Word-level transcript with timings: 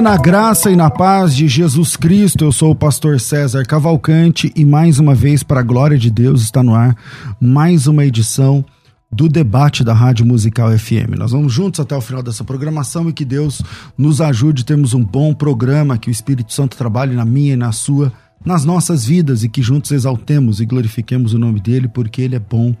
Na 0.00 0.16
graça 0.16 0.70
e 0.70 0.76
na 0.76 0.88
paz 0.90 1.34
de 1.34 1.48
Jesus 1.48 1.96
Cristo. 1.96 2.44
Eu 2.44 2.52
sou 2.52 2.70
o 2.70 2.74
pastor 2.74 3.18
César 3.18 3.64
Cavalcante 3.64 4.52
e 4.54 4.64
mais 4.64 5.00
uma 5.00 5.12
vez, 5.14 5.42
para 5.42 5.58
a 5.58 5.62
glória 5.62 5.98
de 5.98 6.08
Deus, 6.08 6.42
está 6.42 6.62
no 6.62 6.74
ar 6.74 6.96
mais 7.40 7.88
uma 7.88 8.04
edição 8.04 8.64
do 9.10 9.28
debate 9.28 9.82
da 9.82 9.92
Rádio 9.92 10.24
Musical 10.24 10.70
FM. 10.70 11.16
Nós 11.18 11.32
vamos 11.32 11.52
juntos 11.52 11.80
até 11.80 11.96
o 11.96 12.00
final 12.00 12.22
dessa 12.22 12.44
programação 12.44 13.08
e 13.08 13.12
que 13.12 13.24
Deus 13.24 13.60
nos 13.96 14.20
ajude 14.20 14.62
a 14.62 14.66
termos 14.66 14.94
um 14.94 15.02
bom 15.02 15.34
programa, 15.34 15.98
que 15.98 16.08
o 16.08 16.12
Espírito 16.12 16.52
Santo 16.52 16.76
trabalhe 16.76 17.16
na 17.16 17.24
minha 17.24 17.54
e 17.54 17.56
na 17.56 17.72
sua, 17.72 18.12
nas 18.44 18.64
nossas 18.64 19.04
vidas 19.04 19.42
e 19.42 19.48
que 19.48 19.62
juntos 19.62 19.90
exaltemos 19.90 20.60
e 20.60 20.66
glorifiquemos 20.66 21.34
o 21.34 21.38
nome 21.38 21.58
dele, 21.58 21.88
porque 21.88 22.22
ele 22.22 22.36
é 22.36 22.40
bom, 22.40 22.76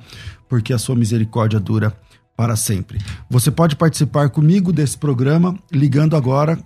porque 0.48 0.72
a 0.72 0.78
sua 0.78 0.94
misericórdia 0.94 1.58
dura 1.58 1.92
para 2.38 2.54
sempre. 2.54 3.00
Você 3.28 3.50
pode 3.50 3.74
participar 3.74 4.30
comigo 4.30 4.72
desse 4.72 4.96
programa 4.96 5.58
ligando 5.72 6.14
agora 6.14 6.56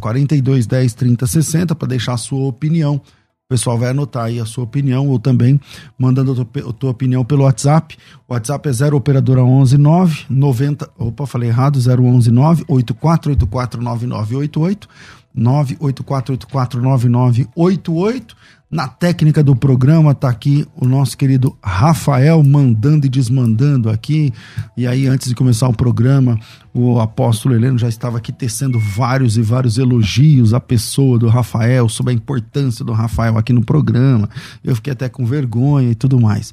42 0.00 0.66
10 0.66 0.94
30 0.94 1.26
60 1.28 1.74
para 1.76 1.86
deixar 1.86 2.14
a 2.14 2.16
sua 2.16 2.48
opinião. 2.48 2.96
O 2.96 3.48
pessoal 3.48 3.78
vai 3.78 3.90
anotar 3.90 4.24
aí 4.24 4.40
a 4.40 4.44
sua 4.44 4.64
opinião 4.64 5.06
ou 5.06 5.20
também 5.20 5.60
mandando 5.96 6.32
a 6.32 6.72
tua, 6.72 6.90
opinião 6.90 7.24
pelo 7.24 7.44
WhatsApp. 7.44 7.96
O 8.26 8.32
WhatsApp 8.32 8.68
é 8.68 8.72
0 8.72 8.96
operadora 8.96 9.44
11 9.44 9.78
9 9.78 10.24
90, 10.28 10.90
opa, 10.98 11.24
falei 11.24 11.50
errado, 11.50 11.76
011 11.76 12.28
9 12.32 12.64
8484 12.66 13.80
9988 13.80 14.88
984849988. 15.36 18.34
Na 18.72 18.88
técnica 18.88 19.44
do 19.44 19.54
programa 19.54 20.14
tá 20.14 20.30
aqui 20.30 20.66
o 20.74 20.88
nosso 20.88 21.18
querido 21.18 21.54
Rafael 21.62 22.42
mandando 22.42 23.04
e 23.04 23.08
desmandando 23.10 23.90
aqui. 23.90 24.32
E 24.74 24.86
aí, 24.86 25.06
antes 25.06 25.28
de 25.28 25.34
começar 25.34 25.68
o 25.68 25.76
programa, 25.76 26.38
o 26.72 26.98
apóstolo 26.98 27.54
Heleno 27.54 27.76
já 27.76 27.90
estava 27.90 28.16
aqui 28.16 28.32
tecendo 28.32 28.78
vários 28.78 29.36
e 29.36 29.42
vários 29.42 29.76
elogios 29.76 30.54
à 30.54 30.60
pessoa 30.60 31.18
do 31.18 31.28
Rafael, 31.28 31.86
sobre 31.86 32.14
a 32.14 32.16
importância 32.16 32.82
do 32.82 32.92
Rafael 32.92 33.36
aqui 33.36 33.52
no 33.52 33.62
programa. 33.62 34.26
Eu 34.64 34.74
fiquei 34.74 34.94
até 34.94 35.06
com 35.06 35.26
vergonha 35.26 35.90
e 35.90 35.94
tudo 35.94 36.18
mais. 36.18 36.50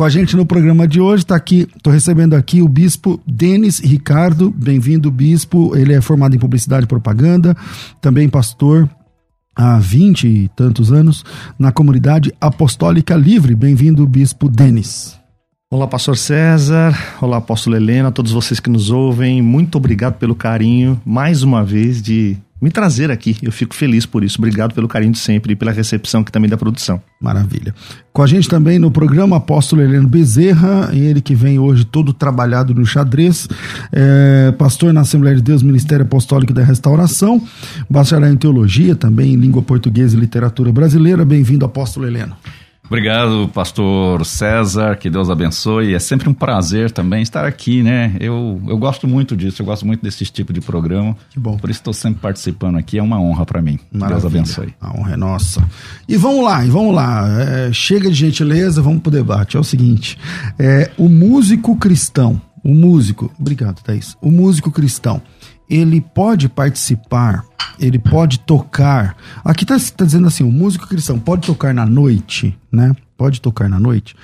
Com 0.00 0.04
a 0.04 0.08
gente 0.08 0.34
no 0.34 0.46
programa 0.46 0.88
de 0.88 0.98
hoje 0.98 1.24
está 1.24 1.36
aqui, 1.36 1.68
estou 1.76 1.92
recebendo 1.92 2.32
aqui 2.32 2.62
o 2.62 2.68
bispo 2.68 3.20
Denis 3.26 3.80
Ricardo. 3.80 4.50
Bem-vindo, 4.50 5.10
bispo. 5.10 5.76
Ele 5.76 5.92
é 5.92 6.00
formado 6.00 6.34
em 6.34 6.38
publicidade 6.38 6.84
e 6.84 6.88
propaganda, 6.88 7.54
também 8.00 8.26
pastor 8.26 8.88
há 9.54 9.78
20 9.78 10.26
e 10.26 10.48
tantos 10.56 10.90
anos 10.90 11.22
na 11.58 11.70
comunidade 11.70 12.32
apostólica 12.40 13.14
livre. 13.14 13.54
Bem-vindo, 13.54 14.06
bispo 14.06 14.48
Denis. 14.48 15.20
Olá, 15.70 15.86
pastor 15.86 16.16
César. 16.16 16.98
Olá, 17.20 17.36
apóstolo 17.36 17.76
Helena, 17.76 18.10
todos 18.10 18.32
vocês 18.32 18.58
que 18.58 18.70
nos 18.70 18.88
ouvem. 18.88 19.42
Muito 19.42 19.76
obrigado 19.76 20.14
pelo 20.14 20.34
carinho, 20.34 20.98
mais 21.04 21.42
uma 21.42 21.62
vez, 21.62 22.00
de 22.00 22.38
me 22.60 22.70
trazer 22.70 23.10
aqui. 23.10 23.36
Eu 23.42 23.50
fico 23.50 23.74
feliz 23.74 24.04
por 24.04 24.22
isso. 24.22 24.38
Obrigado 24.38 24.74
pelo 24.74 24.86
carinho 24.86 25.12
de 25.12 25.18
sempre 25.18 25.52
e 25.52 25.56
pela 25.56 25.72
recepção 25.72 26.22
que 26.22 26.30
também 26.30 26.50
da 26.50 26.56
produção. 26.56 27.00
Maravilha. 27.20 27.74
Com 28.12 28.22
a 28.22 28.26
gente 28.26 28.48
também 28.48 28.78
no 28.78 28.90
programa 28.90 29.36
Apóstolo 29.36 29.82
Heleno 29.82 30.08
Bezerra, 30.08 30.90
ele 30.92 31.20
que 31.20 31.34
vem 31.34 31.58
hoje 31.58 31.84
todo 31.84 32.12
trabalhado 32.12 32.74
no 32.74 32.84
xadrez, 32.84 33.48
é, 33.92 34.52
pastor 34.52 34.92
na 34.92 35.00
Assembleia 35.00 35.36
de 35.36 35.42
Deus, 35.42 35.62
Ministério 35.62 36.04
Apostólico 36.04 36.52
da 36.52 36.62
Restauração, 36.62 37.42
bacharel 37.88 38.32
em 38.32 38.36
Teologia, 38.36 38.94
também 38.94 39.32
em 39.32 39.36
Língua 39.36 39.62
Portuguesa 39.62 40.16
e 40.16 40.20
Literatura 40.20 40.72
Brasileira. 40.72 41.24
Bem-vindo, 41.24 41.64
Apóstolo 41.64 42.06
Heleno. 42.06 42.36
Obrigado, 42.90 43.48
pastor 43.54 44.26
César, 44.26 44.96
que 44.96 45.08
Deus 45.08 45.30
abençoe. 45.30 45.94
É 45.94 45.98
sempre 46.00 46.28
um 46.28 46.34
prazer 46.34 46.90
também 46.90 47.22
estar 47.22 47.44
aqui, 47.44 47.84
né? 47.84 48.16
Eu, 48.18 48.60
eu 48.66 48.76
gosto 48.76 49.06
muito 49.06 49.36
disso, 49.36 49.62
eu 49.62 49.66
gosto 49.66 49.86
muito 49.86 50.02
desse 50.02 50.24
tipo 50.24 50.52
de 50.52 50.60
programa. 50.60 51.16
Que 51.30 51.38
bom. 51.38 51.56
Por 51.56 51.70
isso 51.70 51.78
estou 51.78 51.92
sempre 51.92 52.20
participando 52.20 52.78
aqui, 52.78 52.98
é 52.98 53.02
uma 53.02 53.20
honra 53.20 53.46
para 53.46 53.62
mim. 53.62 53.78
Maravilha. 53.92 54.20
Deus 54.20 54.34
abençoe. 54.34 54.74
A 54.80 54.98
honra 54.98 55.12
é 55.12 55.16
nossa. 55.16 55.64
E 56.08 56.16
vamos 56.16 56.44
lá, 56.44 56.66
e 56.66 56.68
vamos 56.68 56.92
lá. 56.92 57.28
É, 57.40 57.72
chega 57.72 58.10
de 58.10 58.16
gentileza, 58.16 58.82
vamos 58.82 59.02
pro 59.02 59.12
debate. 59.12 59.56
É 59.56 59.60
o 59.60 59.64
seguinte: 59.64 60.18
é, 60.58 60.90
o 60.98 61.08
músico 61.08 61.76
cristão, 61.76 62.42
o 62.60 62.74
músico, 62.74 63.32
obrigado, 63.38 63.80
Thaís. 63.84 64.16
O 64.20 64.32
músico 64.32 64.68
cristão, 64.72 65.22
ele 65.70 66.00
pode 66.00 66.48
participar, 66.48 67.44
ele 67.78 67.98
pode 67.98 68.40
tocar. 68.40 69.16
Aqui 69.44 69.62
está 69.64 69.78
tá 69.96 70.04
dizendo 70.04 70.26
assim: 70.26 70.42
o 70.42 70.50
músico 70.50 70.88
cristão 70.88 71.18
pode 71.18 71.46
tocar 71.46 71.72
na 71.72 71.86
noite, 71.86 72.58
né? 72.70 72.94
Pode 73.16 73.40
tocar 73.40 73.68
na 73.68 73.78
noite. 73.78 74.16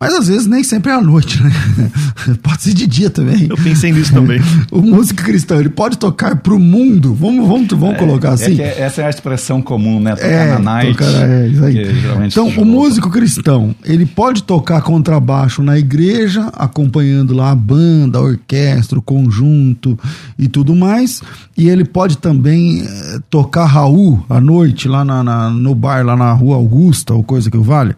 Mas 0.00 0.12
às 0.12 0.28
vezes 0.28 0.46
nem 0.46 0.62
sempre 0.62 0.90
é 0.90 0.94
à 0.96 1.00
noite, 1.00 1.42
né? 1.42 1.50
Pode 2.42 2.62
ser 2.62 2.74
de 2.74 2.86
dia 2.86 3.08
também. 3.08 3.46
Eu 3.48 3.56
pensei 3.56 3.92
nisso 3.92 4.12
também. 4.12 4.40
o 4.70 4.82
músico 4.82 5.22
cristão, 5.22 5.58
ele 5.60 5.68
pode 5.70 5.96
tocar 5.98 6.36
pro 6.36 6.58
mundo. 6.58 7.14
Vamos, 7.14 7.46
vamos, 7.48 7.68
vamos 7.70 7.94
É, 7.94 7.98
colocar 7.98 8.30
assim. 8.32 8.60
é 8.60 8.80
essa 8.80 9.02
é 9.02 9.06
a 9.06 9.10
expressão 9.10 9.62
comum, 9.62 10.00
né? 10.00 10.14
Tocar 10.16 10.26
É, 10.28 10.52
na 10.52 10.58
night. 10.58 10.92
tocar- 10.98 11.28
é, 11.30 11.46
isso 11.48 11.64
aí. 11.64 11.86
Então, 12.26 12.48
o 12.48 12.64
músico 12.66 13.08
cristão, 13.08 13.74
ele 13.84 14.04
pode 14.04 14.42
tocar 14.42 14.82
contrabaixo 14.82 15.62
na 15.62 15.78
igreja, 15.78 16.50
acompanhando 16.54 17.32
lá 17.32 17.52
a 17.52 17.54
banda, 17.54 18.18
a 18.18 18.22
orquestra, 18.22 18.98
o 18.98 19.02
conjunto 19.02 19.98
e 20.38 20.48
tudo 20.48 20.74
mais. 20.74 21.22
E 21.56 21.68
ele 21.68 21.84
pode 21.84 22.18
também 22.18 22.82
eh, 22.82 23.18
tocar 23.30 23.64
Raul 23.66 24.22
à 24.28 24.40
noite, 24.40 24.88
lá 24.88 25.04
na, 25.04 25.22
na- 25.22 25.50
no 25.50 25.74
bar, 25.74 26.04
lá 26.04 26.16
na 26.16 26.32
Rua 26.32 26.56
Augusta, 26.56 27.14
ou 27.14 27.22
coisa 27.22 27.50
que 27.50 27.56
o 27.56 27.62
valha. 27.62 27.96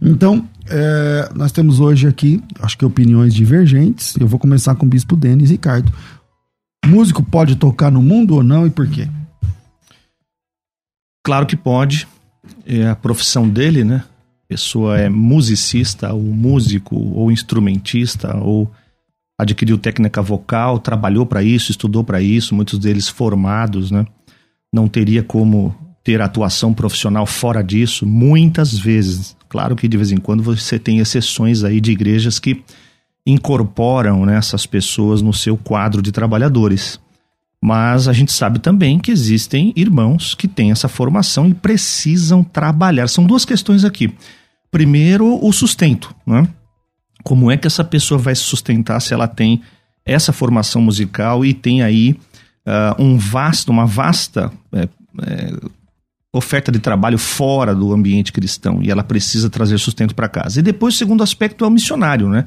Então, 0.00 0.44
eh, 0.70 1.30
nós 1.34 1.52
temos 1.52 1.80
hoje 1.80 2.06
aqui, 2.06 2.42
acho 2.60 2.76
que 2.76 2.84
opiniões 2.84 3.34
divergentes. 3.34 4.16
Eu 4.16 4.26
vou 4.26 4.38
começar 4.38 4.74
com 4.74 4.86
o 4.86 4.88
Bispo 4.88 5.16
Denis 5.16 5.50
Ricardo. 5.50 5.92
Músico 6.86 7.22
pode 7.22 7.56
tocar 7.56 7.90
no 7.90 8.02
mundo 8.02 8.34
ou 8.34 8.42
não 8.42 8.66
e 8.66 8.70
por 8.70 8.88
quê? 8.88 9.08
Claro 11.24 11.46
que 11.46 11.56
pode. 11.56 12.06
É 12.64 12.88
a 12.88 12.96
profissão 12.96 13.48
dele, 13.48 13.84
né? 13.84 14.02
A 14.44 14.48
pessoa 14.48 14.98
é 14.98 15.08
musicista, 15.08 16.12
ou 16.12 16.22
músico, 16.22 16.96
ou 16.96 17.30
instrumentista, 17.30 18.36
ou 18.38 18.70
adquiriu 19.38 19.78
técnica 19.78 20.20
vocal, 20.22 20.78
trabalhou 20.78 21.26
para 21.26 21.42
isso, 21.42 21.70
estudou 21.70 22.02
para 22.02 22.20
isso, 22.20 22.54
muitos 22.54 22.78
deles 22.78 23.08
formados, 23.08 23.90
né? 23.90 24.06
Não 24.72 24.88
teria 24.88 25.22
como 25.22 25.74
ter 26.02 26.20
atuação 26.22 26.72
profissional 26.72 27.26
fora 27.26 27.62
disso, 27.62 28.06
muitas 28.06 28.72
vezes. 28.78 29.36
Claro 29.48 29.74
que 29.74 29.88
de 29.88 29.96
vez 29.96 30.12
em 30.12 30.18
quando 30.18 30.42
você 30.42 30.78
tem 30.78 30.98
exceções 30.98 31.64
aí 31.64 31.80
de 31.80 31.92
igrejas 31.92 32.38
que 32.38 32.62
incorporam 33.26 34.24
né, 34.24 34.36
essas 34.36 34.66
pessoas 34.66 35.20
no 35.22 35.32
seu 35.32 35.56
quadro 35.56 36.00
de 36.00 36.12
trabalhadores. 36.12 37.00
Mas 37.60 38.06
a 38.06 38.12
gente 38.12 38.32
sabe 38.32 38.58
também 38.58 38.98
que 38.98 39.10
existem 39.10 39.72
irmãos 39.74 40.34
que 40.34 40.46
têm 40.46 40.70
essa 40.70 40.88
formação 40.88 41.46
e 41.48 41.54
precisam 41.54 42.44
trabalhar. 42.44 43.08
São 43.08 43.26
duas 43.26 43.44
questões 43.44 43.84
aqui. 43.84 44.14
Primeiro, 44.70 45.44
o 45.44 45.52
sustento. 45.52 46.14
Né? 46.26 46.46
Como 47.24 47.50
é 47.50 47.56
que 47.56 47.66
essa 47.66 47.82
pessoa 47.82 48.18
vai 48.18 48.34
se 48.34 48.42
sustentar 48.42 49.00
se 49.00 49.12
ela 49.12 49.26
tem 49.26 49.60
essa 50.04 50.32
formação 50.32 50.80
musical 50.80 51.44
e 51.44 51.52
tem 51.52 51.82
aí 51.82 52.16
ah, 52.64 52.94
um 52.98 53.16
vasto, 53.16 53.70
uma 53.70 53.86
vasta 53.86 54.52
é, 54.72 54.88
é, 55.22 55.52
oferta 56.32 56.70
de 56.70 56.78
trabalho 56.78 57.18
fora 57.18 57.74
do 57.74 57.92
ambiente 57.92 58.32
cristão 58.32 58.80
e 58.82 58.90
ela 58.90 59.02
precisa 59.02 59.48
trazer 59.48 59.78
sustento 59.78 60.14
para 60.14 60.28
casa. 60.28 60.60
E 60.60 60.62
depois, 60.62 60.94
o 60.94 60.98
segundo 60.98 61.22
aspecto 61.22 61.64
é 61.64 61.68
o 61.68 61.70
missionário, 61.70 62.28
né? 62.28 62.44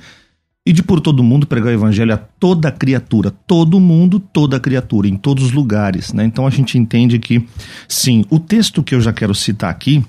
E 0.63 0.71
de 0.71 0.83
por 0.83 1.01
todo 1.01 1.23
mundo 1.23 1.47
pregar 1.47 1.69
o 1.69 1.75
evangelho 1.75 2.13
a 2.13 2.17
toda 2.17 2.71
criatura, 2.71 3.31
todo 3.31 3.79
mundo, 3.79 4.19
toda 4.19 4.59
criatura, 4.59 5.07
em 5.07 5.17
todos 5.17 5.45
os 5.45 5.51
lugares, 5.51 6.13
né? 6.13 6.23
Então 6.23 6.45
a 6.45 6.51
gente 6.51 6.77
entende 6.77 7.17
que, 7.17 7.43
sim, 7.87 8.23
o 8.29 8.39
texto 8.39 8.83
que 8.83 8.93
eu 8.93 9.01
já 9.01 9.11
quero 9.11 9.33
citar 9.33 9.71
aqui 9.71 10.05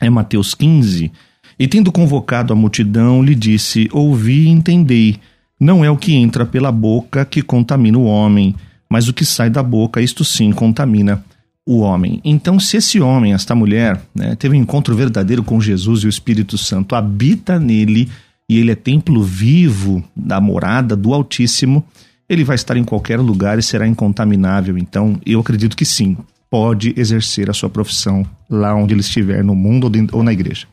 é 0.00 0.10
Mateus 0.10 0.54
15, 0.54 1.12
E 1.58 1.66
tendo 1.66 1.90
convocado 1.90 2.52
a 2.52 2.56
multidão, 2.56 3.22
lhe 3.22 3.34
disse: 3.34 3.88
Ouvi 3.92 4.42
e 4.42 4.48
entendei. 4.48 5.18
Não 5.58 5.82
é 5.82 5.90
o 5.90 5.96
que 5.96 6.14
entra 6.14 6.44
pela 6.44 6.70
boca 6.70 7.24
que 7.24 7.40
contamina 7.40 7.96
o 7.96 8.04
homem, 8.04 8.54
mas 8.90 9.08
o 9.08 9.14
que 9.14 9.24
sai 9.24 9.48
da 9.48 9.62
boca, 9.62 10.02
isto 10.02 10.22
sim 10.22 10.52
contamina 10.52 11.24
o 11.66 11.80
homem. 11.80 12.20
Então, 12.24 12.60
se 12.60 12.76
esse 12.76 13.00
homem, 13.00 13.34
esta 13.34 13.54
mulher, 13.54 14.00
né, 14.14 14.36
teve 14.36 14.56
um 14.56 14.60
encontro 14.60 14.94
verdadeiro 14.94 15.42
com 15.42 15.60
Jesus 15.60 16.02
e 16.02 16.06
o 16.06 16.08
Espírito 16.08 16.56
Santo 16.56 16.94
habita 16.94 17.58
nele, 17.58 18.08
e 18.48 18.58
ele 18.58 18.70
é 18.70 18.76
templo 18.76 19.24
vivo 19.24 20.04
da 20.14 20.40
morada 20.40 20.94
do 20.94 21.12
Altíssimo, 21.12 21.84
ele 22.28 22.44
vai 22.44 22.54
estar 22.54 22.76
em 22.76 22.84
qualquer 22.84 23.18
lugar 23.18 23.58
e 23.58 23.62
será 23.62 23.86
incontaminável. 23.86 24.78
Então, 24.78 25.20
eu 25.26 25.40
acredito 25.40 25.76
que 25.76 25.84
sim, 25.84 26.16
pode 26.48 26.94
exercer 26.96 27.50
a 27.50 27.52
sua 27.52 27.68
profissão 27.68 28.24
lá 28.48 28.72
onde 28.74 28.94
ele 28.94 29.00
estiver, 29.00 29.42
no 29.42 29.54
mundo 29.54 29.90
ou 30.12 30.22
na 30.22 30.32
igreja. 30.32 30.68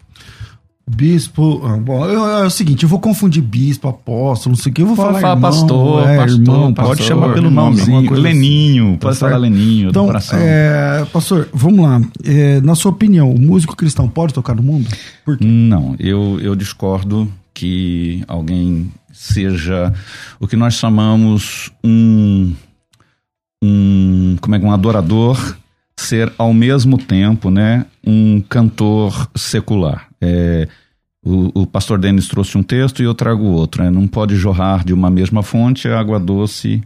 Bispo, 0.85 1.61
ah, 1.65 1.77
bom, 1.77 2.05
é 2.05 2.45
o 2.45 2.49
seguinte, 2.49 2.83
eu 2.83 2.89
vou 2.89 2.99
confundir 2.99 3.41
bispo, 3.41 3.87
apóstolo, 3.87 4.53
não 4.53 4.61
sei 4.61 4.69
o 4.69 4.75
que, 4.75 4.81
eu 4.81 4.87
vou 4.87 4.97
pode 4.97 5.07
falar, 5.07 5.21
falar 5.21 5.35
irmão, 5.35 5.49
pastor, 5.49 6.09
é, 6.09 6.17
pastor, 6.17 6.39
irmão, 6.41 6.73
pastor, 6.73 6.95
pode 6.95 7.07
chamar 7.07 7.33
pelo 7.33 7.49
nome, 7.49 7.79
assim. 7.81 8.09
Leninho, 8.09 8.93
Tá 8.99 9.07
pode 9.07 9.17
falar 9.17 9.37
Leninho, 9.37 9.89
Então, 9.89 10.03
do 10.03 10.07
coração. 10.07 10.37
é, 10.41 11.05
pastor, 11.05 11.47
vamos 11.53 11.85
lá. 11.85 12.01
É, 12.25 12.59
na 12.59 12.75
sua 12.75 12.91
opinião, 12.91 13.31
o 13.31 13.39
músico 13.39 13.77
cristão 13.77 14.09
pode 14.09 14.33
tocar 14.33 14.53
no 14.55 14.61
mundo? 14.61 14.89
Por 15.23 15.37
quê? 15.37 15.45
Não, 15.45 15.95
eu, 15.99 16.37
eu 16.41 16.53
discordo 16.53 17.31
que 17.53 18.21
alguém 18.27 18.91
seja 19.13 19.93
o 20.37 20.47
que 20.49 20.57
nós 20.57 20.73
chamamos 20.73 21.71
um, 21.81 22.51
um 23.63 24.35
como 24.41 24.53
é 24.55 24.59
que 24.59 24.65
um 24.65 24.71
adorador 24.71 25.55
ser 25.95 26.31
ao 26.37 26.53
mesmo 26.53 26.97
tempo, 26.97 27.49
né, 27.49 27.85
um 28.05 28.41
cantor 28.41 29.29
secular. 29.35 30.07
É, 30.19 30.67
o, 31.23 31.61
o 31.61 31.67
pastor 31.67 31.97
Denis 31.97 32.27
trouxe 32.27 32.57
um 32.57 32.63
texto 32.63 33.01
e 33.01 33.05
eu 33.05 33.13
trago 33.13 33.43
outro. 33.43 33.83
Né? 33.83 33.89
Não 33.89 34.07
pode 34.07 34.35
jorrar 34.35 34.83
de 34.83 34.93
uma 34.93 35.09
mesma 35.09 35.41
fonte 35.41 35.87
água 35.87 36.19
doce 36.19 36.81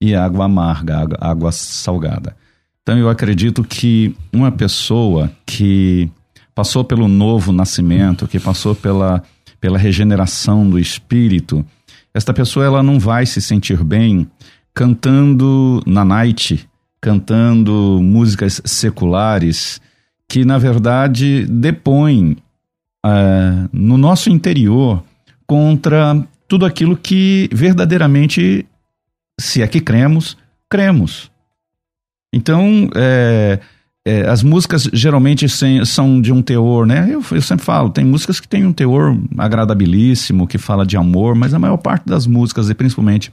e 0.00 0.14
água 0.14 0.46
amarga, 0.46 0.98
água, 0.98 1.18
água 1.20 1.52
salgada. 1.52 2.36
Então 2.82 2.98
eu 2.98 3.08
acredito 3.08 3.64
que 3.64 4.14
uma 4.32 4.52
pessoa 4.52 5.30
que 5.46 6.10
passou 6.54 6.84
pelo 6.84 7.08
novo 7.08 7.52
nascimento, 7.52 8.28
que 8.28 8.38
passou 8.38 8.74
pela, 8.74 9.22
pela 9.60 9.78
regeneração 9.78 10.68
do 10.68 10.78
espírito, 10.78 11.64
esta 12.12 12.32
pessoa 12.32 12.64
ela 12.64 12.82
não 12.82 12.98
vai 12.98 13.26
se 13.26 13.40
sentir 13.40 13.82
bem 13.82 14.28
cantando 14.74 15.82
na 15.86 16.04
night, 16.04 16.68
cantando 17.04 18.00
músicas 18.02 18.62
seculares 18.64 19.78
que 20.26 20.42
na 20.42 20.56
verdade 20.56 21.44
depõem 21.44 22.38
uh, 23.04 23.68
no 23.70 23.98
nosso 23.98 24.30
interior 24.30 25.04
contra 25.46 26.26
tudo 26.48 26.64
aquilo 26.64 26.96
que 26.96 27.50
verdadeiramente, 27.52 28.64
se 29.38 29.60
é 29.60 29.66
que 29.66 29.82
cremos, 29.82 30.34
cremos. 30.66 31.30
Então, 32.32 32.88
é, 32.94 33.60
é, 34.06 34.22
as 34.26 34.42
músicas 34.42 34.88
geralmente 34.90 35.46
sem, 35.46 35.84
são 35.84 36.22
de 36.22 36.32
um 36.32 36.40
teor, 36.40 36.86
né? 36.86 37.06
Eu, 37.10 37.22
eu, 37.32 37.42
sempre 37.42 37.66
falo, 37.66 37.90
tem 37.90 38.02
músicas 38.04 38.40
que 38.40 38.48
têm 38.48 38.64
um 38.64 38.72
teor 38.72 39.14
agradabilíssimo, 39.36 40.46
que 40.46 40.56
fala 40.56 40.86
de 40.86 40.96
amor, 40.96 41.34
mas 41.34 41.52
a 41.52 41.58
maior 41.58 41.76
parte 41.76 42.06
das 42.06 42.26
músicas, 42.26 42.70
e 42.70 42.74
principalmente 42.74 43.30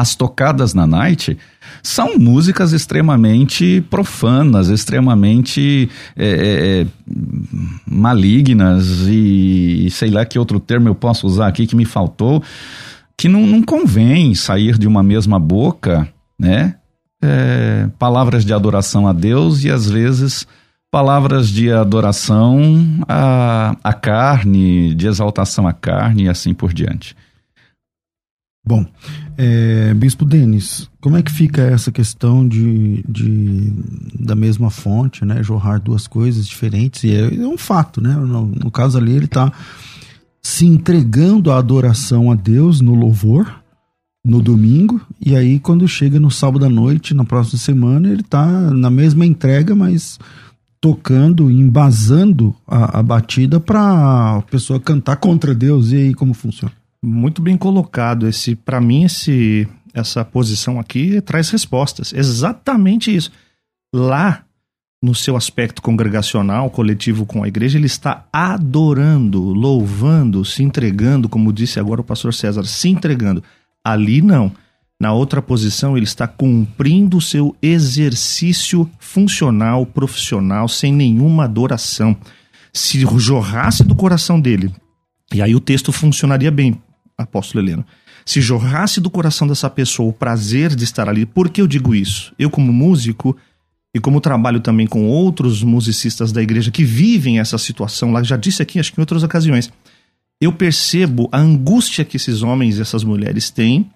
as 0.00 0.14
tocadas 0.14 0.74
na 0.74 0.86
night, 0.86 1.36
são 1.82 2.18
músicas 2.18 2.72
extremamente 2.72 3.84
profanas, 3.90 4.68
extremamente 4.68 5.88
é, 6.16 6.86
malignas 7.86 9.06
e 9.08 9.88
sei 9.90 10.10
lá 10.10 10.24
que 10.24 10.38
outro 10.38 10.58
termo 10.58 10.88
eu 10.88 10.94
posso 10.94 11.26
usar 11.26 11.48
aqui 11.48 11.66
que 11.66 11.76
me 11.76 11.84
faltou, 11.84 12.42
que 13.16 13.28
não, 13.28 13.46
não 13.46 13.62
convém 13.62 14.34
sair 14.34 14.78
de 14.78 14.86
uma 14.86 15.02
mesma 15.02 15.38
boca, 15.38 16.08
né? 16.38 16.74
é, 17.22 17.88
palavras 17.98 18.44
de 18.44 18.52
adoração 18.52 19.06
a 19.06 19.12
Deus 19.12 19.64
e 19.64 19.70
às 19.70 19.88
vezes 19.88 20.46
palavras 20.90 21.48
de 21.48 21.70
adoração 21.70 22.84
à, 23.06 23.76
à 23.84 23.92
carne, 23.92 24.94
de 24.94 25.06
exaltação 25.06 25.66
à 25.66 25.72
carne 25.72 26.24
e 26.24 26.28
assim 26.28 26.54
por 26.54 26.72
diante. 26.72 27.16
Bom, 28.64 28.84
é, 29.38 29.94
Bispo 29.94 30.24
Denis, 30.24 30.88
como 31.00 31.16
é 31.16 31.22
que 31.22 31.32
fica 31.32 31.62
essa 31.62 31.90
questão 31.90 32.46
de, 32.46 33.02
de 33.08 33.72
da 34.18 34.34
mesma 34.34 34.70
fonte, 34.70 35.24
né, 35.24 35.42
jorrar 35.42 35.80
duas 35.80 36.06
coisas 36.06 36.46
diferentes? 36.46 37.04
E 37.04 37.10
é, 37.10 37.34
é 37.34 37.46
um 37.46 37.56
fato, 37.56 38.00
né? 38.00 38.14
No, 38.14 38.46
no 38.46 38.70
caso 38.70 38.98
ali 38.98 39.12
ele 39.12 39.24
está 39.24 39.50
se 40.42 40.66
entregando 40.66 41.50
à 41.50 41.58
adoração 41.58 42.30
a 42.30 42.34
Deus 42.34 42.80
no 42.80 42.94
louvor, 42.94 43.60
no 44.24 44.42
domingo, 44.42 45.00
e 45.18 45.34
aí 45.34 45.58
quando 45.58 45.88
chega 45.88 46.20
no 46.20 46.30
sábado 46.30 46.66
à 46.66 46.68
noite, 46.68 47.14
na 47.14 47.24
próxima 47.24 47.58
semana, 47.58 48.08
ele 48.08 48.22
tá 48.22 48.46
na 48.70 48.90
mesma 48.90 49.24
entrega, 49.24 49.74
mas 49.74 50.18
tocando, 50.80 51.50
embasando 51.50 52.54
a, 52.66 53.00
a 53.00 53.02
batida 53.02 53.58
para 53.58 54.36
a 54.36 54.42
pessoa 54.42 54.78
cantar 54.78 55.16
contra 55.16 55.54
Deus. 55.54 55.92
E 55.92 55.96
aí 55.96 56.14
como 56.14 56.34
funciona? 56.34 56.79
Muito 57.02 57.40
bem 57.40 57.56
colocado 57.56 58.28
esse, 58.28 58.54
para 58.54 58.80
mim 58.80 59.04
esse 59.04 59.66
essa 59.92 60.24
posição 60.24 60.78
aqui 60.78 61.20
traz 61.20 61.50
respostas. 61.50 62.12
Exatamente 62.12 63.14
isso. 63.14 63.30
Lá 63.94 64.44
no 65.02 65.14
seu 65.14 65.36
aspecto 65.36 65.80
congregacional, 65.80 66.70
coletivo 66.70 67.24
com 67.24 67.42
a 67.42 67.48
igreja, 67.48 67.78
ele 67.78 67.86
está 67.86 68.26
adorando, 68.32 69.42
louvando, 69.42 70.44
se 70.44 70.62
entregando, 70.62 71.28
como 71.28 71.52
disse 71.52 71.80
agora 71.80 72.02
o 72.02 72.04
pastor 72.04 72.34
César, 72.34 72.64
se 72.64 72.88
entregando. 72.88 73.42
Ali 73.82 74.20
não. 74.20 74.52
Na 75.00 75.14
outra 75.14 75.40
posição, 75.40 75.96
ele 75.96 76.04
está 76.04 76.28
cumprindo 76.28 77.16
o 77.16 77.22
seu 77.22 77.56
exercício 77.62 78.88
funcional, 78.98 79.86
profissional, 79.86 80.68
sem 80.68 80.92
nenhuma 80.92 81.44
adoração. 81.44 82.14
Se 82.70 83.00
jorrasse 83.00 83.82
do 83.82 83.94
coração 83.94 84.38
dele, 84.38 84.70
e 85.32 85.40
aí 85.40 85.54
o 85.54 85.60
texto 85.60 85.90
funcionaria 85.90 86.50
bem, 86.50 86.78
apóstolo 87.22 87.64
Heleno. 87.64 87.84
Se 88.24 88.40
jorrasse 88.40 89.00
do 89.00 89.10
coração 89.10 89.46
dessa 89.46 89.68
pessoa 89.68 90.10
o 90.10 90.12
prazer 90.12 90.74
de 90.74 90.84
estar 90.84 91.08
ali, 91.08 91.24
por 91.26 91.48
que 91.48 91.60
eu 91.60 91.66
digo 91.66 91.94
isso? 91.94 92.32
Eu, 92.38 92.50
como 92.50 92.72
músico, 92.72 93.36
e 93.94 93.98
como 93.98 94.20
trabalho 94.20 94.60
também 94.60 94.86
com 94.86 95.06
outros 95.06 95.62
musicistas 95.62 96.30
da 96.30 96.42
igreja 96.42 96.70
que 96.70 96.84
vivem 96.84 97.40
essa 97.40 97.58
situação 97.58 98.12
lá, 98.12 98.22
já 98.22 98.36
disse 98.36 98.62
aqui, 98.62 98.78
acho 98.78 98.92
que 98.92 99.00
em 99.00 99.02
outras 99.02 99.22
ocasiões, 99.22 99.72
eu 100.40 100.52
percebo 100.52 101.28
a 101.32 101.38
angústia 101.38 102.04
que 102.04 102.16
esses 102.16 102.42
homens 102.42 102.78
e 102.78 102.82
essas 102.82 103.02
mulheres 103.02 103.50
têm, 103.50 103.90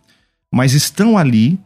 mas 0.53 0.73
estão 0.75 1.17
ali, 1.17 1.59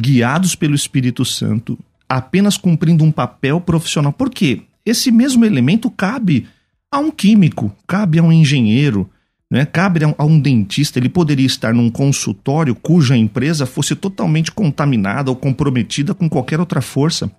guiados 0.00 0.54
pelo 0.54 0.74
Espírito 0.74 1.24
Santo, 1.24 1.78
apenas 2.08 2.56
cumprindo 2.56 3.04
um 3.04 3.12
papel 3.12 3.60
profissional. 3.60 4.12
Por 4.12 4.30
quê? 4.30 4.62
Esse 4.86 5.10
mesmo 5.10 5.44
elemento 5.44 5.90
cabe 5.90 6.46
a 6.90 6.98
um 6.98 7.10
químico, 7.10 7.74
cabe 7.86 8.18
a 8.18 8.22
um 8.22 8.32
engenheiro, 8.32 9.10
né? 9.50 9.64
cabe 9.64 10.00
a 10.16 10.24
um 10.24 10.40
dentista. 10.40 10.98
Ele 10.98 11.08
poderia 11.08 11.46
estar 11.46 11.72
num 11.72 11.90
consultório 11.90 12.74
cuja 12.74 13.16
empresa 13.16 13.66
fosse 13.66 13.94
totalmente 13.94 14.52
contaminada 14.52 15.30
ou 15.30 15.36
comprometida 15.36 16.14
com 16.14 16.28
qualquer 16.28 16.60
outra 16.60 16.80
força. 16.80 17.30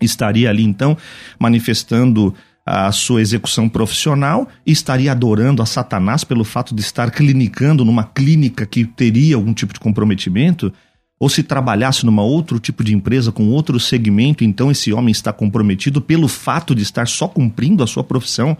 Estaria 0.00 0.48
ali, 0.48 0.62
então, 0.62 0.96
manifestando 1.38 2.34
a 2.64 2.92
sua 2.92 3.22
execução 3.22 3.66
profissional 3.66 4.46
e 4.66 4.72
estaria 4.72 5.10
adorando 5.10 5.62
a 5.62 5.66
Satanás 5.66 6.22
pelo 6.22 6.44
fato 6.44 6.74
de 6.74 6.82
estar 6.82 7.10
clinicando 7.10 7.84
numa 7.84 8.04
clínica 8.04 8.66
que 8.66 8.84
teria 8.84 9.36
algum 9.36 9.54
tipo 9.54 9.72
de 9.72 9.80
comprometimento, 9.80 10.70
ou 11.18 11.28
se 11.28 11.42
trabalhasse 11.42 12.04
numa 12.04 12.22
outro 12.22 12.60
tipo 12.60 12.84
de 12.84 12.94
empresa 12.94 13.32
com 13.32 13.48
outro 13.48 13.80
segmento, 13.80 14.44
então 14.44 14.70
esse 14.70 14.92
homem 14.92 15.10
está 15.10 15.32
comprometido 15.32 16.00
pelo 16.00 16.28
fato 16.28 16.74
de 16.74 16.82
estar 16.82 17.08
só 17.08 17.26
cumprindo 17.26 17.82
a 17.82 17.86
sua 17.86 18.04
profissão. 18.04 18.56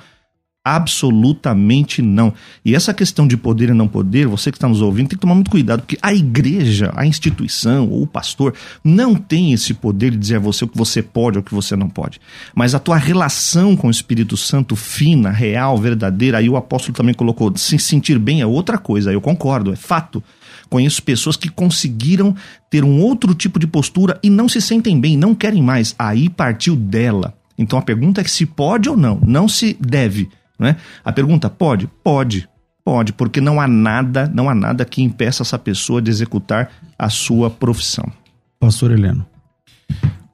Absolutamente 0.70 2.02
não. 2.02 2.34
E 2.62 2.75
essa 2.75 2.92
questão 2.92 3.26
de 3.26 3.38
poder 3.38 3.70
e 3.70 3.72
não 3.72 3.88
poder, 3.88 4.26
você 4.26 4.50
que 4.50 4.58
está 4.58 4.68
nos 4.68 4.82
ouvindo, 4.82 5.08
tem 5.08 5.16
que 5.16 5.22
tomar 5.22 5.34
muito 5.34 5.50
cuidado, 5.50 5.80
porque 5.80 5.96
a 6.02 6.12
igreja, 6.12 6.92
a 6.94 7.06
instituição 7.06 7.88
ou 7.88 8.02
o 8.02 8.06
pastor 8.06 8.52
não 8.84 9.14
tem 9.14 9.54
esse 9.54 9.72
poder 9.72 10.10
de 10.10 10.18
dizer 10.18 10.37
a 10.37 10.40
você 10.40 10.66
o 10.66 10.68
que 10.68 10.76
você 10.76 11.02
pode 11.02 11.38
ou 11.38 11.42
o 11.42 11.44
que 11.44 11.54
você 11.54 11.75
não 11.75 11.88
pode. 11.88 12.20
Mas 12.54 12.75
a 12.75 12.78
tua 12.78 12.98
relação 12.98 13.75
com 13.75 13.88
o 13.88 13.90
Espírito 13.90 14.37
Santo, 14.37 14.76
fina, 14.76 15.30
real, 15.30 15.78
verdadeira, 15.78 16.37
aí 16.37 16.50
o 16.50 16.56
apóstolo 16.56 16.94
também 16.94 17.14
colocou, 17.14 17.50
se 17.56 17.78
sentir 17.78 18.18
bem 18.18 18.42
é 18.42 18.46
outra 18.46 18.76
coisa, 18.76 19.10
eu 19.10 19.22
concordo, 19.22 19.72
é 19.72 19.76
fato. 19.76 20.22
Conheço 20.68 21.02
pessoas 21.02 21.34
que 21.34 21.48
conseguiram 21.48 22.37
ter 22.68 22.84
um 22.84 23.00
outro 23.00 23.34
tipo 23.34 23.58
de 23.58 23.66
postura 23.66 24.18
e 24.22 24.28
não 24.28 24.50
se 24.50 24.60
sentem 24.60 25.00
bem, 25.00 25.16
não 25.16 25.34
querem 25.34 25.62
mais. 25.62 25.94
Aí 25.98 26.28
partiu 26.28 26.76
dela. 26.76 27.32
Então 27.56 27.78
a 27.78 27.82
pergunta 27.82 28.20
é 28.20 28.25
se 28.25 28.44
pode 28.44 28.87
ou 28.88 28.96
não, 28.98 29.18
não 29.25 29.48
se 29.48 29.75
deve. 29.80 30.28
Né? 30.59 30.77
A 31.05 31.12
pergunta 31.12 31.49
pode? 31.49 31.87
Pode. 32.03 32.49
Pode, 32.85 33.12
porque 33.12 33.41
não 33.41 33.61
há 33.61 33.69
nada, 33.69 34.31
não 34.33 34.49
há 34.49 34.55
nada 34.55 34.85
que 34.85 35.03
impeça 35.03 35.43
essa 35.43 35.59
pessoa 35.59 36.00
de 36.00 36.11
executar 36.11 36.71
a 36.99 37.11
sua 37.11 37.50
profissão. 37.50 38.11
Pastor 38.59 38.93
Heleno. 38.93 39.27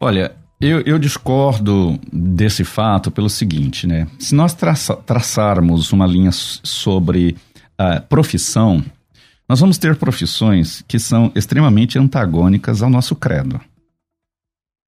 Olha, 0.00 0.32
Eu, 0.60 0.80
eu 0.82 0.98
discordo 0.98 1.98
desse 2.12 2.64
fato 2.64 3.10
pelo 3.10 3.28
seguinte, 3.28 3.86
né? 3.86 4.06
Se 4.18 4.34
nós 4.34 4.54
traça, 4.54 4.94
traçarmos 4.96 5.92
uma 5.92 6.06
linha 6.06 6.30
sobre 6.32 7.36
a 7.76 8.00
profissão, 8.00 8.82
nós 9.48 9.60
vamos 9.60 9.76
ter 9.76 9.96
profissões 9.96 10.82
que 10.86 10.98
são 10.98 11.30
extremamente 11.34 11.98
antagônicas 11.98 12.82
ao 12.82 12.88
nosso 12.88 13.14
credo. 13.16 13.60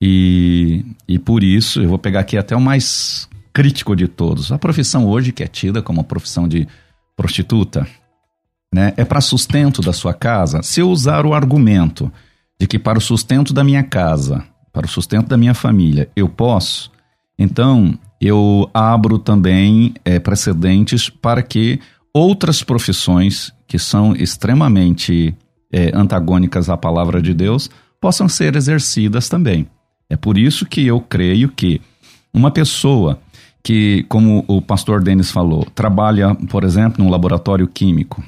E, 0.00 0.84
e 1.06 1.18
por 1.18 1.42
isso, 1.42 1.82
eu 1.82 1.88
vou 1.88 1.98
pegar 1.98 2.20
aqui 2.20 2.38
até 2.38 2.54
o 2.54 2.60
mais 2.60 3.28
crítico 3.56 3.96
de 3.96 4.06
todos. 4.06 4.52
A 4.52 4.58
profissão 4.58 5.06
hoje 5.08 5.32
que 5.32 5.42
é 5.42 5.46
tida 5.46 5.80
como 5.80 6.04
profissão 6.04 6.46
de 6.46 6.68
prostituta, 7.16 7.88
né? 8.70 8.92
É 8.98 9.02
para 9.02 9.22
sustento 9.22 9.80
da 9.80 9.94
sua 9.94 10.12
casa. 10.12 10.62
Se 10.62 10.80
eu 10.80 10.90
usar 10.90 11.24
o 11.24 11.32
argumento 11.32 12.12
de 12.60 12.66
que 12.66 12.78
para 12.78 12.98
o 12.98 13.00
sustento 13.00 13.54
da 13.54 13.64
minha 13.64 13.82
casa 13.82 14.44
para 14.76 14.84
o 14.84 14.90
sustento 14.90 15.28
da 15.28 15.38
minha 15.38 15.54
família, 15.54 16.10
eu 16.14 16.28
posso, 16.28 16.92
então 17.38 17.98
eu 18.20 18.68
abro 18.74 19.18
também 19.18 19.94
é, 20.04 20.18
precedentes 20.18 21.08
para 21.08 21.42
que 21.42 21.80
outras 22.12 22.62
profissões 22.62 23.54
que 23.66 23.78
são 23.78 24.14
extremamente 24.14 25.34
é, 25.72 25.90
antagônicas 25.94 26.68
à 26.68 26.76
palavra 26.76 27.22
de 27.22 27.32
Deus 27.32 27.70
possam 27.98 28.28
ser 28.28 28.54
exercidas 28.54 29.30
também. 29.30 29.66
É 30.10 30.16
por 30.16 30.36
isso 30.36 30.66
que 30.66 30.86
eu 30.86 31.00
creio 31.00 31.48
que 31.48 31.80
uma 32.34 32.50
pessoa 32.50 33.18
que, 33.66 34.06
como 34.08 34.44
o 34.46 34.62
pastor 34.62 35.02
Denis 35.02 35.32
falou, 35.32 35.64
trabalha, 35.64 36.36
por 36.36 36.62
exemplo, 36.62 37.02
num 37.02 37.10
laboratório 37.10 37.66
químico, 37.66 38.22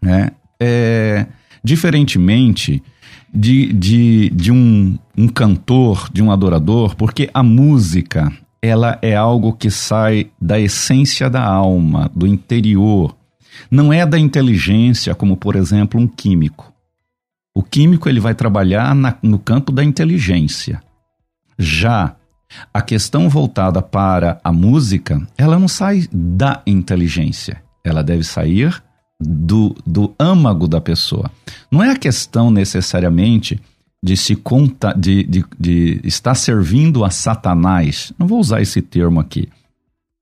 né, 0.00 0.30
é, 0.58 1.26
diferentemente 1.62 2.82
de, 3.30 3.70
de, 3.74 4.30
de 4.30 4.50
um, 4.50 4.98
um 5.18 5.28
cantor, 5.28 6.08
de 6.10 6.22
um 6.22 6.32
adorador, 6.32 6.96
porque 6.96 7.28
a 7.34 7.42
música 7.42 8.32
ela 8.62 8.98
é 9.02 9.14
algo 9.14 9.52
que 9.52 9.70
sai 9.70 10.30
da 10.40 10.58
essência 10.58 11.28
da 11.28 11.44
alma, 11.44 12.10
do 12.16 12.26
interior. 12.26 13.14
Não 13.70 13.92
é 13.92 14.06
da 14.06 14.18
inteligência, 14.18 15.14
como 15.14 15.36
por 15.36 15.56
exemplo 15.56 16.00
um 16.00 16.08
químico. 16.08 16.72
O 17.54 17.62
químico 17.62 18.08
ele 18.08 18.18
vai 18.18 18.34
trabalhar 18.34 18.94
na, 18.94 19.14
no 19.22 19.38
campo 19.38 19.70
da 19.70 19.84
inteligência. 19.84 20.80
Já 21.58 22.16
a 22.72 22.80
questão 22.82 23.28
voltada 23.28 23.80
para 23.82 24.40
a 24.42 24.52
música, 24.52 25.20
ela 25.36 25.58
não 25.58 25.68
sai 25.68 26.08
da 26.12 26.62
inteligência. 26.66 27.62
Ela 27.84 28.02
deve 28.02 28.24
sair 28.24 28.82
do, 29.20 29.74
do 29.86 30.14
âmago 30.18 30.66
da 30.66 30.80
pessoa. 30.80 31.30
Não 31.70 31.82
é 31.82 31.90
a 31.90 31.98
questão 31.98 32.50
necessariamente 32.50 33.60
de 34.02 34.16
se 34.16 34.36
conta, 34.36 34.92
de, 34.92 35.24
de, 35.24 35.44
de 35.58 36.00
estar 36.04 36.34
servindo 36.34 37.04
a 37.04 37.10
Satanás. 37.10 38.12
Não 38.18 38.26
vou 38.26 38.38
usar 38.38 38.60
esse 38.60 38.82
termo 38.82 39.18
aqui. 39.18 39.48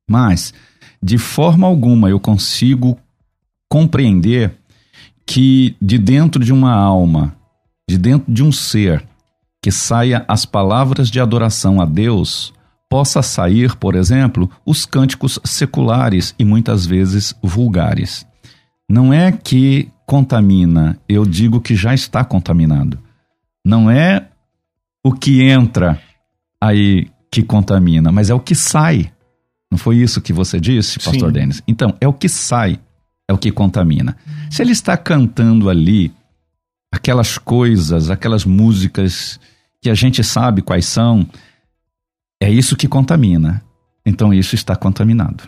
Mas, 0.08 0.54
de 1.02 1.18
forma 1.18 1.66
alguma, 1.66 2.08
eu 2.08 2.20
consigo 2.20 2.98
compreender 3.68 4.54
que 5.26 5.76
de 5.80 5.98
dentro 5.98 6.44
de 6.44 6.52
uma 6.52 6.72
alma, 6.72 7.34
de 7.88 7.98
dentro 7.98 8.32
de 8.32 8.42
um 8.42 8.52
ser, 8.52 9.04
que 9.62 9.70
saia 9.70 10.24
as 10.26 10.44
palavras 10.44 11.08
de 11.08 11.20
adoração 11.20 11.80
a 11.80 11.84
Deus, 11.84 12.52
possa 12.90 13.22
sair, 13.22 13.76
por 13.76 13.94
exemplo, 13.94 14.50
os 14.66 14.84
cânticos 14.84 15.38
seculares 15.44 16.34
e 16.38 16.44
muitas 16.44 16.84
vezes 16.84 17.32
vulgares. 17.40 18.26
Não 18.88 19.14
é 19.14 19.30
que 19.30 19.88
contamina, 20.04 20.98
eu 21.08 21.24
digo 21.24 21.60
que 21.60 21.76
já 21.76 21.94
está 21.94 22.24
contaminado. 22.24 22.98
Não 23.64 23.88
é 23.88 24.28
o 25.02 25.12
que 25.12 25.42
entra 25.42 25.98
aí 26.60 27.08
que 27.30 27.42
contamina, 27.42 28.10
mas 28.10 28.28
é 28.28 28.34
o 28.34 28.40
que 28.40 28.54
sai. 28.54 29.10
Não 29.70 29.78
foi 29.78 29.96
isso 29.96 30.20
que 30.20 30.32
você 30.32 30.60
disse, 30.60 30.98
pastor 30.98 31.28
Sim. 31.28 31.32
Denis? 31.32 31.62
Então, 31.66 31.96
é 32.00 32.06
o 32.06 32.12
que 32.12 32.28
sai, 32.28 32.78
é 33.26 33.32
o 33.32 33.38
que 33.38 33.50
contamina. 33.50 34.16
Se 34.50 34.60
ele 34.60 34.72
está 34.72 34.96
cantando 34.98 35.70
ali 35.70 36.12
aquelas 36.92 37.38
coisas, 37.38 38.10
aquelas 38.10 38.44
músicas 38.44 39.40
que 39.82 39.90
a 39.90 39.94
gente 39.94 40.22
sabe 40.22 40.62
quais 40.62 40.86
são, 40.86 41.26
é 42.40 42.48
isso 42.48 42.76
que 42.76 42.86
contamina. 42.86 43.60
Então, 44.06 44.32
isso 44.32 44.54
está 44.54 44.76
contaminado. 44.76 45.44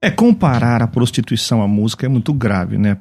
É, 0.00 0.10
comparar 0.10 0.82
a 0.82 0.86
prostituição 0.86 1.62
à 1.62 1.68
música 1.68 2.06
é 2.06 2.08
muito 2.08 2.32
grave, 2.32 2.78
né? 2.78 2.96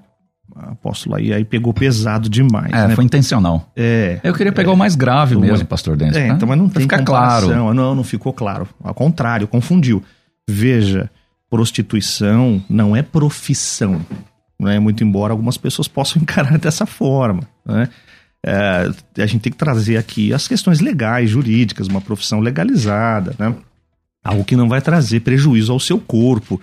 Apóstolo 0.55 1.15
aí, 1.15 1.33
aí 1.33 1.43
pegou 1.43 1.73
pesado 1.73 2.29
demais. 2.29 2.71
É, 2.71 2.87
né? 2.87 2.95
foi 2.95 3.03
intencional. 3.03 3.69
É. 3.75 4.19
Eu 4.23 4.33
queria 4.33 4.51
pegar 4.51 4.71
é, 4.71 4.73
o 4.73 4.77
mais 4.77 4.95
grave 4.95 5.35
mesmo, 5.35 5.63
é. 5.63 5.65
pastor 5.65 5.97
Dennis. 5.97 6.15
É, 6.15 6.27
então, 6.27 6.47
mas 6.47 6.57
não 6.57 6.69
tem 6.69 6.83
ficar 6.83 7.03
claro. 7.03 7.73
Não, 7.73 7.95
não 7.95 8.03
ficou 8.03 8.31
claro. 8.31 8.67
Ao 8.81 8.93
contrário, 8.93 9.47
confundiu. 9.47 10.03
Veja, 10.47 11.09
prostituição 11.49 12.63
não 12.69 12.95
é 12.95 13.01
profissão. 13.01 14.05
Né? 14.59 14.79
Muito 14.79 15.03
embora 15.03 15.33
algumas 15.33 15.57
pessoas 15.57 15.87
possam 15.87 16.21
encarar 16.23 16.57
dessa 16.57 16.85
forma. 16.85 17.43
Né? 17.65 17.89
É, 18.47 19.23
a 19.23 19.25
gente 19.25 19.41
tem 19.41 19.51
que 19.51 19.57
trazer 19.57 19.97
aqui 19.97 20.31
as 20.31 20.47
questões 20.47 20.79
legais, 20.79 21.31
jurídicas, 21.31 21.87
uma 21.87 21.99
profissão 21.99 22.39
legalizada, 22.39 23.33
né? 23.39 23.55
Algo 24.23 24.43
que 24.43 24.55
não 24.55 24.69
vai 24.69 24.81
trazer 24.81 25.21
prejuízo 25.21 25.71
ao 25.71 25.79
seu 25.79 25.99
corpo, 25.99 26.61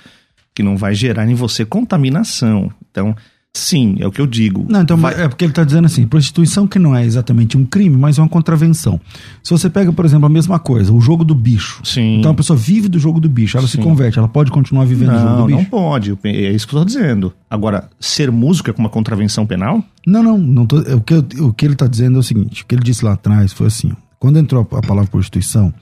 que 0.55 0.63
não 0.63 0.77
vai 0.77 0.95
gerar 0.95 1.29
em 1.29 1.35
você 1.35 1.65
contaminação. 1.65 2.73
Então, 2.89 3.17
sim, 3.55 3.97
é 3.99 4.07
o 4.07 4.13
que 4.13 4.21
eu 4.21 4.27
digo. 4.27 4.67
Não, 4.69 4.83
então 4.83 4.97
vai... 4.97 5.15
é 5.21 5.29
porque 5.29 5.45
ele 5.45 5.53
está 5.53 5.65
dizendo 5.65 5.87
assim, 5.87 6.07
prostituição 6.07 6.67
que 6.67 6.79
não 6.79 6.95
é 6.95 7.05
exatamente 7.05 7.57
um 7.57 7.65
crime, 7.65 7.97
mas 7.97 8.19
é 8.19 8.23
uma 8.23 8.29
contravenção. 8.29 9.01
Se 9.43 9.51
você 9.51 9.69
pega, 9.69 9.93
por 9.93 10.05
exemplo, 10.05 10.27
a 10.27 10.29
mesma 10.29 10.59
coisa, 10.59 10.93
o 10.93 11.01
jogo 11.01 11.25
do 11.25 11.35
bicho. 11.35 11.81
Sim. 11.85 12.19
Então 12.19 12.31
a 12.31 12.35
pessoa 12.35 12.57
vive 12.57 12.89
do 12.89 12.99
jogo 12.99 13.21
do 13.21 13.29
bicho, 13.29 13.57
ela 13.57 13.67
sim. 13.67 13.79
se 13.79 13.83
converte, 13.83 14.19
ela 14.19 14.29
pode 14.29 14.51
continuar 14.51 14.85
vivendo 14.85 15.13
não, 15.13 15.17
do 15.17 15.23
jogo 15.23 15.37
do 15.37 15.47
bicho? 15.47 15.59
Não, 15.59 15.65
pode, 15.65 16.19
é 16.25 16.53
isso 16.53 16.67
que 16.67 16.75
eu 16.75 16.83
estou 16.83 16.85
dizendo. 16.85 17.33
Agora, 17.51 17.89
ser 18.01 18.31
músico 18.31 18.71
é 18.71 18.73
com 18.73 18.81
uma 18.81 18.91
contravenção 18.91 19.47
penal? 19.47 19.85
Não, 20.07 20.23
não, 20.23 20.39
não 20.39 20.67
tô, 20.67 20.79
o, 20.79 21.01
que 21.01 21.15
o 21.15 21.53
que 21.53 21.65
ele 21.65 21.75
está 21.75 21.87
dizendo 21.87 22.17
é 22.17 22.21
o 22.21 22.23
seguinte, 22.23 22.63
o 22.63 22.67
que 22.67 22.75
ele 22.75 22.83
disse 22.83 23.05
lá 23.05 23.13
atrás 23.13 23.53
foi 23.53 23.67
assim, 23.67 23.93
quando 24.19 24.39
entrou 24.39 24.63
a 24.63 24.83
palavra 24.83 25.11
prostituição, 25.11 25.73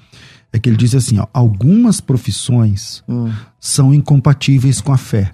é 0.52 0.58
que 0.58 0.68
ele 0.68 0.76
diz 0.76 0.94
assim: 0.94 1.18
ó, 1.18 1.26
algumas 1.32 2.00
profissões 2.00 3.02
hum. 3.08 3.30
são 3.58 3.94
incompatíveis 3.94 4.80
com 4.80 4.92
a 4.92 4.96
fé. 4.96 5.32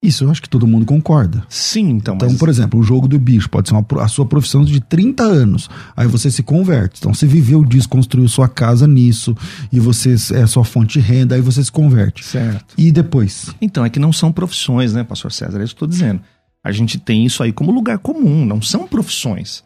Isso 0.00 0.22
eu 0.22 0.30
acho 0.30 0.40
que 0.40 0.48
todo 0.48 0.64
mundo 0.64 0.86
concorda. 0.86 1.44
Sim, 1.48 1.90
então. 1.90 2.14
Então, 2.14 2.28
mas... 2.28 2.38
por 2.38 2.48
exemplo, 2.48 2.78
o 2.78 2.82
jogo 2.84 3.08
do 3.08 3.18
bicho 3.18 3.50
pode 3.50 3.68
ser 3.68 3.74
uma, 3.74 3.84
a 4.00 4.06
sua 4.06 4.24
profissão 4.24 4.64
de 4.64 4.80
30 4.80 5.24
anos. 5.24 5.68
Aí 5.96 6.06
você 6.06 6.30
se 6.30 6.42
converte. 6.42 7.00
Então, 7.00 7.12
você 7.12 7.26
viveu 7.26 7.64
disso, 7.64 7.88
construiu 7.88 8.28
sua 8.28 8.48
casa 8.48 8.86
nisso, 8.86 9.36
e 9.72 9.80
você 9.80 10.14
é 10.34 10.46
sua 10.46 10.64
fonte 10.64 11.00
de 11.00 11.06
renda, 11.06 11.34
aí 11.34 11.40
você 11.40 11.64
se 11.64 11.72
converte. 11.72 12.24
Certo. 12.24 12.74
E 12.78 12.92
depois? 12.92 13.52
Então, 13.60 13.84
é 13.84 13.90
que 13.90 13.98
não 13.98 14.12
são 14.12 14.30
profissões, 14.30 14.92
né, 14.92 15.02
pastor 15.02 15.32
César? 15.32 15.60
É 15.60 15.64
isso 15.64 15.74
que 15.74 15.82
eu 15.82 15.86
estou 15.86 15.88
dizendo. 15.88 16.20
A 16.62 16.70
gente 16.70 16.96
tem 16.98 17.26
isso 17.26 17.42
aí 17.42 17.52
como 17.52 17.72
lugar 17.72 17.98
comum, 17.98 18.44
não 18.46 18.62
são 18.62 18.86
profissões. 18.86 19.64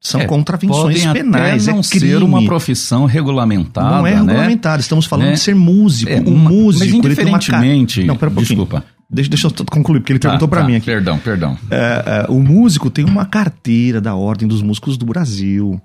São 0.00 0.20
é, 0.20 0.26
contravenções 0.26 1.06
penais. 1.06 1.62
Até 1.68 1.72
não 1.72 1.80
é 1.80 1.82
crime. 1.84 2.10
ser 2.10 2.22
uma 2.24 2.44
profissão 2.44 3.04
regulamentada. 3.04 3.98
Não 3.98 4.06
é 4.06 4.10
né? 4.10 4.32
regulamentada. 4.32 4.80
Estamos 4.80 5.06
falando 5.06 5.28
né? 5.28 5.32
de 5.34 5.40
ser 5.40 5.54
músico. 5.54 6.10
É, 6.10 6.20
o 6.20 6.30
músico. 6.32 6.84
Mas 6.84 6.94
indiferentemente. 6.94 8.00
Uma... 8.00 8.06
Não, 8.08 8.16
pera 8.16 8.32
um 8.32 8.34
Desculpa. 8.34 8.84
Deixa, 9.12 9.28
deixa 9.28 9.46
eu 9.46 9.52
concluir, 9.66 10.00
porque 10.00 10.12
ele 10.12 10.18
tá, 10.18 10.30
perguntou 10.30 10.48
para 10.48 10.62
tá, 10.62 10.66
mim 10.66 10.76
aqui. 10.76 10.86
Perdão, 10.86 11.18
perdão. 11.18 11.58
É, 11.70 12.26
é, 12.26 12.32
o 12.32 12.40
músico 12.40 12.90
tem 12.90 13.04
uma 13.04 13.26
carteira 13.26 14.00
da 14.00 14.14
Ordem 14.14 14.48
dos 14.48 14.62
Músicos 14.62 14.96
do 14.96 15.04
Brasil. 15.04 15.80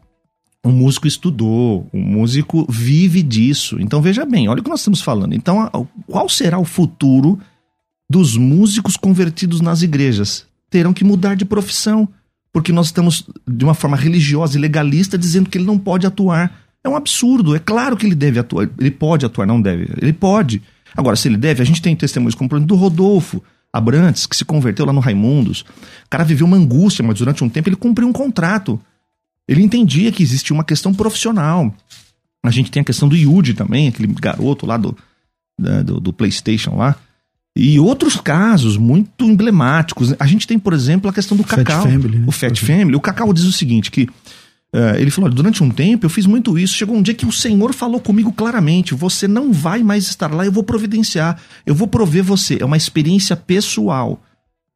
O 0.63 0.69
músico 0.69 1.07
estudou, 1.07 1.87
o 1.91 1.97
músico 1.97 2.65
vive 2.69 3.21
disso. 3.21 3.77
Então 3.79 4.01
veja 4.01 4.25
bem, 4.25 4.47
olha 4.47 4.61
o 4.61 4.63
que 4.63 4.69
nós 4.69 4.79
estamos 4.79 5.01
falando. 5.01 5.33
Então, 5.33 5.69
qual 6.07 6.29
será 6.29 6.57
o 6.57 6.65
futuro 6.65 7.37
dos 8.09 8.37
músicos 8.37 8.95
convertidos 8.95 9.59
nas 9.59 9.81
igrejas? 9.81 10.45
Terão 10.69 10.93
que 10.93 11.03
mudar 11.03 11.35
de 11.35 11.45
profissão 11.45 12.07
porque 12.57 12.71
nós 12.71 12.87
estamos, 12.87 13.23
de 13.47 13.63
uma 13.63 13.75
forma 13.75 13.95
religiosa 13.95 14.57
e 14.57 14.61
legalista, 14.61 15.15
dizendo 15.15 15.49
que 15.49 15.59
ele 15.59 15.65
não 15.65 15.77
pode 15.77 16.07
atuar. 16.07 16.51
É 16.83 16.89
um 16.89 16.95
absurdo. 16.95 17.55
É 17.55 17.59
claro 17.59 17.95
que 17.95 18.05
ele 18.05 18.15
deve 18.15 18.39
atuar. 18.39 18.67
Ele 18.79 18.89
pode 18.89 19.25
atuar, 19.25 19.45
não 19.45 19.61
deve. 19.61 19.89
Ele 20.01 20.11
pode. 20.11 20.63
Agora, 20.97 21.15
se 21.15 21.27
ele 21.27 21.37
deve, 21.37 21.61
a 21.61 21.65
gente 21.65 21.79
tem 21.79 21.95
testemunhos 21.95 22.33
como 22.33 22.49
o 22.51 22.59
do 22.59 22.75
Rodolfo 22.75 23.43
Abrantes, 23.71 24.25
que 24.25 24.35
se 24.35 24.43
converteu 24.43 24.83
lá 24.83 24.91
no 24.91 24.99
Raimundos. 24.99 25.61
O 25.61 26.09
cara 26.09 26.23
viveu 26.23 26.47
uma 26.47 26.57
angústia, 26.57 27.05
mas 27.05 27.19
durante 27.19 27.43
um 27.43 27.49
tempo 27.49 27.69
ele 27.69 27.75
cumpriu 27.75 28.07
um 28.07 28.13
contrato. 28.13 28.81
Ele 29.47 29.61
entendia 29.61 30.11
que 30.11 30.23
existia 30.23 30.55
uma 30.55 30.63
questão 30.63 30.91
profissional. 30.91 31.71
A 32.43 32.49
gente 32.49 32.71
tem 32.71 32.81
a 32.81 32.83
questão 32.83 33.07
do 33.07 33.15
Yudi 33.15 33.53
também, 33.53 33.87
aquele 33.87 34.07
garoto 34.07 34.65
lá 34.65 34.75
do, 34.75 34.97
do, 35.57 35.99
do 35.99 36.11
PlayStation 36.11 36.75
lá. 36.75 36.95
E 37.55 37.79
outros 37.79 38.15
casos 38.15 38.75
muito 38.75 39.23
emblemáticos. 39.23 40.15
A 40.19 40.25
gente 40.25 40.47
tem, 40.47 40.57
por 40.57 40.73
exemplo, 40.73 41.09
a 41.09 41.13
questão 41.13 41.37
do 41.37 41.43
Cacau. 41.43 41.83
Family, 41.83 42.19
né? 42.19 42.25
O 42.27 42.31
Fat 42.31 42.57
Family. 42.59 42.95
O 42.95 43.01
Cacau 43.01 43.31
diz 43.33 43.43
o 43.43 43.51
seguinte, 43.51 43.91
que 43.91 44.07
uh, 44.77 44.97
ele 44.97 45.09
falou, 45.09 45.29
durante 45.29 45.63
um 45.63 45.69
tempo 45.69 46.05
eu 46.05 46.09
fiz 46.09 46.25
muito 46.25 46.57
isso. 46.57 46.75
Chegou 46.75 46.95
um 46.95 47.01
dia 47.01 47.13
que 47.13 47.25
o 47.25 47.31
Senhor 47.31 47.73
falou 47.73 47.99
comigo 47.99 48.31
claramente, 48.31 48.93
você 48.93 49.27
não 49.27 49.51
vai 49.51 49.83
mais 49.83 50.07
estar 50.07 50.31
lá, 50.31 50.45
eu 50.45 50.51
vou 50.51 50.63
providenciar, 50.63 51.41
eu 51.65 51.73
vou 51.73 51.87
prover 51.87 52.23
você. 52.23 52.57
É 52.61 52.65
uma 52.65 52.77
experiência 52.77 53.35
pessoal. 53.35 54.21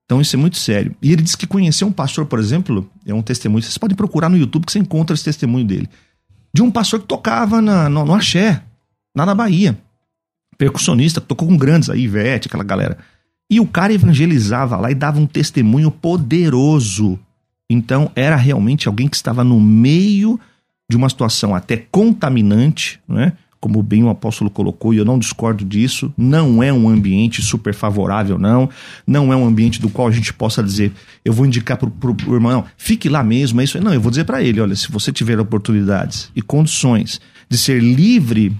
Então 0.05 0.19
isso 0.19 0.35
é 0.35 0.39
muito 0.39 0.57
sério. 0.57 0.93
E 1.01 1.11
ele 1.13 1.21
disse 1.21 1.37
que 1.37 1.47
conheceu 1.47 1.87
um 1.87 1.91
pastor, 1.91 2.25
por 2.25 2.39
exemplo, 2.39 2.89
é 3.05 3.13
um 3.13 3.21
testemunho, 3.21 3.63
vocês 3.63 3.77
podem 3.77 3.95
procurar 3.95 4.27
no 4.27 4.37
YouTube 4.37 4.65
que 4.65 4.71
você 4.71 4.79
encontra 4.79 5.13
esse 5.13 5.23
testemunho 5.23 5.65
dele. 5.65 5.87
de 6.53 6.61
um 6.61 6.69
pastor 6.69 6.99
que 6.99 7.07
tocava 7.07 7.61
na, 7.61 7.87
no, 7.87 8.03
no 8.03 8.13
Axé, 8.13 8.61
lá 9.15 9.25
na 9.25 9.33
Bahia. 9.33 9.77
Percussionista, 10.57 11.21
que 11.21 11.27
tocou 11.27 11.47
com 11.47 11.57
grandes 11.57 11.89
aí, 11.89 12.01
Ivete, 12.01 12.47
aquela 12.47 12.63
galera. 12.63 12.97
E 13.49 13.59
o 13.59 13.65
cara 13.65 13.93
evangelizava 13.93 14.77
lá 14.77 14.91
e 14.91 14.95
dava 14.95 15.19
um 15.19 15.25
testemunho 15.25 15.89
poderoso. 15.89 17.19
Então, 17.71 18.11
era 18.15 18.35
realmente 18.35 18.87
alguém 18.87 19.07
que 19.07 19.15
estava 19.15 19.43
no 19.43 19.59
meio 19.59 20.39
de 20.89 20.97
uma 20.97 21.09
situação 21.09 21.55
até 21.55 21.77
contaminante, 21.77 22.99
né? 23.07 23.33
como 23.61 23.83
bem 23.83 24.03
o 24.03 24.09
apóstolo 24.09 24.49
colocou, 24.49 24.91
e 24.91 24.97
eu 24.97 25.05
não 25.05 25.19
discordo 25.19 25.63
disso, 25.63 26.11
não 26.17 26.63
é 26.63 26.73
um 26.73 26.89
ambiente 26.89 27.43
super 27.43 27.75
favorável, 27.75 28.39
não. 28.39 28.67
Não 29.05 29.31
é 29.31 29.35
um 29.35 29.45
ambiente 29.45 29.79
do 29.79 29.87
qual 29.87 30.07
a 30.07 30.11
gente 30.11 30.33
possa 30.33 30.63
dizer, 30.63 30.91
eu 31.23 31.31
vou 31.31 31.45
indicar 31.45 31.77
para 31.77 31.87
o 31.87 32.33
irmão, 32.33 32.51
não, 32.51 32.65
fique 32.75 33.07
lá 33.07 33.23
mesmo, 33.23 33.61
é 33.61 33.63
isso. 33.63 33.79
Não, 33.79 33.93
eu 33.93 34.01
vou 34.01 34.09
dizer 34.09 34.25
para 34.25 34.41
ele, 34.41 34.59
olha, 34.59 34.75
se 34.75 34.91
você 34.91 35.13
tiver 35.13 35.39
oportunidades 35.39 36.31
e 36.35 36.41
condições 36.41 37.21
de 37.47 37.57
ser 37.57 37.79
livre, 37.81 38.51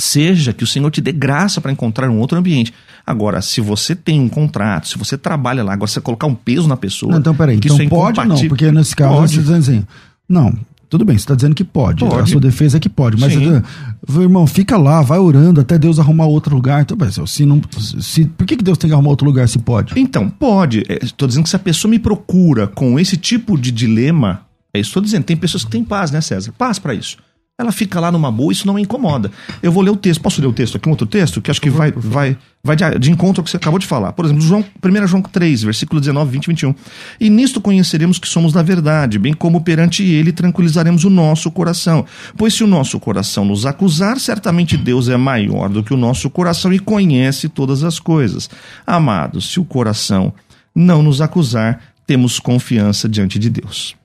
seja 0.00 0.52
que 0.52 0.62
o 0.62 0.66
Senhor 0.66 0.90
te 0.90 1.00
dê 1.00 1.12
graça 1.12 1.60
para 1.60 1.72
encontrar 1.72 2.08
um 2.08 2.18
outro 2.18 2.38
ambiente. 2.38 2.72
Agora, 3.04 3.42
se 3.42 3.60
você 3.60 3.94
tem 3.94 4.20
um 4.20 4.28
contrato, 4.28 4.88
se 4.88 4.98
você 4.98 5.18
trabalha 5.18 5.64
lá, 5.64 5.72
agora 5.72 5.90
você 5.90 6.00
colocar 6.00 6.26
um 6.26 6.34
peso 6.34 6.68
na 6.68 6.76
pessoa. 6.76 7.12
Não, 7.12 7.18
então, 7.18 7.34
peraí, 7.34 7.56
então 7.56 7.74
isso 7.74 7.82
é 7.82 7.88
pode 7.88 8.24
não, 8.24 8.48
porque 8.48 8.70
nesse 8.70 8.94
caso 8.94 9.14
Pode. 9.14 9.32
você 9.32 9.40
está 9.40 9.58
dizendo 9.58 9.78
assim, 9.78 9.86
não, 10.28 10.54
tudo 10.88 11.04
bem, 11.04 11.16
você 11.18 11.22
está 11.22 11.34
dizendo 11.34 11.54
que 11.54 11.64
pode. 11.64 12.04
Pode. 12.04 12.22
A 12.22 12.26
sua 12.26 12.40
defesa 12.40 12.78
é 12.78 12.80
que 12.80 12.88
pode. 12.88 13.20
Mas, 13.20 13.34
uh, 13.36 14.22
irmão, 14.22 14.46
fica 14.46 14.76
lá, 14.76 15.02
vai 15.02 15.18
orando 15.18 15.60
até 15.60 15.78
Deus 15.78 15.98
arrumar 15.98 16.26
outro 16.26 16.54
lugar. 16.54 16.82
Então, 16.82 17.26
se 17.26 17.44
não, 17.44 17.60
se, 18.00 18.24
por 18.24 18.46
que, 18.46 18.56
que 18.56 18.64
Deus 18.64 18.78
tem 18.78 18.88
que 18.88 18.94
arrumar 18.94 19.10
outro 19.10 19.26
lugar 19.26 19.48
se 19.48 19.58
pode? 19.58 19.98
Então, 19.98 20.30
pode. 20.30 20.84
Estou 21.02 21.28
dizendo 21.28 21.44
que 21.44 21.50
se 21.50 21.56
a 21.56 21.58
pessoa 21.58 21.90
me 21.90 21.98
procura 21.98 22.66
com 22.66 22.98
esse 22.98 23.16
tipo 23.16 23.58
de 23.58 23.70
dilema, 23.70 24.42
é 24.72 24.80
isso 24.80 24.88
que 24.88 24.90
estou 24.90 25.02
dizendo. 25.02 25.24
Tem 25.24 25.36
pessoas 25.36 25.64
que 25.64 25.70
têm 25.70 25.84
paz, 25.84 26.10
né, 26.10 26.20
César? 26.22 26.52
Paz 26.56 26.78
para 26.78 26.94
isso. 26.94 27.18
Ela 27.60 27.72
fica 27.72 27.98
lá 27.98 28.12
numa 28.12 28.30
boa, 28.30 28.52
isso 28.52 28.68
não 28.68 28.78
incomoda. 28.78 29.32
Eu 29.60 29.72
vou 29.72 29.82
ler 29.82 29.90
o 29.90 29.96
texto. 29.96 30.20
Posso 30.20 30.40
ler 30.40 30.46
o 30.46 30.52
texto 30.52 30.76
aqui, 30.76 30.88
um 30.88 30.92
outro 30.92 31.08
texto? 31.08 31.42
Que 31.42 31.50
acho 31.50 31.60
que 31.60 31.68
vai, 31.68 31.90
vai, 31.90 32.38
vai 32.62 32.76
de, 32.76 32.98
de 33.00 33.10
encontro 33.10 33.40
ao 33.40 33.44
que 33.44 33.50
você 33.50 33.56
acabou 33.56 33.80
de 33.80 33.86
falar. 33.86 34.12
Por 34.12 34.24
exemplo, 34.24 34.40
João, 34.40 34.64
1 34.80 35.06
João 35.08 35.20
3, 35.20 35.64
versículo 35.64 36.00
19, 36.00 36.30
20 36.30 36.44
e 36.44 36.48
21. 36.50 36.74
E 37.18 37.28
nisto 37.28 37.60
conheceremos 37.60 38.20
que 38.20 38.28
somos 38.28 38.52
da 38.52 38.62
verdade, 38.62 39.18
bem 39.18 39.34
como 39.34 39.60
perante 39.60 40.04
ele 40.04 40.30
tranquilizaremos 40.30 41.02
o 41.02 41.10
nosso 41.10 41.50
coração. 41.50 42.06
Pois 42.36 42.54
se 42.54 42.62
o 42.62 42.66
nosso 42.68 43.00
coração 43.00 43.44
nos 43.44 43.66
acusar, 43.66 44.20
certamente 44.20 44.76
Deus 44.76 45.08
é 45.08 45.16
maior 45.16 45.68
do 45.68 45.82
que 45.82 45.92
o 45.92 45.96
nosso 45.96 46.30
coração 46.30 46.72
e 46.72 46.78
conhece 46.78 47.48
todas 47.48 47.82
as 47.82 47.98
coisas. 47.98 48.48
Amados, 48.86 49.50
se 49.50 49.58
o 49.58 49.64
coração 49.64 50.32
não 50.72 51.02
nos 51.02 51.20
acusar, 51.20 51.80
temos 52.06 52.38
confiança 52.38 53.08
diante 53.08 53.36
de 53.36 53.50
Deus. 53.50 53.96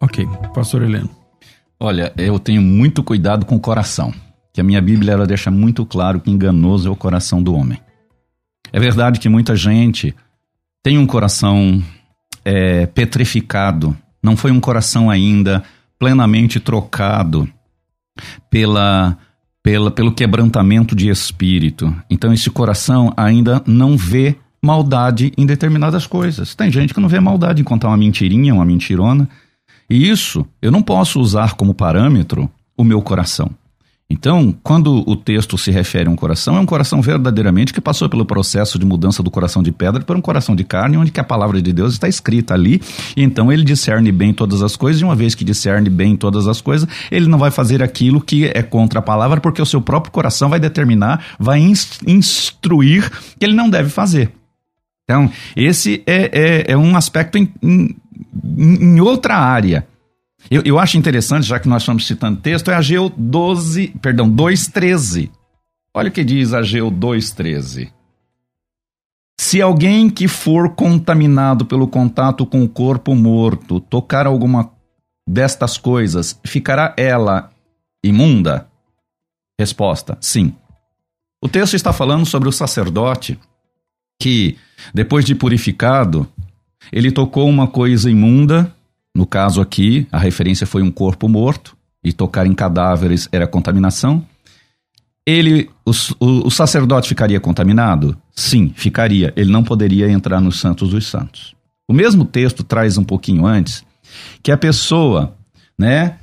Ok, 0.00 0.26
pastor 0.54 0.82
Heleno. 0.82 1.25
Olha, 1.78 2.12
eu 2.16 2.38
tenho 2.38 2.62
muito 2.62 3.02
cuidado 3.02 3.44
com 3.44 3.56
o 3.56 3.60
coração, 3.60 4.12
que 4.52 4.60
a 4.60 4.64
minha 4.64 4.80
Bíblia 4.80 5.12
ela 5.12 5.26
deixa 5.26 5.50
muito 5.50 5.84
claro 5.84 6.20
que 6.20 6.30
enganoso 6.30 6.88
é 6.88 6.90
o 6.90 6.96
coração 6.96 7.42
do 7.42 7.54
homem. 7.54 7.78
É 8.72 8.80
verdade 8.80 9.20
que 9.20 9.28
muita 9.28 9.54
gente 9.54 10.14
tem 10.82 10.98
um 10.98 11.06
coração 11.06 11.82
é, 12.44 12.86
petrificado, 12.86 13.96
não 14.22 14.36
foi 14.36 14.50
um 14.50 14.60
coração 14.60 15.10
ainda 15.10 15.62
plenamente 15.98 16.60
trocado 16.60 17.48
pela, 18.50 19.16
pela, 19.62 19.90
pelo 19.90 20.12
quebrantamento 20.12 20.94
de 20.94 21.08
espírito. 21.08 21.94
Então 22.08 22.32
esse 22.32 22.50
coração 22.50 23.12
ainda 23.16 23.62
não 23.66 23.96
vê 23.96 24.36
maldade 24.62 25.32
em 25.36 25.44
determinadas 25.44 26.06
coisas. 26.06 26.54
Tem 26.54 26.70
gente 26.70 26.94
que 26.94 27.00
não 27.00 27.08
vê 27.08 27.20
maldade 27.20 27.60
em 27.60 27.64
contar 27.64 27.88
uma 27.88 27.96
mentirinha, 27.96 28.54
uma 28.54 28.64
mentirona. 28.64 29.28
E 29.88 30.08
isso 30.08 30.46
eu 30.60 30.70
não 30.70 30.82
posso 30.82 31.20
usar 31.20 31.54
como 31.54 31.74
parâmetro 31.74 32.50
o 32.76 32.84
meu 32.84 33.00
coração. 33.00 33.50
Então, 34.08 34.54
quando 34.62 35.02
o 35.04 35.16
texto 35.16 35.58
se 35.58 35.72
refere 35.72 36.08
a 36.08 36.12
um 36.12 36.14
coração, 36.14 36.56
é 36.56 36.60
um 36.60 36.66
coração 36.66 37.02
verdadeiramente 37.02 37.74
que 37.74 37.80
passou 37.80 38.08
pelo 38.08 38.24
processo 38.24 38.78
de 38.78 38.86
mudança 38.86 39.20
do 39.20 39.32
coração 39.32 39.64
de 39.64 39.72
pedra 39.72 40.00
para 40.04 40.16
um 40.16 40.20
coração 40.20 40.54
de 40.54 40.62
carne, 40.62 40.96
onde 40.96 41.10
que 41.10 41.18
a 41.18 41.24
palavra 41.24 41.60
de 41.60 41.72
Deus 41.72 41.94
está 41.94 42.06
escrita 42.06 42.54
ali. 42.54 42.80
E 43.16 43.22
então 43.24 43.50
ele 43.50 43.64
discerne 43.64 44.12
bem 44.12 44.32
todas 44.32 44.62
as 44.62 44.76
coisas, 44.76 45.02
e 45.02 45.04
uma 45.04 45.16
vez 45.16 45.34
que 45.34 45.44
discerne 45.44 45.90
bem 45.90 46.14
todas 46.14 46.46
as 46.46 46.60
coisas, 46.60 46.88
ele 47.10 47.26
não 47.26 47.36
vai 47.36 47.50
fazer 47.50 47.82
aquilo 47.82 48.20
que 48.20 48.44
é 48.44 48.62
contra 48.62 49.00
a 49.00 49.02
palavra, 49.02 49.40
porque 49.40 49.60
o 49.60 49.66
seu 49.66 49.80
próprio 49.80 50.12
coração 50.12 50.48
vai 50.48 50.60
determinar, 50.60 51.24
vai 51.36 51.58
ins- 51.58 51.98
instruir 52.06 53.10
que 53.40 53.44
ele 53.44 53.54
não 53.54 53.68
deve 53.68 53.90
fazer. 53.90 54.30
Então, 55.02 55.28
esse 55.56 56.02
é, 56.06 56.30
é, 56.32 56.72
é 56.72 56.76
um 56.76 56.96
aspecto 56.96 57.38
em, 57.38 57.52
em, 57.60 57.96
em 58.44 59.00
outra 59.00 59.36
área. 59.36 59.86
Eu, 60.50 60.62
eu 60.64 60.78
acho 60.78 60.96
interessante, 60.96 61.46
já 61.46 61.58
que 61.58 61.68
nós 61.68 61.82
estamos 61.82 62.06
citando 62.06 62.40
texto, 62.40 62.70
é 62.70 62.74
Ageu 62.74 63.12
12, 63.16 63.88
perdão, 64.00 64.30
2,13. 64.30 65.30
Olha 65.94 66.08
o 66.08 66.12
que 66.12 66.22
diz 66.22 66.52
Ageu 66.52 66.90
2,13. 66.90 67.90
Se 69.40 69.60
alguém 69.60 70.08
que 70.08 70.28
for 70.28 70.74
contaminado 70.74 71.66
pelo 71.66 71.88
contato 71.88 72.46
com 72.46 72.62
o 72.62 72.68
corpo 72.68 73.14
morto 73.14 73.80
tocar 73.80 74.26
alguma 74.26 74.70
destas 75.28 75.76
coisas, 75.76 76.38
ficará 76.44 76.94
ela 76.96 77.50
imunda? 78.04 78.68
Resposta: 79.58 80.16
sim. 80.20 80.54
O 81.42 81.48
texto 81.48 81.74
está 81.74 81.92
falando 81.92 82.24
sobre 82.24 82.48
o 82.48 82.52
sacerdote 82.52 83.38
que, 84.20 84.56
depois 84.94 85.24
de 85.24 85.34
purificado, 85.34 86.28
ele 86.92 87.10
tocou 87.10 87.48
uma 87.48 87.66
coisa 87.66 88.10
imunda. 88.10 88.72
No 89.14 89.26
caso 89.26 89.60
aqui, 89.60 90.06
a 90.12 90.18
referência 90.18 90.66
foi 90.66 90.82
um 90.82 90.90
corpo 90.90 91.28
morto, 91.28 91.76
e 92.06 92.12
tocar 92.12 92.46
em 92.46 92.54
cadáveres 92.54 93.28
era 93.32 93.48
contaminação. 93.48 94.24
Ele, 95.26 95.68
o, 95.84 95.90
o, 96.20 96.46
o 96.46 96.50
sacerdote 96.52 97.08
ficaria 97.08 97.40
contaminado? 97.40 98.16
Sim, 98.32 98.72
ficaria. 98.76 99.32
Ele 99.34 99.50
não 99.50 99.64
poderia 99.64 100.08
entrar 100.08 100.40
nos 100.40 100.60
santos 100.60 100.90
dos 100.90 101.06
santos. 101.08 101.56
O 101.88 101.92
mesmo 101.92 102.24
texto 102.24 102.62
traz 102.62 102.96
um 102.96 103.02
pouquinho 103.02 103.44
antes 103.44 103.84
que 104.40 104.52
a 104.52 104.56
pessoa, 104.56 105.34
né, 105.76 106.18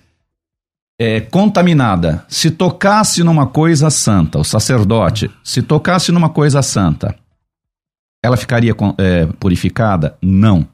é, 0.97 1.19
contaminada, 1.19 2.23
se 2.29 2.49
tocasse 2.49 3.21
numa 3.21 3.45
coisa 3.45 3.89
santa, 3.89 4.39
o 4.39 4.43
sacerdote, 4.43 5.29
se 5.43 5.61
tocasse 5.61 6.13
numa 6.13 6.29
coisa 6.29 6.61
santa, 6.61 7.13
ela 8.23 8.37
ficaria 8.37 8.73
é, 8.97 9.25
purificada? 9.39 10.17
Não. 10.21 10.65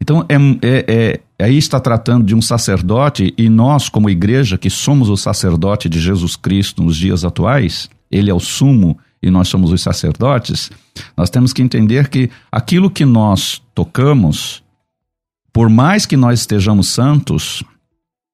Então, 0.00 0.24
é, 0.28 0.36
é, 0.62 1.20
é, 1.38 1.44
aí 1.44 1.58
está 1.58 1.80
tratando 1.80 2.24
de 2.24 2.34
um 2.34 2.40
sacerdote, 2.40 3.34
e 3.36 3.48
nós, 3.48 3.88
como 3.88 4.08
igreja, 4.08 4.56
que 4.56 4.70
somos 4.70 5.08
o 5.08 5.16
sacerdote 5.16 5.88
de 5.88 6.00
Jesus 6.00 6.36
Cristo 6.36 6.82
nos 6.82 6.96
dias 6.96 7.24
atuais, 7.24 7.90
ele 8.10 8.30
é 8.30 8.34
o 8.34 8.40
sumo 8.40 8.96
e 9.22 9.30
nós 9.30 9.48
somos 9.48 9.72
os 9.72 9.80
sacerdotes, 9.80 10.70
nós 11.16 11.30
temos 11.30 11.52
que 11.52 11.62
entender 11.62 12.08
que 12.08 12.30
aquilo 12.52 12.90
que 12.90 13.06
nós 13.06 13.62
tocamos, 13.74 14.62
por 15.52 15.70
mais 15.70 16.04
que 16.04 16.16
nós 16.16 16.40
estejamos 16.40 16.88
santos, 16.88 17.64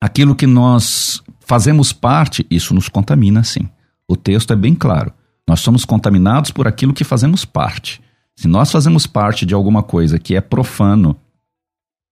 aquilo 0.01 0.35
que 0.35 0.49
nós 0.49 1.23
fazemos 1.39 1.93
parte, 1.93 2.45
isso 2.51 2.75
nos 2.75 2.89
contamina 2.89 3.45
sim. 3.45 3.69
O 4.09 4.17
texto 4.17 4.53
é 4.53 4.57
bem 4.57 4.75
claro. 4.75 5.13
Nós 5.47 5.61
somos 5.61 5.85
contaminados 5.85 6.51
por 6.51 6.67
aquilo 6.67 6.93
que 6.93 7.05
fazemos 7.05 7.45
parte. 7.45 8.01
Se 8.41 8.49
nós 8.49 8.73
fazemos 8.73 9.07
parte 9.07 9.45
de 9.45 9.53
alguma 9.53 9.83
coisa 9.83 10.19
que 10.19 10.35
é 10.35 10.41
profano, 10.41 11.15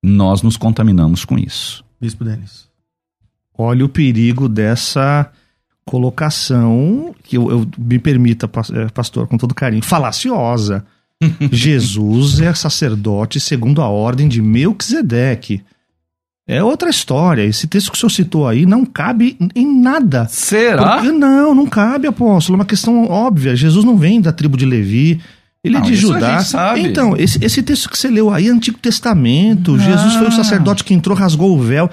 nós 0.04 0.42
nos 0.42 0.58
contaminamos 0.58 1.24
com 1.24 1.38
isso. 1.38 1.82
Bispo 1.98 2.22
Denis. 2.22 2.68
Olha 3.56 3.86
o 3.86 3.88
perigo 3.88 4.46
dessa 4.46 5.32
colocação, 5.86 7.14
que 7.24 7.38
eu, 7.38 7.50
eu 7.50 7.66
me 7.78 7.98
permita, 7.98 8.46
pastor, 8.92 9.26
com 9.26 9.38
todo 9.38 9.54
carinho, 9.54 9.82
falaciosa. 9.82 10.84
Jesus 11.50 12.40
é 12.40 12.52
sacerdote 12.52 13.40
segundo 13.40 13.80
a 13.80 13.88
ordem 13.88 14.28
de 14.28 14.42
Melquisedeque. 14.42 15.64
É 16.46 16.62
outra 16.62 16.90
história. 16.90 17.42
Esse 17.42 17.66
texto 17.66 17.90
que 17.90 17.96
o 17.96 18.00
senhor 18.00 18.10
citou 18.10 18.46
aí 18.46 18.66
não 18.66 18.84
cabe 18.84 19.38
em 19.54 19.80
nada. 19.80 20.28
Será? 20.28 20.96
Porque, 20.96 21.10
não, 21.10 21.54
não 21.54 21.66
cabe, 21.66 22.06
apóstolo. 22.06 22.56
É 22.56 22.58
uma 22.58 22.66
questão 22.66 23.06
óbvia. 23.06 23.56
Jesus 23.56 23.82
não 23.82 23.96
vem 23.96 24.20
da 24.20 24.30
tribo 24.30 24.58
de 24.58 24.66
Levi. 24.66 25.22
Ele 25.64 25.74
não, 25.74 25.82
é 25.82 25.86
de 25.86 25.96
Judá. 25.96 26.40
Então, 26.76 27.16
esse, 27.16 27.44
esse 27.44 27.62
texto 27.62 27.90
que 27.90 27.98
você 27.98 28.08
leu 28.08 28.30
aí 28.30 28.48
Antigo 28.48 28.78
Testamento. 28.78 29.74
Ah. 29.74 29.78
Jesus 29.78 30.14
foi 30.14 30.28
o 30.28 30.32
sacerdote 30.32 30.84
que 30.84 30.94
entrou, 30.94 31.16
rasgou 31.16 31.56
o 31.56 31.60
véu. 31.60 31.90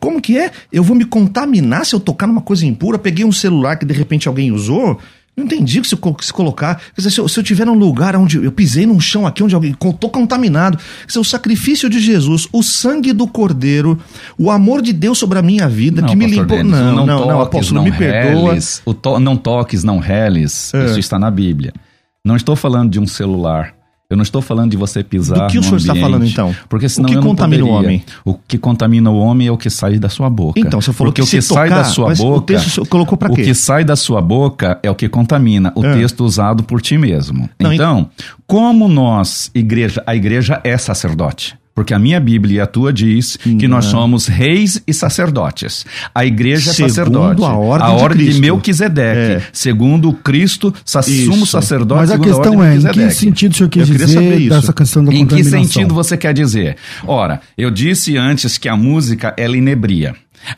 Como 0.00 0.20
que 0.20 0.38
é? 0.38 0.50
Eu 0.72 0.82
vou 0.82 0.96
me 0.96 1.04
contaminar 1.04 1.84
se 1.84 1.94
eu 1.94 2.00
tocar 2.00 2.26
numa 2.26 2.40
coisa 2.40 2.64
impura? 2.64 2.98
Peguei 2.98 3.24
um 3.24 3.32
celular 3.32 3.76
que 3.76 3.84
de 3.84 3.92
repente 3.92 4.28
alguém 4.28 4.50
usou? 4.50 4.98
Não 5.36 5.44
entendi 5.44 5.82
que 5.82 5.86
se, 5.86 5.98
se 6.22 6.32
colocar. 6.32 6.76
Quer 6.76 6.82
dizer, 6.96 7.10
se 7.10 7.20
eu, 7.20 7.28
se 7.28 7.38
eu 7.38 7.44
tiver 7.44 7.66
num 7.66 7.74
lugar 7.74 8.16
onde 8.16 8.42
eu 8.42 8.50
pisei 8.50 8.86
num 8.86 8.98
chão 8.98 9.26
aqui 9.26 9.42
onde 9.42 9.54
alguém. 9.54 9.74
tô 9.74 10.08
contaminado. 10.08 10.78
Quer 10.78 11.06
dizer, 11.08 11.18
o 11.18 11.24
sacrifício 11.24 11.90
de 11.90 12.00
Jesus, 12.00 12.48
o 12.50 12.62
sangue 12.62 13.12
do 13.12 13.26
Cordeiro, 13.26 13.98
o 14.38 14.50
amor 14.50 14.80
de 14.80 14.94
Deus 14.94 15.18
sobre 15.18 15.38
a 15.38 15.42
minha 15.42 15.68
vida, 15.68 16.00
não, 16.00 16.08
que 16.08 16.16
me 16.16 16.24
limpou. 16.24 16.56
Denis, 16.56 16.72
não, 16.72 16.94
não, 16.94 17.06
não, 17.06 17.16
toques, 17.18 17.28
não, 17.28 17.40
apóstolo, 17.42 17.74
não 17.74 17.84
me 17.84 17.92
perdoa. 17.92 18.48
Reles, 18.52 18.80
o 18.86 18.94
to, 18.94 19.20
não 19.20 19.36
toques, 19.36 19.84
não 19.84 19.98
reles. 19.98 20.72
É. 20.72 20.86
Isso 20.86 20.98
está 20.98 21.18
na 21.18 21.30
Bíblia. 21.30 21.74
Não 22.26 22.34
estou 22.36 22.56
falando 22.56 22.90
de 22.90 22.98
um 22.98 23.06
celular. 23.06 23.72
Eu 24.10 24.16
não 24.16 24.22
estou 24.22 24.40
falando 24.40 24.70
de 24.70 24.76
você 24.76 25.02
pisar 25.02 25.46
Do 25.46 25.52
que 25.52 25.58
o 25.58 25.62
senhor 25.64 25.78
está 25.78 25.92
ambiente, 25.92 26.04
falando, 26.10 26.24
então? 26.26 26.54
Porque 26.68 26.88
senão 26.88 27.08
O 27.08 27.12
que 27.12 27.18
contamina 27.20 27.64
o 27.64 27.68
homem? 27.68 28.04
O 28.24 28.34
que 28.34 28.56
contamina 28.56 29.10
o 29.10 29.16
homem 29.18 29.48
é 29.48 29.50
o 29.50 29.56
que 29.56 29.68
sai 29.68 29.98
da 29.98 30.08
sua 30.08 30.30
boca. 30.30 30.58
Então, 30.60 30.80
você 30.80 30.92
falou 30.92 31.12
Porque 31.12 31.22
que 31.22 31.26
o 31.28 31.30
que 31.30 31.42
sai 31.42 31.68
tocar, 31.68 31.78
da 31.82 31.84
sua 31.84 32.12
o 32.12 32.16
boca. 32.16 32.46
texto 32.46 32.66
o 32.66 32.70
senhor 32.70 32.86
colocou 32.86 33.18
pra 33.18 33.32
O 33.32 33.34
quê? 33.34 33.42
que 33.44 33.54
sai 33.54 33.84
da 33.84 33.96
sua 33.96 34.20
boca 34.20 34.78
é 34.82 34.88
o 34.90 34.94
que 34.94 35.08
contamina. 35.08 35.72
O 35.74 35.84
É. 35.84 35.94
texto 35.94 36.24
usado 36.24 36.62
por 36.62 36.80
ti 36.80 36.96
mesmo. 36.96 37.48
Não, 37.60 37.72
então, 37.72 38.08
como 38.46 38.86
nós, 38.88 39.50
igreja, 39.54 40.00
a 40.06 40.14
igreja 40.14 40.60
é 40.62 40.76
sacerdote. 40.78 41.56
Porque 41.76 41.92
a 41.92 41.98
minha 41.98 42.18
Bíblia 42.18 42.56
e 42.56 42.60
a 42.60 42.66
tua 42.66 42.90
diz 42.90 43.36
que 43.36 43.68
nós 43.68 43.84
somos 43.84 44.26
reis 44.26 44.82
e 44.86 44.94
sacerdotes. 44.94 45.84
A 46.14 46.24
igreja 46.24 46.70
é 46.70 46.72
Segundo 46.72 46.88
sacerdote. 46.88 47.44
a 47.44 47.52
ordem 47.52 47.86
a 47.86 47.90
de 47.94 48.02
ordem 48.02 48.18
de, 48.18 48.24
Cristo. 48.24 48.40
Melquisedeque. 48.40 49.20
É. 49.20 49.42
Segundo 49.52 50.12
Cristo, 50.14 50.72
sumo 50.82 51.44
sacerdote. 51.44 52.00
Mas 52.00 52.10
a 52.10 52.18
questão 52.18 52.56
de 52.56 52.62
é, 52.62 52.76
em 52.76 52.80
que 52.80 53.10
sentido 53.10 53.52
o 53.52 53.56
senhor 53.56 53.68
quis 53.68 53.90
Eu 53.90 53.94
dizer 53.94 54.40
isso. 54.40 54.48
dessa 54.48 54.72
questão 54.72 55.04
da 55.04 55.12
Em 55.12 55.26
que 55.26 55.44
sentido 55.44 55.94
você 55.94 56.16
quer 56.16 56.32
dizer? 56.32 56.76
Ora, 57.06 57.42
eu 57.58 57.70
disse 57.70 58.16
antes 58.16 58.56
que 58.56 58.70
a 58.70 58.76
música 58.76 59.34
ela 59.36 59.54
inebria. 59.54 60.14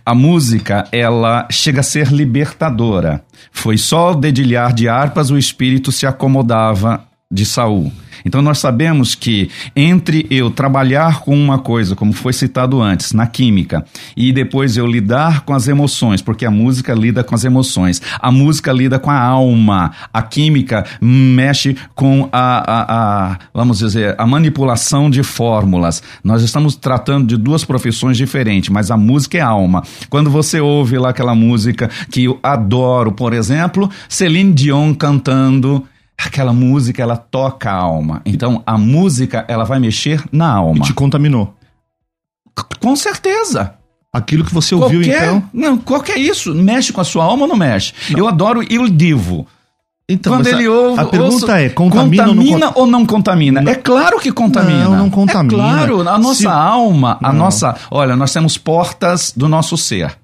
A 0.06 0.14
música, 0.14 0.86
ela 0.92 1.48
chega 1.50 1.80
a 1.80 1.82
ser 1.82 2.12
libertadora. 2.12 3.24
Foi 3.50 3.76
só 3.76 4.08
ao 4.08 4.14
dedilhar 4.14 4.72
de 4.72 4.88
harpas 4.88 5.30
o 5.30 5.38
espírito 5.38 5.90
se 5.90 6.06
acomodava 6.06 7.07
de 7.30 7.44
Saul. 7.44 7.92
Então 8.24 8.40
nós 8.40 8.58
sabemos 8.58 9.14
que 9.14 9.50
entre 9.76 10.26
eu 10.30 10.50
trabalhar 10.50 11.20
com 11.20 11.36
uma 11.36 11.58
coisa, 11.58 11.94
como 11.94 12.12
foi 12.12 12.32
citado 12.32 12.80
antes, 12.80 13.12
na 13.12 13.26
química, 13.26 13.84
e 14.16 14.32
depois 14.32 14.78
eu 14.78 14.86
lidar 14.86 15.42
com 15.42 15.52
as 15.52 15.68
emoções, 15.68 16.22
porque 16.22 16.46
a 16.46 16.50
música 16.50 16.94
lida 16.94 17.22
com 17.22 17.34
as 17.34 17.44
emoções, 17.44 18.00
a 18.18 18.32
música 18.32 18.72
lida 18.72 18.98
com 18.98 19.10
a 19.10 19.20
alma, 19.20 19.92
a 20.12 20.22
química 20.22 20.86
mexe 21.02 21.76
com 21.94 22.28
a, 22.32 22.72
a, 22.72 23.32
a 23.32 23.38
vamos 23.52 23.78
dizer, 23.78 24.14
a 24.16 24.26
manipulação 24.26 25.10
de 25.10 25.22
fórmulas. 25.22 26.02
Nós 26.24 26.42
estamos 26.42 26.76
tratando 26.76 27.26
de 27.26 27.36
duas 27.36 27.62
profissões 27.62 28.16
diferentes, 28.16 28.70
mas 28.70 28.90
a 28.90 28.96
música 28.96 29.36
é 29.36 29.42
alma. 29.42 29.82
Quando 30.08 30.30
você 30.30 30.60
ouve 30.60 30.98
lá 30.98 31.10
aquela 31.10 31.34
música 31.34 31.90
que 32.10 32.24
eu 32.24 32.38
adoro, 32.42 33.12
por 33.12 33.34
exemplo, 33.34 33.90
Celine 34.08 34.54
Dion 34.54 34.94
cantando 34.94 35.86
aquela 36.26 36.52
música 36.52 37.02
ela 37.02 37.16
toca 37.16 37.70
a 37.70 37.74
alma. 37.74 38.20
Então 38.26 38.62
a 38.66 38.76
música 38.76 39.44
ela 39.48 39.64
vai 39.64 39.78
mexer 39.78 40.22
na 40.32 40.46
E 40.46 40.56
alma. 40.56 40.84
te 40.84 40.92
contaminou. 40.92 41.54
Com 42.80 42.96
certeza. 42.96 43.74
Aquilo 44.12 44.42
que 44.44 44.52
você 44.54 44.74
ouviu, 44.74 45.00
qualquer, 45.02 45.22
então. 45.28 45.44
Não, 45.52 45.76
qualquer 45.78 46.16
isso. 46.18 46.54
Mexe 46.54 46.92
com 46.92 47.00
a 47.00 47.04
sua 47.04 47.24
alma 47.24 47.42
ou 47.42 47.48
não 47.48 47.56
mexe? 47.56 47.92
Eu 48.16 48.26
adoro 48.26 48.62
Il 48.62 48.88
Divo. 48.90 49.46
Então, 50.10 50.32
Quando 50.32 50.46
ele 50.46 50.66
ouve. 50.66 50.98
A 50.98 51.04
pergunta 51.04 51.34
ouça, 51.34 51.60
é: 51.60 51.68
contamina, 51.68 52.24
ou 52.26 52.34
não 52.34 52.36
contamina 52.46 52.72
ou 52.74 52.86
não 52.86 53.06
contamina? 53.06 53.70
É 53.70 53.74
claro 53.74 54.18
que 54.18 54.32
contamina. 54.32 54.84
Não, 54.84 54.96
não 54.96 55.10
contamina. 55.10 55.62
É 55.62 55.66
claro, 55.86 56.08
a 56.08 56.18
nossa 56.18 56.40
Se- 56.40 56.46
alma, 56.46 57.18
a 57.22 57.30
Não. 57.30 57.40
nossa. 57.40 57.76
Olha, 57.90 58.16
nós 58.16 58.32
temos 58.32 58.56
portas 58.56 59.34
do 59.36 59.46
nosso 59.46 59.76
ser. 59.76 60.16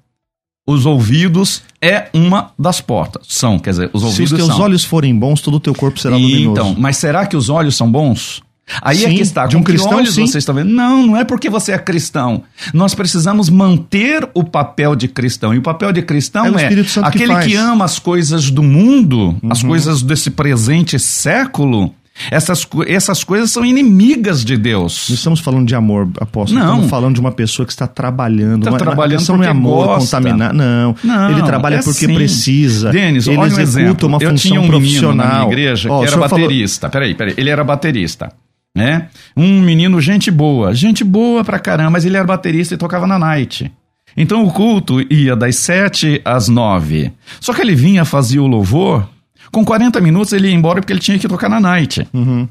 Os 0.67 0.85
ouvidos 0.85 1.61
é 1.81 2.07
uma 2.13 2.51
das 2.57 2.81
portas. 2.81 3.27
São, 3.29 3.59
quer 3.59 3.69
dizer, 3.71 3.89
os 3.93 4.01
Se 4.01 4.07
ouvidos 4.07 4.31
os 4.31 4.37
teus 4.37 4.49
são. 4.49 4.61
olhos 4.61 4.83
forem 4.83 5.15
bons, 5.15 5.41
todo 5.41 5.55
o 5.55 5.59
teu 5.59 5.75
corpo 5.75 5.99
será 5.99 6.15
luminoso. 6.15 6.51
Então, 6.51 6.75
mas 6.77 6.97
será 6.97 7.25
que 7.27 7.37
os 7.37 7.49
olhos 7.49 7.75
são 7.75 7.91
bons? 7.91 8.41
Aí 8.81 9.05
é 9.05 9.09
Sim, 9.09 9.15
que 9.17 9.21
está. 9.21 9.45
de 9.45 9.55
um 9.55 9.59
Com 9.59 9.65
que 9.65 9.71
cristão, 9.73 9.97
olhos 9.97 10.15
sim. 10.15 10.21
vocês 10.25 10.41
estão 10.41 10.55
vendo? 10.55 10.71
Não, 10.71 11.05
não 11.05 11.17
é 11.17 11.23
porque 11.23 11.51
você 11.51 11.71
é 11.71 11.77
cristão. 11.77 12.41
Nós 12.73 12.95
precisamos 12.95 13.47
manter 13.47 14.27
o 14.33 14.43
papel 14.43 14.95
de 14.95 15.07
cristão. 15.07 15.53
E 15.53 15.59
o 15.59 15.61
papel 15.61 15.91
de 15.93 16.01
cristão 16.01 16.45
É 16.45 16.49
é, 16.63 16.69
que 16.83 16.99
aquele. 16.99 17.31
Uhum. 17.33 17.39
que 17.41 17.55
ama 17.55 17.85
as 17.85 17.99
coisas 17.99 18.49
do 18.49 18.63
mundo, 18.63 19.37
as 19.51 19.61
coisas 19.61 20.01
desse 20.01 20.31
presente 20.31 20.97
século. 20.97 21.93
Essas, 22.31 22.65
essas 22.87 23.23
coisas 23.23 23.51
são 23.51 23.65
inimigas 23.65 24.43
de 24.43 24.55
Deus. 24.57 25.07
Não 25.09 25.15
estamos 25.15 25.39
falando 25.41 25.67
de 25.67 25.75
amor, 25.75 26.07
apóstolo. 26.19 26.59
Não. 26.59 26.67
Estamos 26.69 26.89
falando 26.89 27.13
de 27.15 27.19
uma 27.19 27.31
pessoa 27.31 27.65
que 27.65 27.71
está 27.73 27.87
trabalhando. 27.87 28.63
Está 28.65 28.75
é- 28.75 28.79
trabalhando 28.79 29.17
questão 29.17 29.35
não 29.37 29.43
é 29.43 29.47
porque 29.47 29.57
amor, 29.59 29.85
gosta. 29.87 30.17
contaminar. 30.17 30.53
Não. 30.53 30.95
Não, 31.03 31.31
Ele 31.31 31.43
trabalha 31.43 31.75
é 31.75 31.83
porque 31.83 32.05
assim. 32.05 32.15
precisa. 32.15 32.91
Denis, 32.91 33.27
ele 33.27 33.37
olha 33.37 33.53
um 33.53 33.59
executa 33.59 33.81
exemplo. 33.81 34.07
uma 34.07 34.17
eu 34.21 34.29
função 34.29 34.37
tinha 34.49 34.59
um 34.59 34.63
menino 34.63 34.79
profissional. 34.79 35.27
na 35.27 35.33
minha 35.35 35.47
igreja 35.47 35.91
Ó, 35.91 35.97
que 35.99 36.03
era 36.07 36.11
senhor 36.15 36.29
falou- 36.29 36.45
baterista. 36.45 36.89
Peraí, 36.89 37.13
peraí. 37.15 37.33
Ele 37.37 37.49
era 37.49 37.63
baterista. 37.63 38.31
Né? 38.75 39.07
Um 39.37 39.61
menino, 39.61 39.99
gente 40.01 40.29
boa. 40.31 40.73
Gente 40.73 41.03
boa 41.03 41.43
pra 41.43 41.59
caramba, 41.59 41.91
mas 41.91 42.05
ele 42.05 42.17
era 42.17 42.25
baterista 42.25 42.73
e 42.73 42.77
tocava 42.77 43.05
na 43.07 43.17
night. 43.19 43.71
Então 44.17 44.43
o 44.45 44.51
culto 44.51 45.01
ia 45.13 45.35
das 45.35 45.57
sete 45.57 46.21
às 46.23 46.47
nove. 46.47 47.11
Só 47.41 47.53
que 47.53 47.61
ele 47.61 47.75
vinha, 47.75 48.03
fazia 48.05 48.41
o 48.41 48.47
louvor. 48.47 49.07
Com 49.55 49.63
40 49.63 50.01
minutos 50.01 50.33
ele 50.33 50.49
ia 50.49 50.53
embora 50.53 50.81
porque 50.81 50.91
ele 50.91 50.99
tinha 50.99 51.17
que 51.17 51.29
tocar 51.29 51.47
na 51.47 51.61
night. 51.61 52.05
Uhum. 52.13 52.45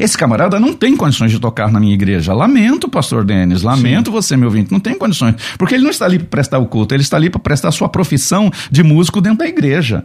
Esse 0.00 0.16
camarada 0.16 0.58
não 0.58 0.72
tem 0.72 0.96
condições 0.96 1.30
de 1.30 1.38
tocar 1.38 1.70
na 1.70 1.78
minha 1.78 1.92
igreja. 1.92 2.32
Lamento, 2.32 2.88
pastor 2.88 3.26
Denis, 3.26 3.60
lamento 3.60 4.10
você, 4.10 4.34
meu 4.34 4.48
ouvinte, 4.48 4.72
não 4.72 4.80
tem 4.80 4.96
condições. 4.96 5.34
Porque 5.58 5.74
ele 5.74 5.84
não 5.84 5.90
está 5.90 6.06
ali 6.06 6.18
para 6.18 6.28
prestar 6.28 6.58
o 6.60 6.64
culto, 6.64 6.94
ele 6.94 7.02
está 7.02 7.18
ali 7.18 7.28
para 7.28 7.38
prestar 7.40 7.68
a 7.68 7.72
sua 7.72 7.90
profissão 7.90 8.50
de 8.70 8.82
músico 8.82 9.20
dentro 9.20 9.40
da 9.40 9.46
igreja. 9.46 10.02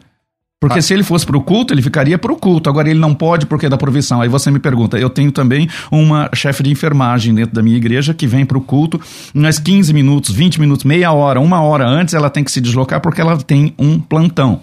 Porque 0.60 0.82
se 0.82 0.94
ele 0.94 1.04
fosse 1.04 1.26
para 1.26 1.38
o 1.38 1.42
culto, 1.42 1.74
ele 1.74 1.82
ficaria 1.82 2.18
para 2.18 2.34
o 2.34 2.36
culto. 2.36 2.70
Agora 2.70 2.90
ele 2.90 3.00
não 3.00 3.16
pode 3.16 3.46
porque 3.46 3.68
é 3.68 3.70
da 3.70 3.78
provisão. 3.78 4.20
Aí 4.20 4.28
você 4.28 4.52
me 4.52 4.60
pergunta, 4.60 5.00
eu 5.00 5.10
tenho 5.10 5.32
também 5.32 5.70
uma 5.90 6.30
chefe 6.34 6.64
de 6.64 6.70
enfermagem 6.70 7.34
dentro 7.34 7.56
da 7.56 7.64
minha 7.64 7.78
igreja 7.78 8.14
que 8.14 8.28
vem 8.28 8.46
para 8.46 8.58
o 8.58 8.62
culto, 8.62 9.00
mas 9.34 9.58
15 9.58 9.94
minutos, 9.94 10.36
20 10.36 10.60
minutos, 10.60 10.84
meia 10.84 11.14
hora, 11.14 11.40
uma 11.40 11.62
hora 11.62 11.88
antes 11.88 12.14
ela 12.14 12.30
tem 12.30 12.44
que 12.44 12.52
se 12.52 12.60
deslocar 12.60 13.00
porque 13.00 13.22
ela 13.22 13.38
tem 13.38 13.74
um 13.80 13.98
plantão. 13.98 14.60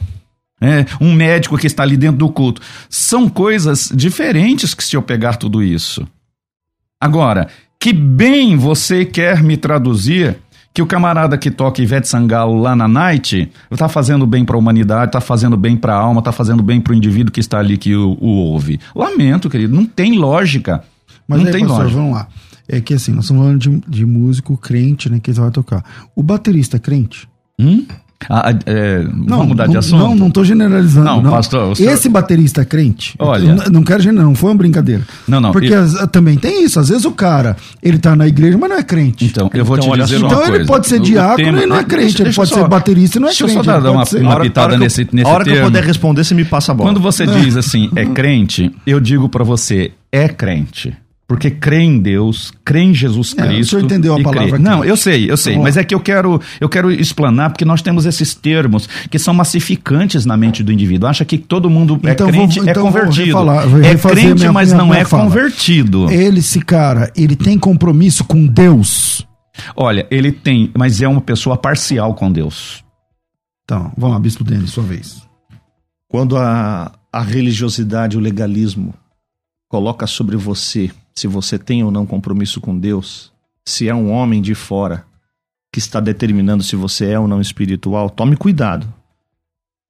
É, 0.60 0.86
um 1.00 1.12
médico 1.12 1.58
que 1.58 1.66
está 1.66 1.82
ali 1.82 1.96
dentro 1.96 2.16
do 2.18 2.30
culto. 2.30 2.62
São 2.88 3.28
coisas 3.28 3.90
diferentes 3.94 4.72
que 4.72 4.82
se 4.82 4.96
eu 4.96 5.02
pegar 5.02 5.36
tudo 5.36 5.62
isso. 5.62 6.06
Agora, 6.98 7.48
que 7.78 7.92
bem 7.92 8.56
você 8.56 9.04
quer 9.04 9.42
me 9.42 9.56
traduzir 9.56 10.38
que 10.76 10.82
o 10.82 10.86
camarada 10.86 11.38
que 11.38 11.50
toca 11.50 11.80
Ivete 11.80 12.06
Sangalo 12.06 12.60
lá 12.60 12.76
na 12.76 12.86
night 12.86 13.50
está 13.70 13.88
fazendo 13.88 14.26
bem 14.26 14.44
para 14.44 14.56
a 14.56 14.58
humanidade, 14.58 15.06
está 15.06 15.22
fazendo 15.22 15.56
bem 15.56 15.74
para 15.74 15.94
a 15.94 15.98
alma, 15.98 16.18
está 16.18 16.32
fazendo 16.32 16.62
bem 16.62 16.82
para 16.82 16.92
o 16.92 16.94
indivíduo 16.94 17.32
que 17.32 17.40
está 17.40 17.58
ali 17.58 17.78
que 17.78 17.94
o, 17.94 18.16
o 18.20 18.28
ouve. 18.28 18.78
Lamento, 18.94 19.48
querido, 19.48 19.74
não 19.74 19.86
tem 19.86 20.18
lógica. 20.18 20.84
Mas 21.26 21.40
não 21.40 21.46
aí, 21.46 21.52
tem 21.52 21.62
pastor, 21.62 21.84
lógica. 21.84 21.98
vamos 21.98 22.14
lá. 22.14 22.28
É 22.68 22.80
que 22.80 22.92
assim, 22.92 23.12
nós 23.12 23.24
estamos 23.24 23.42
falando 23.42 23.58
de, 23.58 23.80
de 23.88 24.04
músico 24.04 24.56
crente, 24.58 25.08
né? 25.08 25.18
Que 25.18 25.30
ele 25.30 25.40
vai 25.40 25.50
tocar. 25.50 25.82
O 26.14 26.22
baterista 26.22 26.76
é 26.76 26.80
crente? 26.80 27.26
Hum? 27.58 27.86
Ah, 28.30 28.50
ah, 28.50 28.58
é, 28.66 29.04
vamos 29.26 29.48
mudar 29.48 29.66
de 29.66 29.74
não, 29.74 29.78
assunto? 29.78 29.98
Não, 29.98 30.14
não 30.14 30.30
tô 30.30 30.42
generalizando. 30.42 31.04
Não, 31.04 31.22
Não, 31.22 31.30
pastor, 31.30 31.72
o 31.72 31.76
senhor- 31.76 31.92
Esse 31.92 32.08
baterista 32.08 32.62
é 32.62 32.64
crente? 32.64 33.14
Olha- 33.18 33.54
não, 33.54 33.64
não 33.66 33.82
quero 33.82 34.00
generalizar, 34.02 34.26
não 34.28 34.34
foi 34.34 34.50
uma 34.50 34.56
brincadeira. 34.56 35.02
Não, 35.28 35.38
não, 35.40 35.52
Porque 35.52 35.72
eu- 35.72 35.82
as- 35.82 35.94
também 36.10 36.36
tem 36.36 36.64
isso. 36.64 36.80
Às 36.80 36.88
vezes 36.88 37.04
o 37.04 37.12
cara, 37.12 37.56
ele 37.82 37.98
tá 37.98 38.16
na 38.16 38.26
igreja, 38.26 38.56
mas 38.58 38.70
não 38.70 38.76
é 38.78 38.82
crente. 38.82 39.24
Então, 39.26 39.50
eu 39.52 39.64
vou 39.64 39.76
Então, 39.76 39.88
te 39.88 39.92
olha 39.92 40.04
dizer 40.04 40.18
só. 40.18 40.26
uma 40.26 40.28
Então 40.32 40.38
coisa. 40.44 40.56
ele 40.56 40.64
pode 40.66 40.86
ser 40.88 40.98
diácono 41.00 41.36
tema- 41.36 41.62
e 41.62 41.66
não 41.66 41.76
é 41.76 41.84
crente. 41.84 42.02
Deixa- 42.04 42.16
ele 42.18 42.24
deixa 42.24 42.36
pode 42.40 42.50
eu 42.50 42.56
só- 42.56 42.62
ser 42.64 42.68
baterista 42.70 43.18
e 43.18 43.20
não 43.20 43.28
é 43.28 43.30
deixa 43.30 43.44
crente. 43.44 43.58
eu 43.58 43.64
só 43.64 43.80
dar 43.80 43.90
uma, 43.92 44.06
ser- 44.06 44.20
uma 44.22 44.30
A 44.30 44.34
hora- 44.34 44.44
pitada 44.44 44.60
a 44.60 44.64
hora 44.64 44.70
que 44.72 44.76
eu- 44.76 44.84
nesse, 44.84 45.08
nesse 45.12 45.26
A 45.28 45.32
hora 45.32 45.44
que 45.44 45.50
eu 45.50 45.54
termo. 45.54 45.68
puder 45.68 45.84
responder, 45.84 46.24
você 46.24 46.34
me 46.34 46.44
passa 46.44 46.72
a 46.72 46.74
bola. 46.74 46.88
Quando 46.90 47.00
você 47.00 47.26
diz 47.26 47.56
assim, 47.56 47.90
é 47.94 48.06
crente, 48.06 48.72
eu 48.86 48.98
digo 48.98 49.28
pra 49.28 49.44
você, 49.44 49.92
é 50.10 50.26
crente. 50.28 50.94
Porque 51.28 51.50
crê 51.50 51.80
em 51.80 51.98
Deus, 51.98 52.52
crê 52.64 52.82
em 52.82 52.94
Jesus 52.94 53.34
É, 53.36 53.42
o 53.42 53.46
Cristo. 53.48 53.70
senhor 53.70 53.84
entendeu 53.84 54.14
a 54.14 54.22
palavra 54.22 54.50
crê. 54.52 54.58
Não, 54.60 54.84
eu 54.84 54.96
sei, 54.96 55.28
eu 55.28 55.36
sei. 55.36 55.54
Vamos 55.54 55.64
mas 55.64 55.74
lá. 55.74 55.80
é 55.82 55.84
que 55.84 55.92
eu 55.92 55.98
quero, 55.98 56.40
eu 56.60 56.68
quero 56.68 56.88
explanar, 56.92 57.50
porque 57.50 57.64
nós 57.64 57.82
temos 57.82 58.06
esses 58.06 58.32
termos 58.32 58.88
que 59.10 59.18
são 59.18 59.34
massificantes 59.34 60.24
na 60.24 60.36
mente 60.36 60.62
do 60.62 60.70
indivíduo. 60.70 61.08
Acha 61.08 61.24
que 61.24 61.36
todo 61.36 61.68
mundo 61.68 61.98
é 62.04 62.12
Então 62.12 62.28
crente, 62.28 62.60
vou- 62.60 62.68
é 62.68 62.70
então 62.70 62.82
vou 62.84 62.92
convertido. 62.92 63.26
refalar, 63.26 63.68
vou 63.68 63.80
é 63.82 63.94
crente, 63.96 64.34
minha- 64.34 64.52
mas 64.52 64.68
minha- 64.68 64.78
não 64.78 64.86
minha 64.90 65.00
é 65.00 65.04
fala. 65.04 65.24
convertido. 65.24 66.08
Ele, 66.12 66.38
esse 66.38 66.60
cara, 66.60 67.10
ele 67.16 67.34
tem 67.34 67.58
compromisso 67.58 68.22
com 68.24 68.46
Deus. 68.46 69.26
Olha, 69.74 70.06
ele 70.12 70.30
tem, 70.30 70.70
mas 70.78 71.02
é 71.02 71.08
uma 71.08 71.20
pessoa 71.20 71.56
parcial 71.56 72.14
com 72.14 72.30
Deus. 72.30 72.84
Então, 73.64 73.90
vamos 73.96 74.14
lá, 74.14 74.20
Bispo 74.20 74.44
Denis, 74.44 74.70
sua 74.70 74.84
vez. 74.84 75.22
Quando 76.08 76.36
a, 76.36 76.92
a 77.12 77.20
religiosidade, 77.22 78.16
o 78.16 78.20
legalismo 78.20 78.94
coloca 79.68 80.06
sobre 80.06 80.36
você 80.36 80.88
se 81.16 81.26
você 81.26 81.58
tem 81.58 81.82
ou 81.82 81.90
não 81.90 82.06
compromisso 82.06 82.60
com 82.60 82.78
Deus, 82.78 83.32
se 83.64 83.88
é 83.88 83.94
um 83.94 84.10
homem 84.12 84.42
de 84.42 84.54
fora 84.54 85.04
que 85.72 85.78
está 85.78 85.98
determinando 85.98 86.62
se 86.62 86.76
você 86.76 87.10
é 87.10 87.18
ou 87.18 87.26
não 87.26 87.40
espiritual, 87.40 88.10
tome 88.10 88.36
cuidado. 88.36 88.92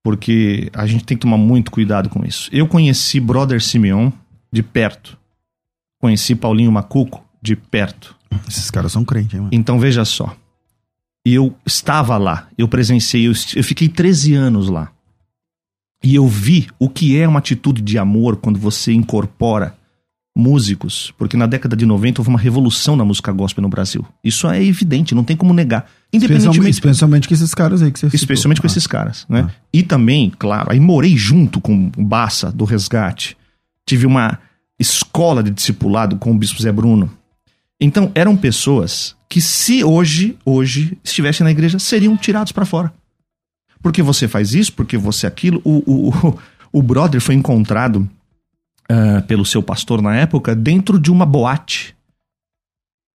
Porque 0.02 0.70
a 0.72 0.86
gente 0.86 1.04
tem 1.04 1.16
que 1.16 1.22
tomar 1.22 1.36
muito 1.36 1.70
cuidado 1.70 2.08
com 2.08 2.24
isso. 2.24 2.48
Eu 2.52 2.68
conheci 2.68 3.18
Brother 3.18 3.60
Simeon 3.60 4.10
de 4.52 4.62
perto. 4.62 5.18
Conheci 6.00 6.34
Paulinho 6.36 6.70
Macuco 6.70 7.24
de 7.42 7.56
perto. 7.56 8.16
Esses 8.48 8.70
caras 8.70 8.92
são 8.92 9.04
crentes, 9.04 9.34
hein, 9.34 9.40
mano? 9.40 9.50
Então 9.52 9.80
veja 9.80 10.04
só. 10.04 10.36
Eu 11.24 11.56
estava 11.66 12.16
lá, 12.16 12.48
eu 12.56 12.68
presenciei, 12.68 13.26
eu, 13.26 13.32
eu 13.56 13.64
fiquei 13.64 13.88
13 13.88 14.34
anos 14.34 14.68
lá. 14.68 14.92
E 16.04 16.14
eu 16.14 16.28
vi 16.28 16.68
o 16.78 16.88
que 16.88 17.18
é 17.18 17.26
uma 17.26 17.40
atitude 17.40 17.82
de 17.82 17.98
amor 17.98 18.36
quando 18.36 18.60
você 18.60 18.92
incorpora 18.92 19.76
músicos, 20.38 21.14
porque 21.16 21.34
na 21.34 21.46
década 21.46 21.74
de 21.74 21.86
90 21.86 22.20
houve 22.20 22.28
uma 22.28 22.38
revolução 22.38 22.94
na 22.94 23.06
música 23.06 23.32
gospel 23.32 23.62
no 23.62 23.70
Brasil. 23.70 24.04
Isso 24.22 24.46
é 24.46 24.62
evidente, 24.62 25.14
não 25.14 25.24
tem 25.24 25.34
como 25.34 25.54
negar. 25.54 25.88
Independentemente 26.12 26.70
especialmente 26.74 27.26
com 27.26 27.32
esses 27.32 27.54
caras 27.54 27.80
aí 27.80 27.90
que 27.90 27.98
você 27.98 28.06
citou. 28.10 28.16
especialmente 28.20 28.60
com 28.60 28.66
Ah. 28.66 28.70
esses 28.70 28.86
caras, 28.86 29.24
né? 29.30 29.50
E 29.72 29.82
também, 29.82 30.30
claro, 30.38 30.70
aí 30.70 30.78
morei 30.78 31.16
junto 31.16 31.58
com 31.58 31.90
o 31.96 32.04
Bassa 32.04 32.52
do 32.52 32.66
Resgate. 32.66 33.34
Tive 33.86 34.04
uma 34.04 34.38
escola 34.78 35.42
de 35.42 35.50
discipulado 35.50 36.16
com 36.16 36.32
o 36.32 36.38
bispo 36.38 36.60
Zé 36.60 36.70
Bruno. 36.70 37.10
Então, 37.80 38.12
eram 38.14 38.36
pessoas 38.36 39.16
que, 39.28 39.40
se 39.40 39.82
hoje, 39.82 40.36
hoje, 40.44 40.98
estivessem 41.02 41.44
na 41.44 41.50
igreja, 41.50 41.78
seriam 41.78 42.14
tirados 42.16 42.52
para 42.52 42.66
fora. 42.66 42.92
Porque 43.82 44.02
você 44.02 44.28
faz 44.28 44.52
isso, 44.54 44.72
porque 44.74 44.98
você 44.98 45.26
aquilo. 45.26 45.60
O, 45.64 45.82
o, 45.86 46.08
o, 46.10 46.38
o 46.72 46.82
brother 46.82 47.20
foi 47.20 47.34
encontrado 47.34 48.08
uh, 48.90 49.22
pelo 49.26 49.44
seu 49.44 49.62
pastor 49.62 50.00
na 50.00 50.14
época 50.16 50.54
dentro 50.54 50.98
de 50.98 51.10
uma 51.10 51.26
boate. 51.26 51.94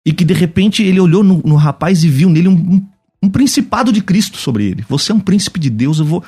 E 0.05 0.13
que 0.13 0.25
de 0.25 0.33
repente 0.33 0.83
ele 0.83 0.99
olhou 0.99 1.23
no, 1.23 1.41
no 1.45 1.55
rapaz 1.55 2.03
e 2.03 2.09
viu 2.09 2.29
nele 2.29 2.47
um, 2.47 2.53
um, 2.53 2.87
um, 3.23 3.29
principado 3.29 3.91
de 3.91 4.01
Cristo 4.01 4.37
sobre 4.37 4.65
ele. 4.65 4.85
Você 4.87 5.11
é 5.11 5.15
um 5.15 5.19
príncipe 5.19 5.59
de 5.59 5.69
Deus, 5.69 5.99
eu 5.99 6.05
vou. 6.05 6.23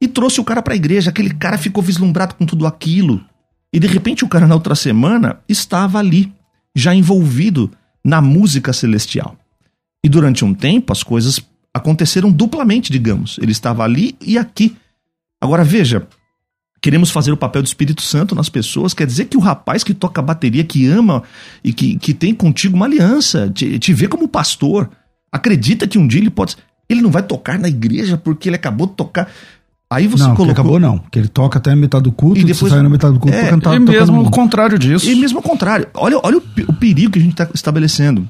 E 0.00 0.06
trouxe 0.06 0.40
o 0.40 0.44
cara 0.44 0.62
para 0.62 0.74
a 0.74 0.76
igreja. 0.76 1.10
Aquele 1.10 1.32
cara 1.32 1.58
ficou 1.58 1.82
vislumbrado 1.82 2.34
com 2.34 2.46
tudo 2.46 2.66
aquilo. 2.66 3.24
E 3.72 3.80
de 3.80 3.86
repente 3.86 4.24
o 4.24 4.28
cara 4.28 4.46
na 4.46 4.54
outra 4.54 4.74
semana 4.74 5.40
estava 5.48 5.98
ali, 5.98 6.32
já 6.76 6.94
envolvido 6.94 7.70
na 8.04 8.20
música 8.20 8.72
celestial. 8.72 9.36
E 10.04 10.08
durante 10.08 10.44
um 10.44 10.54
tempo 10.54 10.92
as 10.92 11.02
coisas 11.02 11.40
aconteceram 11.72 12.30
duplamente, 12.30 12.92
digamos. 12.92 13.38
Ele 13.42 13.50
estava 13.50 13.82
ali 13.82 14.14
e 14.20 14.38
aqui. 14.38 14.76
Agora 15.40 15.64
veja, 15.64 16.06
queremos 16.84 17.10
fazer 17.10 17.32
o 17.32 17.36
papel 17.36 17.62
do 17.62 17.66
Espírito 17.66 18.02
Santo 18.02 18.34
nas 18.34 18.50
pessoas, 18.50 18.92
quer 18.92 19.06
dizer 19.06 19.24
que 19.24 19.38
o 19.38 19.40
rapaz 19.40 19.82
que 19.82 19.94
toca 19.94 20.20
bateria, 20.20 20.62
que 20.62 20.86
ama 20.86 21.22
e 21.64 21.72
que, 21.72 21.96
que 21.96 22.12
tem 22.12 22.34
contigo 22.34 22.76
uma 22.76 22.84
aliança, 22.84 23.48
te, 23.48 23.78
te 23.78 23.94
vê 23.94 24.06
como 24.06 24.28
pastor, 24.28 24.90
acredita 25.32 25.88
que 25.88 25.96
um 25.96 26.06
dia 26.06 26.20
ele 26.20 26.28
pode. 26.28 26.58
Ele 26.86 27.00
não 27.00 27.10
vai 27.10 27.22
tocar 27.22 27.58
na 27.58 27.68
igreja 27.68 28.18
porque 28.18 28.50
ele 28.50 28.56
acabou 28.56 28.86
de 28.86 28.92
tocar. 28.92 29.30
Aí 29.88 30.06
você 30.06 30.24
não, 30.24 30.34
colocou. 30.34 30.52
acabou 30.52 30.78
não. 30.78 30.98
Que 31.10 31.20
ele 31.20 31.28
toca 31.28 31.58
até 31.58 31.70
a 31.70 31.76
metade 31.76 32.04
do 32.04 32.12
culto, 32.12 32.38
e 32.38 32.44
depois 32.44 32.70
sai 32.70 32.82
na 32.82 32.90
metade 32.90 33.14
do 33.14 33.20
culto 33.20 33.34
é, 33.34 33.40
pra 33.40 33.50
cantar. 33.52 33.76
E 33.76 33.78
mesmo 33.78 34.20
o 34.20 34.30
contrário 34.30 34.78
disso. 34.78 35.08
E 35.08 35.14
mesmo 35.14 35.38
o 35.38 35.42
contrário. 35.42 35.88
Olha, 35.94 36.20
olha 36.22 36.36
o, 36.36 36.42
o 36.68 36.72
perigo 36.74 37.12
que 37.12 37.18
a 37.18 37.22
gente 37.22 37.32
está 37.32 37.48
estabelecendo. 37.54 38.28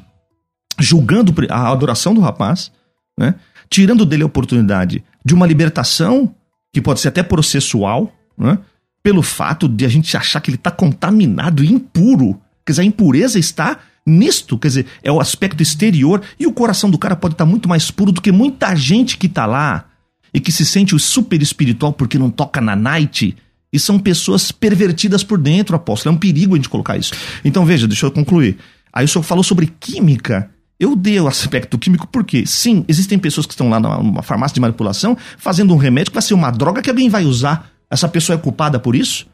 Julgando 0.78 1.34
a 1.50 1.72
adoração 1.72 2.14
do 2.14 2.20
rapaz, 2.20 2.70
né? 3.18 3.34
tirando 3.68 4.06
dele 4.06 4.22
a 4.22 4.26
oportunidade 4.26 5.02
de 5.24 5.34
uma 5.34 5.44
libertação, 5.44 6.32
que 6.72 6.80
pode 6.80 7.00
ser 7.00 7.08
até 7.08 7.20
processual, 7.20 8.12
né? 8.36 8.58
pelo 9.02 9.22
fato 9.22 9.68
de 9.68 9.84
a 9.84 9.88
gente 9.88 10.16
achar 10.16 10.40
que 10.40 10.50
ele 10.50 10.56
está 10.56 10.70
contaminado 10.70 11.62
e 11.62 11.70
impuro. 11.70 12.40
Quer 12.64 12.72
dizer, 12.72 12.82
a 12.82 12.86
impureza 12.86 13.38
está 13.38 13.78
nisto, 14.06 14.58
quer 14.58 14.68
dizer, 14.68 14.86
é 15.02 15.12
o 15.12 15.20
aspecto 15.20 15.62
exterior 15.62 16.22
e 16.40 16.46
o 16.46 16.52
coração 16.52 16.90
do 16.90 16.98
cara 16.98 17.14
pode 17.14 17.34
estar 17.34 17.44
tá 17.44 17.50
muito 17.50 17.68
mais 17.68 17.90
puro 17.90 18.10
do 18.12 18.22
que 18.22 18.32
muita 18.32 18.74
gente 18.74 19.18
que 19.18 19.26
está 19.26 19.44
lá 19.44 19.86
e 20.32 20.40
que 20.40 20.50
se 20.50 20.64
sente 20.64 20.94
o 20.94 20.98
super 20.98 21.40
espiritual 21.42 21.92
porque 21.92 22.18
não 22.18 22.30
toca 22.30 22.60
na 22.60 22.74
night. 22.74 23.36
E 23.72 23.78
são 23.78 23.98
pessoas 23.98 24.50
pervertidas 24.52 25.22
por 25.22 25.36
dentro, 25.36 25.76
apóstolo. 25.76 26.14
É 26.14 26.16
um 26.16 26.18
perigo 26.18 26.54
a 26.54 26.56
gente 26.56 26.68
colocar 26.68 26.96
isso. 26.96 27.12
Então 27.44 27.64
veja, 27.64 27.86
deixa 27.86 28.06
eu 28.06 28.10
concluir. 28.10 28.56
Aí 28.92 29.04
o 29.04 29.08
senhor 29.08 29.22
falou 29.22 29.44
sobre 29.44 29.72
química. 29.80 30.48
Eu 30.78 30.96
dei 30.96 31.20
o 31.20 31.26
aspecto 31.26 31.78
químico 31.78 32.06
porque, 32.06 32.46
sim, 32.46 32.84
existem 32.88 33.18
pessoas 33.18 33.46
que 33.46 33.52
estão 33.52 33.68
lá 33.68 33.78
numa 33.78 34.22
farmácia 34.22 34.54
de 34.54 34.60
manipulação 34.60 35.16
fazendo 35.36 35.74
um 35.74 35.76
remédio 35.76 36.10
que 36.10 36.14
vai 36.14 36.22
ser 36.22 36.34
uma 36.34 36.50
droga 36.50 36.82
que 36.82 36.90
alguém 36.90 37.08
vai 37.08 37.24
usar. 37.24 37.73
Essa 37.94 38.08
pessoa 38.08 38.36
é 38.36 38.40
culpada 38.40 38.80
por 38.80 38.96
isso? 38.96 39.24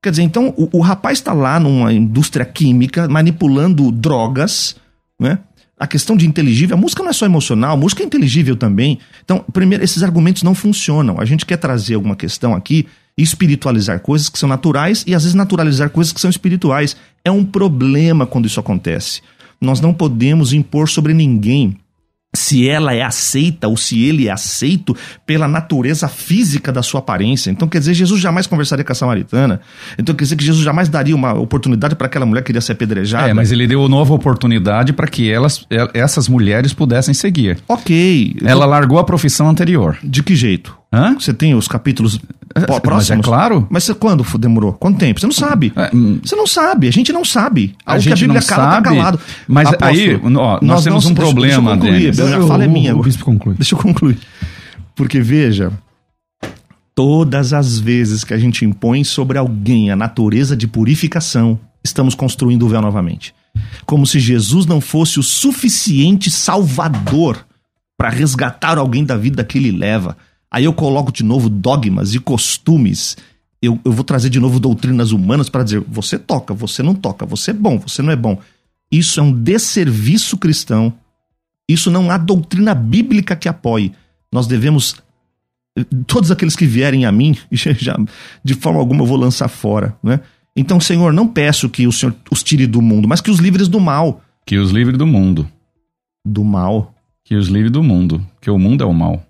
Quer 0.00 0.10
dizer, 0.10 0.22
então 0.22 0.54
o, 0.56 0.78
o 0.78 0.80
rapaz 0.80 1.18
está 1.18 1.32
lá 1.32 1.58
numa 1.58 1.92
indústria 1.92 2.44
química 2.44 3.08
manipulando 3.08 3.90
drogas, 3.90 4.76
né? 5.18 5.40
a 5.76 5.88
questão 5.88 6.16
de 6.16 6.24
inteligível, 6.24 6.76
a 6.76 6.80
música 6.80 7.02
não 7.02 7.10
é 7.10 7.12
só 7.12 7.26
emocional, 7.26 7.74
a 7.74 7.76
música 7.76 8.04
é 8.04 8.06
inteligível 8.06 8.56
também. 8.56 9.00
Então, 9.24 9.44
primeiro, 9.52 9.82
esses 9.82 10.04
argumentos 10.04 10.44
não 10.44 10.54
funcionam. 10.54 11.20
A 11.20 11.24
gente 11.24 11.44
quer 11.44 11.56
trazer 11.56 11.96
alguma 11.96 12.14
questão 12.14 12.54
aqui 12.54 12.86
e 13.18 13.22
espiritualizar 13.24 13.98
coisas 13.98 14.28
que 14.28 14.38
são 14.38 14.48
naturais 14.48 15.02
e 15.04 15.12
às 15.12 15.24
vezes 15.24 15.34
naturalizar 15.34 15.90
coisas 15.90 16.12
que 16.12 16.20
são 16.20 16.30
espirituais. 16.30 16.96
É 17.24 17.30
um 17.30 17.44
problema 17.44 18.24
quando 18.24 18.46
isso 18.46 18.60
acontece. 18.60 19.20
Nós 19.60 19.80
não 19.80 19.92
podemos 19.92 20.52
impor 20.52 20.88
sobre 20.88 21.12
ninguém 21.12 21.76
se 22.36 22.68
ela 22.68 22.94
é 22.94 23.02
aceita 23.02 23.66
ou 23.68 23.76
se 23.76 24.04
ele 24.04 24.28
é 24.28 24.30
aceito 24.30 24.96
pela 25.24 25.48
natureza 25.48 26.08
física 26.08 26.70
da 26.70 26.82
sua 26.82 27.00
aparência. 27.00 27.50
Então 27.50 27.66
quer 27.66 27.78
dizer, 27.78 27.94
Jesus 27.94 28.20
jamais 28.20 28.46
conversaria 28.46 28.84
com 28.84 28.92
a 28.92 28.94
samaritana. 28.94 29.60
Então 29.98 30.14
quer 30.14 30.24
dizer 30.24 30.36
que 30.36 30.44
Jesus 30.44 30.64
jamais 30.64 30.88
daria 30.88 31.14
uma 31.14 31.34
oportunidade 31.34 31.94
para 31.96 32.06
aquela 32.06 32.26
mulher 32.26 32.42
que 32.42 32.46
queria 32.46 32.60
ser 32.60 32.72
apedrejada. 32.72 33.28
É, 33.28 33.34
mas 33.34 33.50
ele 33.50 33.66
deu 33.66 33.88
nova 33.88 34.14
oportunidade 34.14 34.92
para 34.92 35.06
que 35.06 35.30
elas, 35.30 35.66
essas 35.92 36.28
mulheres 36.28 36.72
pudessem 36.72 37.14
seguir. 37.14 37.58
Ok. 37.66 38.36
Ela 38.44 38.66
largou 38.66 38.98
a 38.98 39.04
profissão 39.04 39.48
anterior. 39.48 39.98
De 40.02 40.22
que 40.22 40.36
jeito? 40.36 40.76
Hã? 40.96 41.14
Você 41.18 41.34
tem 41.34 41.54
os 41.54 41.68
capítulos 41.68 42.18
Mas 42.54 42.80
próximos? 42.80 43.20
é 43.20 43.28
claro. 43.28 43.66
Mas 43.70 43.84
você, 43.84 43.94
quando 43.94 44.24
demorou? 44.38 44.72
Quanto 44.72 44.98
tempo? 44.98 45.20
Você 45.20 45.26
não 45.26 45.32
sabe. 45.32 45.72
É, 45.76 45.90
hum. 45.94 46.18
Você 46.24 46.34
não 46.34 46.46
sabe. 46.46 46.88
A 46.88 46.90
gente 46.90 47.12
não 47.12 47.24
sabe. 47.24 47.74
A 47.84 47.92
O 47.92 47.96
que 47.96 48.02
gente 48.04 48.20
Bíblia 48.20 48.40
não 48.40 48.46
cala, 48.46 48.62
sabe, 48.72 48.84
tá 48.88 48.94
calado. 48.94 49.20
mas 49.46 49.68
Apóstolo, 49.68 49.90
aí, 49.90 50.14
ó, 50.14 50.18
nós 50.28 50.60
nós 50.62 50.84
temos 50.84 51.04
não- 51.04 51.10
um 51.10 51.14
deixa- 51.14 51.30
problema, 51.32 51.76
Deixa 51.76 51.88
eu 51.98 52.12
concluir. 52.16 52.34
A 52.34 52.36
Eu- 52.38 52.48
fala 52.48 52.64
é 52.64 52.66
o- 52.66 52.70
minha. 52.70 52.96
o 52.96 53.02
bispo 53.02 53.24
conclui. 53.24 53.54
Deixa 53.56 53.74
eu 53.74 53.78
concluir. 53.78 54.18
Porque 54.94 55.20
veja, 55.20 55.70
todas 56.94 57.52
as 57.52 57.78
vezes 57.78 58.24
que 58.24 58.32
a 58.34 58.38
gente 58.38 58.64
impõe 58.64 59.04
sobre 59.04 59.36
alguém 59.38 59.90
a 59.90 59.96
natureza 59.96 60.56
de 60.56 60.66
purificação, 60.66 61.58
estamos 61.84 62.14
construindo 62.14 62.64
o 62.64 62.68
véu 62.68 62.80
novamente. 62.80 63.34
Como 63.84 64.06
se 64.06 64.18
Jesus 64.18 64.66
não 64.66 64.80
fosse 64.80 65.18
o 65.18 65.22
suficiente 65.22 66.30
salvador 66.30 67.38
para 67.98 68.08
resgatar 68.10 68.78
alguém 68.78 69.04
da 69.04 69.16
vida 69.16 69.44
que 69.44 69.58
ele 69.58 69.70
leva. 69.70 70.16
Aí 70.50 70.64
eu 70.64 70.72
coloco 70.72 71.12
de 71.12 71.22
novo 71.22 71.48
dogmas 71.48 72.14
e 72.14 72.18
costumes. 72.18 73.16
Eu, 73.60 73.78
eu 73.84 73.92
vou 73.92 74.04
trazer 74.04 74.30
de 74.30 74.38
novo 74.38 74.60
doutrinas 74.60 75.12
humanas 75.12 75.48
para 75.48 75.64
dizer: 75.64 75.80
você 75.80 76.18
toca, 76.18 76.54
você 76.54 76.82
não 76.82 76.94
toca, 76.94 77.26
você 77.26 77.50
é 77.50 77.54
bom, 77.54 77.78
você 77.78 78.02
não 78.02 78.12
é 78.12 78.16
bom. 78.16 78.38
Isso 78.90 79.18
é 79.20 79.22
um 79.22 79.32
desserviço 79.32 80.36
cristão. 80.36 80.92
Isso 81.68 81.90
não 81.90 82.10
há 82.10 82.16
doutrina 82.16 82.74
bíblica 82.74 83.34
que 83.34 83.48
apoie. 83.48 83.92
Nós 84.32 84.46
devemos. 84.46 84.96
Todos 86.06 86.30
aqueles 86.30 86.56
que 86.56 86.64
vierem 86.64 87.04
a 87.04 87.12
mim, 87.12 87.36
já, 87.52 87.72
já, 87.72 87.98
de 88.42 88.54
forma 88.54 88.78
alguma 88.78 89.02
eu 89.02 89.06
vou 89.06 89.18
lançar 89.18 89.48
fora. 89.48 89.96
Né? 90.02 90.20
Então, 90.56 90.80
Senhor, 90.80 91.12
não 91.12 91.28
peço 91.28 91.68
que 91.68 91.86
o 91.86 91.92
Senhor 91.92 92.14
os 92.30 92.42
tire 92.42 92.66
do 92.66 92.80
mundo, 92.80 93.06
mas 93.06 93.20
que 93.20 93.30
os 93.30 93.38
livres 93.38 93.68
do 93.68 93.78
mal. 93.78 94.22
Que 94.46 94.56
os 94.56 94.70
livre 94.70 94.96
do 94.96 95.06
mundo. 95.06 95.46
Do 96.24 96.44
mal? 96.44 96.94
Que 97.24 97.34
os 97.34 97.48
livre 97.48 97.68
do 97.68 97.82
mundo. 97.82 98.24
Que 98.40 98.48
o 98.48 98.58
mundo 98.58 98.82
é 98.82 98.86
o 98.86 98.94
mal. 98.94 99.25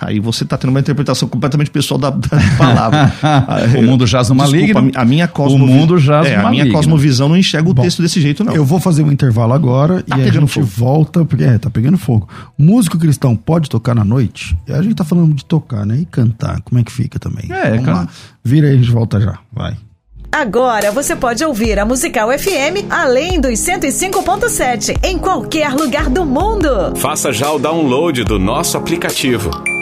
Aí 0.00 0.20
você 0.20 0.44
está 0.44 0.56
tendo 0.58 0.70
uma 0.70 0.80
interpretação 0.80 1.28
completamente 1.28 1.70
pessoal 1.70 1.98
da, 1.98 2.10
da 2.10 2.38
palavra. 2.58 3.12
O 3.78 3.82
mundo 3.82 4.06
jaz 4.06 4.28
no 4.28 4.36
Desculpa, 4.36 4.74
maligno. 4.82 4.92
a 5.00 5.04
minha 5.04 5.24
O 5.24 5.28
cosmovisão. 5.28 5.66
mundo 5.76 5.98
jaz 5.98 6.26
é, 6.26 6.36
a 6.36 6.50
minha 6.50 6.70
cosmovisão 6.70 7.28
não 7.28 7.36
enxerga 7.36 7.68
o 7.70 7.74
Bom, 7.74 7.82
texto 7.82 8.02
desse 8.02 8.20
jeito, 8.20 8.44
não. 8.44 8.54
Eu 8.54 8.64
vou 8.64 8.78
fazer 8.80 9.02
um 9.02 9.10
intervalo 9.10 9.52
agora 9.54 10.02
Tá 10.02 10.18
e 10.18 10.22
a 10.28 10.30
gente 10.32 10.46
fogo. 10.52 10.66
volta, 10.66 11.24
porque 11.24 11.44
é, 11.44 11.58
tá 11.58 11.70
pegando 11.70 11.96
fogo. 11.98 12.28
Músico 12.58 12.98
cristão 12.98 13.34
pode 13.34 13.68
tocar 13.70 13.94
na 13.94 14.04
noite? 14.04 14.56
A 14.68 14.82
gente 14.82 14.94
tá 14.94 15.04
falando 15.04 15.34
de 15.34 15.44
tocar, 15.44 15.86
né? 15.86 15.98
E 16.00 16.04
cantar, 16.04 16.60
como 16.62 16.80
é 16.80 16.84
que 16.84 16.92
fica 16.92 17.18
também? 17.18 17.46
É, 17.50 17.70
Vamos 17.70 17.84
cara. 17.84 17.96
lá. 17.98 18.08
Vira 18.44 18.68
aí, 18.68 18.74
a 18.74 18.76
gente 18.76 18.90
volta 18.90 19.20
já. 19.20 19.38
Vai. 19.52 19.76
Agora 20.30 20.90
você 20.92 21.14
pode 21.16 21.42
ouvir 21.44 21.78
a 21.78 21.86
Musical 21.86 22.28
FM 22.36 22.90
além 22.90 23.40
dos 23.40 23.58
105.7 23.60 24.98
em 25.04 25.16
qualquer 25.18 25.72
lugar 25.72 26.10
do 26.10 26.24
mundo. 26.26 26.68
Faça 26.96 27.32
já 27.32 27.50
o 27.50 27.58
download 27.58 28.24
do 28.24 28.38
nosso 28.38 28.76
aplicativo. 28.76 29.50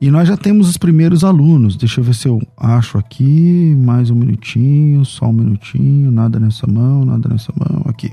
E 0.00 0.10
nós 0.10 0.26
já 0.26 0.36
temos 0.36 0.66
os 0.66 0.78
primeiros 0.78 1.22
alunos. 1.22 1.76
Deixa 1.76 2.00
eu 2.00 2.04
ver 2.04 2.14
se 2.14 2.26
eu 2.26 2.40
acho 2.56 2.96
aqui. 2.96 3.74
Mais 3.76 4.08
um 4.08 4.14
minutinho, 4.14 5.04
só 5.04 5.26
um 5.26 5.32
minutinho. 5.32 6.10
Nada 6.10 6.40
nessa 6.40 6.66
mão, 6.66 7.04
nada 7.04 7.28
nessa 7.28 7.52
mão. 7.54 7.82
Aqui. 7.84 8.10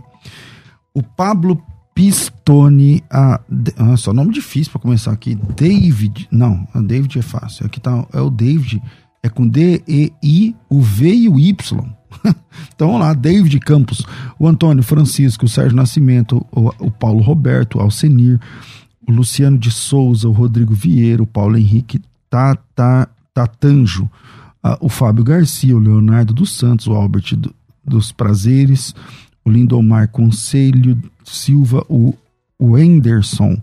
O 0.93 1.01
Pablo 1.01 1.61
Pistone. 1.95 3.01
A, 3.09 3.39
ah, 3.77 3.95
só 3.95 4.11
nome 4.11 4.33
difícil 4.33 4.69
para 4.71 4.81
começar 4.81 5.11
aqui. 5.13 5.35
David. 5.55 6.27
Não, 6.29 6.67
a 6.73 6.81
David 6.81 7.19
é 7.19 7.21
fácil. 7.21 7.65
Aqui 7.65 7.79
tá, 7.79 8.05
é 8.11 8.19
o 8.19 8.29
David. 8.29 8.81
É 9.23 9.29
com 9.29 9.47
D, 9.47 9.81
E, 9.87 10.11
I, 10.21 10.55
o 10.69 10.81
V 10.81 11.09
e 11.09 11.29
o 11.29 11.39
Y. 11.39 11.85
então 12.75 12.87
vamos 12.87 13.01
lá, 13.01 13.13
David 13.13 13.59
Campos, 13.59 14.05
o 14.39 14.47
Antônio 14.47 14.83
Francisco, 14.83 15.45
o 15.45 15.49
Sérgio 15.49 15.75
Nascimento, 15.75 16.45
o, 16.51 16.69
o 16.79 16.91
Paulo 16.91 17.21
Roberto, 17.21 17.77
o 17.77 17.81
Alcenir, 17.81 18.39
o 19.07 19.11
Luciano 19.11 19.57
de 19.57 19.71
Souza, 19.71 20.27
o 20.27 20.31
Rodrigo 20.33 20.73
Vieira, 20.73 21.23
o 21.23 21.27
Paulo 21.27 21.57
Henrique 21.57 22.01
Tata, 22.29 23.09
Tatanjo, 23.33 24.09
o 24.81 24.89
Fábio 24.89 25.23
Garcia, 25.23 25.75
o 25.75 25.79
Leonardo 25.79 26.33
dos 26.33 26.57
Santos, 26.57 26.87
o 26.87 26.93
Albert 26.93 27.35
do, 27.37 27.53
dos 27.85 28.11
Prazeres, 28.11 28.93
o 29.45 29.49
Lindomar 29.49 30.09
Conselho 30.09 31.01
Silva, 31.23 31.85
o, 31.87 32.13
o 32.59 32.77
Enderson 32.77 33.57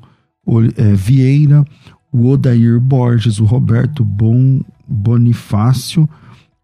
o, 0.47 0.63
é, 0.63 0.95
Vieira, 0.95 1.65
o 2.13 2.29
Odair 2.29 2.81
Borges, 2.81 3.39
o 3.39 3.45
Roberto 3.45 4.05
Bon, 4.05 4.61
Bonifácio, 4.87 6.09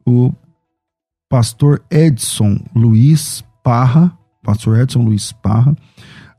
o 0.07 0.33
pastor 1.29 1.83
Edson 1.91 2.61
Luiz 2.75 3.45
Parra, 3.63 4.17
pastor 4.43 4.79
Edson 4.79 5.03
Luiz 5.03 5.33
Parra, 5.33 5.77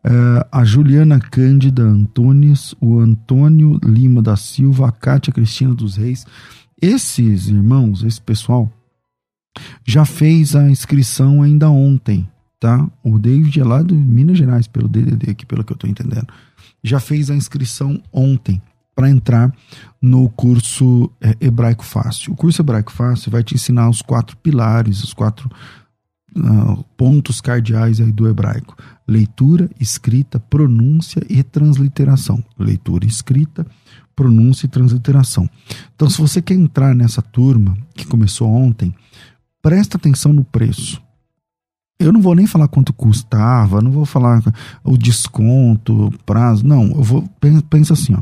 uh, 0.06 0.48
a 0.52 0.64
Juliana 0.64 1.20
Cândida 1.20 1.84
Antunes, 1.84 2.74
o 2.80 3.00
Antônio 3.00 3.80
Lima 3.84 4.22
da 4.22 4.36
Silva, 4.36 4.90
a 4.90 4.92
Cátia 4.92 5.34
Cristina 5.34 5.74
dos 5.74 5.96
Reis. 5.98 6.26
Esses 6.82 7.48
irmãos, 7.48 8.04
esse 8.04 8.22
pessoal, 8.22 8.72
já 9.86 10.06
fez 10.06 10.56
a 10.56 10.70
inscrição 10.70 11.42
ainda 11.42 11.70
ontem, 11.70 12.28
tá? 12.60 12.90
O 13.04 13.20
David 13.20 13.60
é 13.60 13.64
lá 13.64 13.82
de 13.84 13.94
Minas 13.94 14.38
Gerais, 14.38 14.68
pelo 14.68 14.88
DDD 14.88 15.32
aqui, 15.32 15.46
pelo 15.46 15.64
que 15.64 15.72
eu 15.72 15.76
estou 15.76 15.90
entendendo. 15.90 16.28
Já 16.84 17.00
fez 17.00 17.30
a 17.30 17.36
inscrição 17.36 18.02
ontem 18.12 18.62
para 18.96 19.10
entrar 19.10 19.54
no 20.02 20.30
curso 20.30 21.10
é, 21.22 21.36
Hebraico 21.40 21.86
Fácil. 21.86 22.34
O 22.34 22.36
curso 22.36 22.62
Hebraico 22.62 22.92
Fácil 22.92 23.32
vai 23.32 23.44
te 23.44 23.56
ensinar 23.56 23.90
os 23.90 24.02
quatro 24.02 24.36
pilares, 24.38 25.04
os 25.04 25.14
quatro 25.14 25.50
uh, 26.36 26.84
pontos 26.98 27.42
cardeais 27.42 28.00
aí 28.00 28.12
do 28.12 28.28
hebraico: 28.28 28.76
leitura, 29.08 29.70
escrita, 29.80 30.40
pronúncia 30.40 31.22
e 31.30 31.44
transliteração. 31.44 32.44
Leitura, 32.58 33.06
escrita, 33.06 33.66
pronúncia 34.16 34.66
e 34.66 34.70
transliteração. 34.70 35.50
Então, 35.96 36.10
se 36.10 36.20
você 36.20 36.42
quer 36.42 36.56
entrar 36.56 36.96
nessa 36.96 37.22
turma 37.22 37.78
que 37.94 38.06
começou 38.06 38.50
ontem, 38.50 38.94
presta 39.62 39.98
atenção 39.98 40.34
no 40.34 40.44
preço. 40.44 41.02
Eu 42.00 42.12
não 42.12 42.20
vou 42.20 42.34
nem 42.34 42.48
falar 42.48 42.68
quanto 42.68 42.92
custava, 42.94 43.80
não 43.80 43.92
vou 43.92 44.06
falar 44.06 44.42
o 44.84 44.98
desconto, 44.98 46.12
prazo, 46.26 46.66
não. 46.66 46.88
Eu 46.88 47.04
vou 47.04 47.30
pensa 47.70 47.94
assim, 47.94 48.16
ó. 48.16 48.22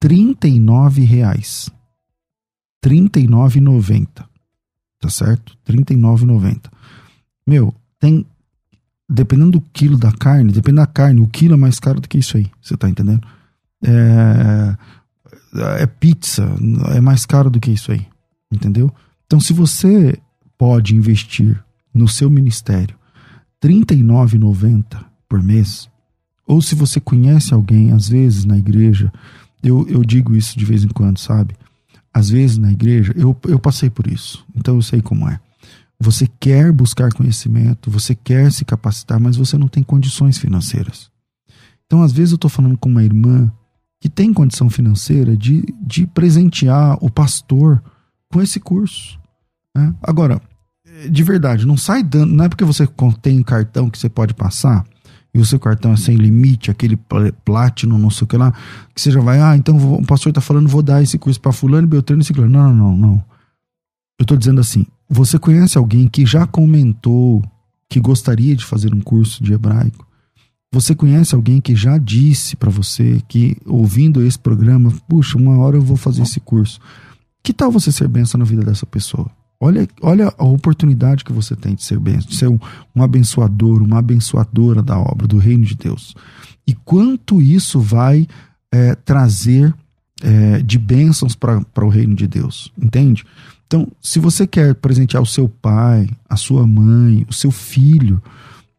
39 0.00 1.02
reais. 1.02 1.70
39,90. 2.84 4.27
Tá 5.00 5.08
certo? 5.08 5.56
39,90. 5.66 6.70
Meu, 7.46 7.74
tem 7.98 8.26
dependendo 9.08 9.52
do 9.52 9.60
quilo 9.72 9.96
da 9.96 10.12
carne, 10.12 10.52
dependendo 10.52 10.86
da 10.86 10.86
carne, 10.86 11.20
o 11.20 11.26
quilo 11.26 11.54
é 11.54 11.56
mais 11.56 11.80
caro 11.80 12.00
do 12.00 12.08
que 12.08 12.18
isso 12.18 12.36
aí. 12.36 12.50
Você 12.60 12.76
tá 12.76 12.88
entendendo? 12.88 13.26
É, 13.82 14.76
é 15.82 15.86
pizza, 15.86 16.46
é 16.94 17.00
mais 17.00 17.24
caro 17.24 17.48
do 17.48 17.58
que 17.58 17.70
isso 17.70 17.90
aí. 17.90 18.06
Entendeu? 18.52 18.92
Então, 19.26 19.40
se 19.40 19.52
você 19.52 20.18
pode 20.58 20.94
investir 20.94 21.62
no 21.94 22.06
seu 22.06 22.28
ministério 22.28 22.96
R$ 23.62 23.70
39,90 23.70 25.04
por 25.28 25.42
mês, 25.42 25.88
ou 26.46 26.60
se 26.60 26.74
você 26.74 27.00
conhece 27.00 27.52
alguém, 27.52 27.92
às 27.92 28.08
vezes 28.08 28.44
na 28.44 28.56
igreja, 28.56 29.12
eu, 29.62 29.86
eu 29.88 30.04
digo 30.04 30.34
isso 30.34 30.58
de 30.58 30.64
vez 30.64 30.84
em 30.84 30.88
quando, 30.88 31.18
sabe? 31.18 31.54
Às 32.12 32.30
vezes 32.30 32.58
na 32.58 32.72
igreja, 32.72 33.12
eu, 33.16 33.36
eu 33.46 33.58
passei 33.58 33.90
por 33.90 34.06
isso, 34.06 34.44
então 34.56 34.74
eu 34.74 34.82
sei 34.82 35.00
como 35.00 35.28
é. 35.28 35.38
Você 36.00 36.28
quer 36.38 36.72
buscar 36.72 37.12
conhecimento, 37.12 37.90
você 37.90 38.14
quer 38.14 38.52
se 38.52 38.64
capacitar, 38.64 39.18
mas 39.18 39.36
você 39.36 39.58
não 39.58 39.66
tem 39.66 39.82
condições 39.82 40.38
financeiras. 40.38 41.10
Então, 41.86 42.02
às 42.02 42.12
vezes, 42.12 42.32
eu 42.32 42.36
estou 42.36 42.50
falando 42.50 42.78
com 42.78 42.88
uma 42.88 43.02
irmã 43.02 43.50
que 44.00 44.08
tem 44.08 44.32
condição 44.32 44.70
financeira 44.70 45.36
de, 45.36 45.64
de 45.80 46.06
presentear 46.06 46.96
o 47.00 47.10
pastor 47.10 47.82
com 48.30 48.40
esse 48.40 48.60
curso. 48.60 49.18
Né? 49.76 49.92
Agora, 50.02 50.40
de 51.10 51.22
verdade, 51.24 51.66
não 51.66 51.76
sai 51.76 52.02
dando. 52.02 52.32
Não 52.32 52.44
é 52.44 52.48
porque 52.48 52.64
você 52.64 52.88
tem 53.20 53.42
cartão 53.42 53.90
que 53.90 53.98
você 53.98 54.08
pode 54.08 54.34
passar 54.34 54.84
e 55.34 55.38
o 55.38 55.44
seu 55.44 55.58
cartão 55.58 55.92
é 55.92 55.96
sem 55.96 56.16
limite, 56.16 56.70
aquele 56.70 56.98
platino, 57.44 57.98
não 57.98 58.10
sei 58.10 58.24
o 58.24 58.28
que 58.28 58.36
lá, 58.36 58.52
que 58.94 59.00
você 59.00 59.10
já 59.10 59.20
vai, 59.20 59.40
ah, 59.40 59.56
então 59.56 59.76
o 59.76 60.04
pastor 60.04 60.30
está 60.30 60.40
falando, 60.40 60.68
vou 60.68 60.82
dar 60.82 61.02
esse 61.02 61.18
curso 61.18 61.40
para 61.40 61.52
fulano, 61.52 61.86
Beltrano 61.86 62.22
e 62.22 62.24
Ciclano. 62.24 62.50
Não, 62.50 62.72
não, 62.72 62.90
não, 62.90 62.96
não. 62.96 63.24
Eu 64.18 64.24
estou 64.24 64.36
dizendo 64.36 64.60
assim, 64.60 64.86
você 65.08 65.38
conhece 65.38 65.78
alguém 65.78 66.08
que 66.08 66.26
já 66.26 66.46
comentou 66.46 67.42
que 67.88 68.00
gostaria 68.00 68.54
de 68.54 68.64
fazer 68.64 68.92
um 68.92 69.00
curso 69.00 69.42
de 69.42 69.52
hebraico? 69.52 70.06
Você 70.72 70.94
conhece 70.94 71.34
alguém 71.34 71.60
que 71.60 71.74
já 71.74 71.96
disse 71.96 72.54
para 72.54 72.68
você 72.68 73.22
que, 73.26 73.56
ouvindo 73.64 74.22
esse 74.22 74.38
programa, 74.38 74.92
puxa, 75.08 75.38
uma 75.38 75.56
hora 75.58 75.76
eu 75.76 75.82
vou 75.82 75.96
fazer 75.96 76.22
esse 76.22 76.40
curso? 76.40 76.78
Que 77.42 77.54
tal 77.54 77.70
você 77.70 77.90
ser 77.90 78.06
benção 78.08 78.38
na 78.38 78.44
vida 78.44 78.62
dessa 78.62 78.84
pessoa? 78.84 79.30
Olha, 79.60 79.88
olha 80.00 80.32
a 80.38 80.44
oportunidade 80.44 81.24
que 81.24 81.32
você 81.32 81.56
tem 81.56 81.74
de 81.74 81.82
ser 81.82 81.98
benção, 81.98 82.28
de 82.28 82.36
ser 82.36 82.48
um, 82.48 82.58
um 82.94 83.02
abençoador, 83.02 83.82
uma 83.82 83.98
abençoadora 83.98 84.82
da 84.82 84.98
obra, 84.98 85.26
do 85.26 85.36
reino 85.36 85.64
de 85.64 85.74
Deus. 85.74 86.14
E 86.66 86.74
quanto 86.74 87.42
isso 87.42 87.80
vai 87.80 88.26
é, 88.70 88.94
trazer 88.94 89.74
é, 90.22 90.62
de 90.62 90.78
bênçãos 90.78 91.34
para 91.34 91.84
o 91.84 91.88
reino 91.88 92.14
de 92.14 92.26
Deus, 92.26 92.72
entende? 92.80 93.24
Então, 93.66 93.88
se 94.00 94.18
você 94.18 94.46
quer 94.46 94.74
presentear 94.76 95.22
o 95.22 95.26
seu 95.26 95.48
pai, 95.48 96.08
a 96.28 96.36
sua 96.36 96.66
mãe, 96.66 97.26
o 97.28 97.32
seu 97.32 97.50
filho, 97.50 98.22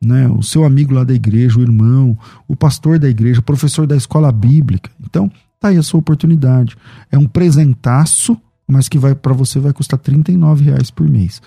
né, 0.01 0.27
o 0.29 0.41
seu 0.41 0.63
amigo 0.63 0.93
lá 0.93 1.03
da 1.03 1.13
igreja, 1.13 1.59
o 1.59 1.61
irmão, 1.61 2.17
o 2.47 2.55
pastor 2.55 2.97
da 2.97 3.09
igreja, 3.09 3.41
o 3.41 3.43
professor 3.43 3.85
da 3.85 3.97
escola 3.97 4.31
bíblica, 4.31 4.89
então 5.03 5.29
tá 5.59 5.67
aí 5.67 5.77
a 5.77 5.83
sua 5.83 5.99
oportunidade. 5.99 6.75
É 7.11 7.17
um 7.17 7.25
presentaço 7.27 8.39
mas 8.69 8.87
que 8.87 8.99
vai 8.99 9.15
para 9.15 9.33
você 9.33 9.59
vai 9.59 9.73
custar 9.73 9.99
39 9.99 10.65
reais 10.65 10.91
por 10.91 11.09
mês. 11.09 11.41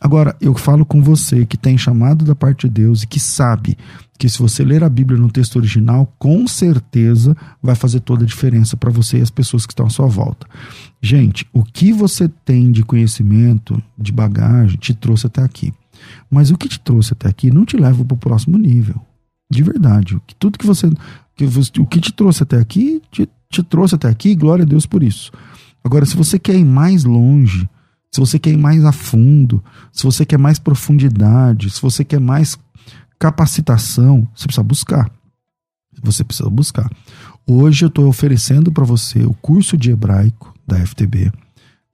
Agora, 0.00 0.36
eu 0.40 0.54
falo 0.54 0.86
com 0.86 1.02
você 1.02 1.44
que 1.44 1.56
tem 1.56 1.76
chamado 1.76 2.24
da 2.24 2.36
parte 2.36 2.68
de 2.68 2.74
Deus 2.74 3.02
e 3.02 3.06
que 3.06 3.18
sabe 3.18 3.76
que 4.16 4.28
se 4.28 4.38
você 4.38 4.64
ler 4.64 4.84
a 4.84 4.88
Bíblia 4.88 5.18
no 5.18 5.30
texto 5.30 5.56
original, 5.56 6.12
com 6.18 6.46
certeza 6.46 7.36
vai 7.60 7.74
fazer 7.74 8.00
toda 8.00 8.22
a 8.22 8.26
diferença 8.26 8.76
para 8.76 8.90
você 8.90 9.18
e 9.18 9.22
as 9.22 9.30
pessoas 9.30 9.66
que 9.66 9.72
estão 9.72 9.86
à 9.86 9.90
sua 9.90 10.06
volta. 10.06 10.46
Gente, 11.02 11.46
o 11.52 11.64
que 11.64 11.92
você 11.92 12.28
tem 12.28 12.70
de 12.70 12.84
conhecimento, 12.84 13.82
de 13.96 14.12
bagagem, 14.12 14.78
te 14.78 14.94
trouxe 14.94 15.26
até 15.26 15.42
aqui. 15.42 15.72
Mas 16.30 16.50
o 16.50 16.56
que 16.56 16.68
te 16.68 16.78
trouxe 16.78 17.12
até 17.12 17.28
aqui 17.28 17.50
não 17.50 17.64
te 17.64 17.76
leva 17.76 18.04
para 18.04 18.14
o 18.14 18.18
próximo 18.18 18.56
nível. 18.56 19.00
De 19.50 19.62
verdade. 19.64 20.16
Tudo 20.38 20.58
que 20.58 20.66
você. 20.66 20.86
O 21.78 21.86
que 21.86 22.00
te 22.00 22.12
trouxe 22.12 22.42
até 22.42 22.58
aqui, 22.58 23.00
te, 23.10 23.28
te 23.50 23.62
trouxe 23.62 23.94
até 23.94 24.08
aqui, 24.08 24.34
glória 24.34 24.64
a 24.64 24.66
Deus 24.66 24.86
por 24.86 25.02
isso. 25.02 25.32
Agora, 25.88 26.04
se 26.04 26.14
você 26.14 26.38
quer 26.38 26.54
ir 26.54 26.66
mais 26.66 27.04
longe, 27.04 27.66
se 28.12 28.20
você 28.20 28.38
quer 28.38 28.50
ir 28.50 28.58
mais 28.58 28.84
a 28.84 28.92
fundo, 28.92 29.64
se 29.90 30.04
você 30.04 30.26
quer 30.26 30.36
mais 30.36 30.58
profundidade, 30.58 31.70
se 31.70 31.80
você 31.80 32.04
quer 32.04 32.20
mais 32.20 32.58
capacitação, 33.18 34.28
você 34.36 34.44
precisa 34.44 34.62
buscar. 34.62 35.10
Você 36.02 36.22
precisa 36.22 36.50
buscar. 36.50 36.90
Hoje 37.46 37.86
eu 37.86 37.88
estou 37.88 38.06
oferecendo 38.06 38.70
para 38.70 38.84
você 38.84 39.22
o 39.22 39.32
curso 39.32 39.78
de 39.78 39.90
hebraico 39.90 40.52
da 40.66 40.78
FTB 40.78 41.32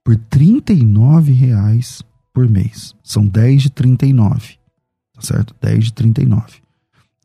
por 0.03 0.13
R$ 0.13 1.31
reais 1.31 2.03
por 2.33 2.49
mês. 2.49 2.93
São 3.01 3.25
10 3.25 3.61
de 3.61 3.69
39, 3.69 4.57
tá 5.13 5.21
certo? 5.21 5.55
10 5.61 5.85
de 5.85 5.93
39. 5.93 6.43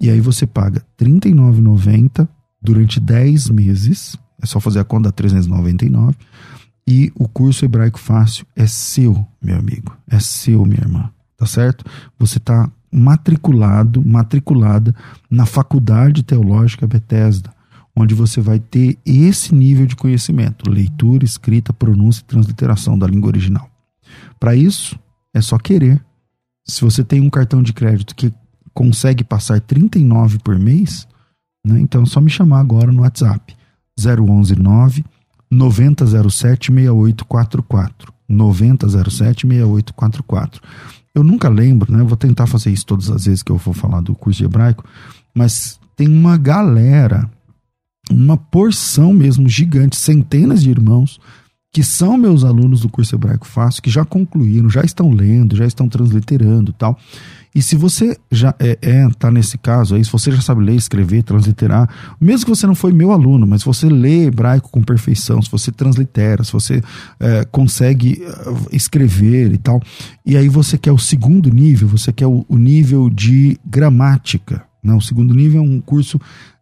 E 0.00 0.09
aí 0.09 0.20
você 0.20 0.46
paga 0.46 0.87
R$ 0.96 1.04
39,90 1.04 2.28
durante 2.62 3.00
10 3.00 3.48
meses 3.48 4.16
é 4.42 4.46
só 4.46 4.59
fazer 4.59 4.80
a 4.80 4.85
conta 4.85 5.12
399. 5.12 6.14
E 6.87 7.12
o 7.14 7.28
curso 7.28 7.64
hebraico 7.64 7.98
fácil 7.98 8.46
é 8.56 8.66
seu, 8.66 9.26
meu 9.40 9.56
amigo. 9.56 9.96
É 10.08 10.18
seu, 10.18 10.64
minha 10.64 10.81
irmã. 10.81 11.10
Tá 11.37 11.46
certo? 11.46 11.85
Você 12.18 12.38
está 12.38 12.70
matriculado, 12.92 14.04
matriculada 14.04 14.94
na 15.31 15.46
Faculdade 15.46 16.22
Teológica 16.22 16.87
Bethesda, 16.87 17.52
onde 17.94 18.14
você 18.14 18.40
vai 18.40 18.58
ter 18.58 18.98
esse 19.06 19.54
nível 19.54 19.87
de 19.87 19.96
conhecimento: 19.96 20.68
leitura, 20.70 21.24
escrita, 21.24 21.72
pronúncia 21.72 22.22
e 22.22 22.24
transliteração 22.24 22.98
da 22.98 23.06
língua 23.06 23.28
original. 23.28 23.70
Para 24.38 24.56
isso, 24.56 24.98
é 25.33 25.40
só 25.40 25.58
querer. 25.58 26.04
Se 26.66 26.83
você 26.83 27.02
tem 27.02 27.20
um 27.20 27.31
cartão 27.31 27.62
de 27.62 27.72
crédito 27.72 28.14
que 28.14 28.33
consegue 28.74 29.24
passar 29.24 29.60
39 29.60 30.38
por 30.38 30.58
mês, 30.58 31.06
né, 31.64 31.81
então 31.81 32.02
é 32.02 32.06
só 32.06 32.20
me 32.20 32.31
chamar 32.31 32.60
agora 32.60 32.92
no 32.92 33.02
WhatsApp 33.02 33.56
011 33.98 34.56
9 34.56 35.04
9007 35.51 36.73
6844. 36.73 38.13
9007 38.29 39.46
6844. 39.46 40.61
Eu 41.15 41.25
nunca 41.25 41.48
lembro, 41.48 41.92
né? 41.92 42.03
Vou 42.05 42.17
tentar 42.17 42.46
fazer 42.46 42.71
isso 42.71 42.87
todas 42.87 43.11
as 43.11 43.25
vezes 43.25 43.42
que 43.42 43.51
eu 43.51 43.59
for 43.59 43.75
falar 43.75 44.01
do 44.01 44.15
curso 44.15 44.38
de 44.38 44.44
hebraico. 44.44 44.85
mas 45.35 45.79
tem 45.96 46.09
uma 46.09 46.38
galera, 46.38 47.29
uma 48.11 48.37
porção 48.37 49.13
mesmo 49.13 49.46
gigante, 49.46 49.96
centenas 49.96 50.63
de 50.63 50.71
irmãos 50.71 51.21
que 51.73 51.83
são 51.83 52.17
meus 52.17 52.42
alunos 52.42 52.81
do 52.81 52.88
curso 52.88 53.15
hebraico 53.15 53.46
fácil, 53.46 53.83
que 53.83 53.90
já 53.90 54.05
concluíram, 54.05 54.69
já 54.69 54.83
estão 54.83 55.11
lendo, 55.13 55.55
já 55.55 55.67
estão 55.67 55.88
transliterando, 55.88 56.73
tal. 56.73 56.98
E 57.55 57.61
se 57.61 57.75
você 57.75 58.17
já 58.31 58.55
é, 58.61 58.79
é, 58.81 59.09
tá 59.19 59.31
nesse 59.31 59.59
caso 59.59 59.96
aí, 59.96 60.05
se 60.05 60.13
você 60.13 60.31
já 60.31 60.40
sabe 60.40 60.63
ler, 60.63 60.77
escrever, 60.77 61.23
transliterar, 61.23 61.88
mesmo 62.21 62.46
que 62.46 62.51
você 62.51 62.67
não 62.67 62.77
foi 62.77 62.92
meu 62.92 63.11
aluno, 63.11 63.46
mas 63.46 63.65
você 63.65 63.88
lê 63.88 64.27
hebraico 64.27 64.71
com 64.71 64.83
perfeição, 64.83 65.42
se 65.42 65.51
você 65.51 65.73
translitera, 65.73 66.44
se 66.44 66.53
você 66.53 66.81
é, 67.19 67.44
consegue 67.51 68.23
é, 68.23 68.77
escrever 68.77 69.53
e 69.53 69.59
tal, 69.59 69.83
e 70.25 70.37
aí 70.37 70.48
você 70.48 70.79
quer 70.79 70.92
o 70.92 70.98
segundo 70.98 71.53
nível, 71.53 71.88
você 71.88 72.13
quer 72.13 72.27
o, 72.27 72.44
o 72.48 72.57
nível 72.57 73.11
de 73.11 73.59
gramática. 73.67 74.63
Né? 74.83 74.94
O 74.94 75.01
segundo 75.01 75.35
nível 75.35 75.61
é 75.61 75.65
um 75.65 75.81
curso 75.81 76.21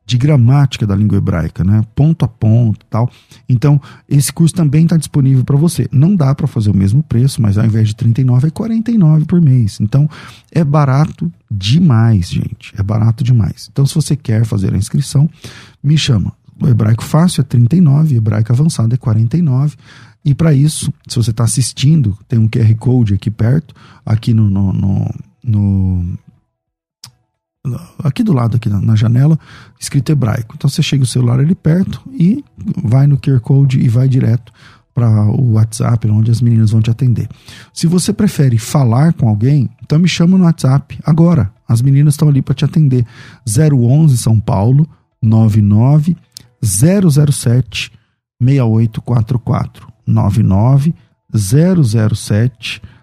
de 0.09 0.17
gramática 0.17 0.87
da 0.87 0.97
língua 0.97 1.19
hebraica, 1.19 1.63
né? 1.63 1.85
Ponto 1.95 2.25
a 2.25 2.29
ponto, 2.29 2.87
tal. 2.89 3.11
Então, 3.47 3.79
esse 4.09 4.33
curso 4.33 4.55
também 4.55 4.85
está 4.85 4.97
disponível 4.97 5.45
para 5.45 5.55
você. 5.55 5.87
Não 5.93 6.17
dá 6.17 6.35
para 6.35 6.47
fazer 6.47 6.71
o 6.71 6.75
mesmo 6.75 7.03
preço, 7.03 7.43
mas 7.43 7.59
ao 7.59 7.67
invés 7.67 7.89
de 7.89 7.95
39 7.95 8.49
é 8.49 8.51
49 8.51 9.27
por 9.27 9.39
mês. 9.39 9.79
Então, 9.83 10.09
é 10.51 10.65
barato 10.65 11.31
demais, 11.51 12.31
gente. 12.31 12.73
É 12.79 12.83
barato 12.83 13.23
demais. 13.23 13.69
Então, 13.71 13.85
se 13.85 13.95
você 13.95 14.17
quer 14.17 14.47
fazer 14.47 14.73
a 14.73 14.79
inscrição, 14.79 15.29
me 15.83 15.99
chama. 15.99 16.33
O 16.59 16.67
hebraico 16.67 17.05
fácil 17.05 17.43
é 17.43 17.45
39, 17.45 18.15
o 18.15 18.17
hebraico 18.17 18.51
avançado 18.51 18.95
é 18.95 18.97
49. 18.97 19.77
E 20.25 20.35
para 20.35 20.55
isso, 20.55 20.91
se 21.07 21.17
você 21.17 21.33
está 21.33 21.45
assistindo, 21.45 22.17
tem 22.27 22.39
um 22.39 22.49
QR 22.49 22.75
Code 22.77 23.13
aqui 23.13 23.31
perto, 23.31 23.75
aqui 24.07 24.33
no, 24.33 24.49
no, 24.49 24.73
no, 24.73 25.15
no 25.45 26.19
aqui 28.03 28.23
do 28.23 28.33
lado, 28.33 28.57
aqui 28.57 28.69
na, 28.69 28.81
na, 28.81 28.95
janela, 28.95 29.39
escrito 29.79 30.11
hebraico. 30.11 30.55
Então 30.57 30.69
você 30.69 30.83
chega 30.83 31.03
o 31.03 31.07
celular 31.07 31.41
ali 31.41 31.55
perto 31.55 32.01
e 32.13 32.45
vai 32.83 33.07
no 33.07 33.19
QR 33.19 33.41
Code 33.41 33.81
e 33.81 33.89
vai 33.89 34.09
direto 34.09 34.53
para 34.95 35.09
o 35.27 35.53
WhatsApp, 35.53 36.09
onde 36.09 36.31
as 36.31 36.41
meninas 36.41 36.73
vão 36.73 36.81
te 36.81 36.91
atender. 36.91 37.29
Se 37.73 37.87
você 37.87 38.13
prefere 38.13 38.59
falar 38.59 39.13
com 39.13 39.29
alguém, 39.29 39.71
então 39.83 39.99
me 39.99 40.09
chama 40.09 40.37
no 40.37 40.45
WhatsApp 40.45 40.99
agora. 41.05 41.53
As 41.69 41.81
meninas 41.81 42.15
estão 42.15 42.29
ali 42.29 42.43
para 42.43 42.55
te 42.55 42.65
atender. 42.65 43.07
011 43.47 44.19
São 44.19 44.41
Paulo 44.41 44.89
99 45.23 46.17
007 46.61 47.93
6844 48.43 49.87
99 50.07 50.95
007 51.33 52.83
6844. 52.83 52.98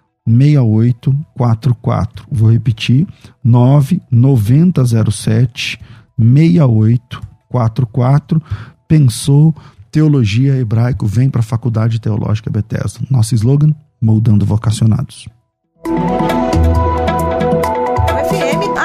Vou 2.31 2.49
repetir: 2.51 3.05
99007 3.43 5.79
6844. 6.17 8.41
Pensou 8.87 9.53
Teologia 9.91 10.55
Hebraico, 10.55 11.05
vem 11.05 11.29
para 11.29 11.41
a 11.41 11.43
Faculdade 11.43 11.99
Teológica 11.99 12.49
Bethesda. 12.49 13.01
Nosso 13.09 13.35
slogan: 13.35 13.75
Moldando 14.01 14.45
Vocacionados 14.45 15.27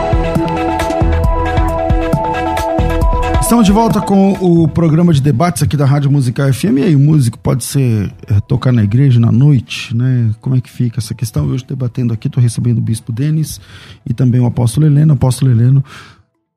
Estamos 3.51 3.66
de 3.66 3.72
volta 3.72 4.01
com 4.01 4.34
o 4.34 4.68
programa 4.68 5.12
de 5.12 5.20
debates 5.20 5.61
aqui 5.61 5.76
da 5.76 5.84
Rádio 5.84 6.09
Musical 6.09 6.53
FM. 6.55 6.78
E 6.78 6.82
aí, 6.84 6.94
o 6.94 7.01
músico 7.01 7.36
pode 7.36 7.64
ser 7.64 8.14
é, 8.28 8.38
tocar 8.38 8.70
na 8.70 8.84
igreja 8.84 9.18
na 9.18 9.32
noite, 9.32 9.92
né? 9.92 10.30
Como 10.40 10.55
é 10.55 10.61
que 10.61 10.70
fica 10.70 11.01
essa 11.01 11.14
questão? 11.14 11.46
Hoje 11.46 11.64
debatendo 11.66 12.14
aqui, 12.14 12.28
estou 12.28 12.40
recebendo 12.40 12.78
o 12.78 12.80
Bispo 12.80 13.11
Denis 13.11 13.61
e 14.09 14.14
também 14.14 14.40
o 14.40 14.46
Apóstolo 14.46 14.86
Heleno. 14.86 15.14
Apóstolo 15.14 15.51
Heleno, 15.51 15.84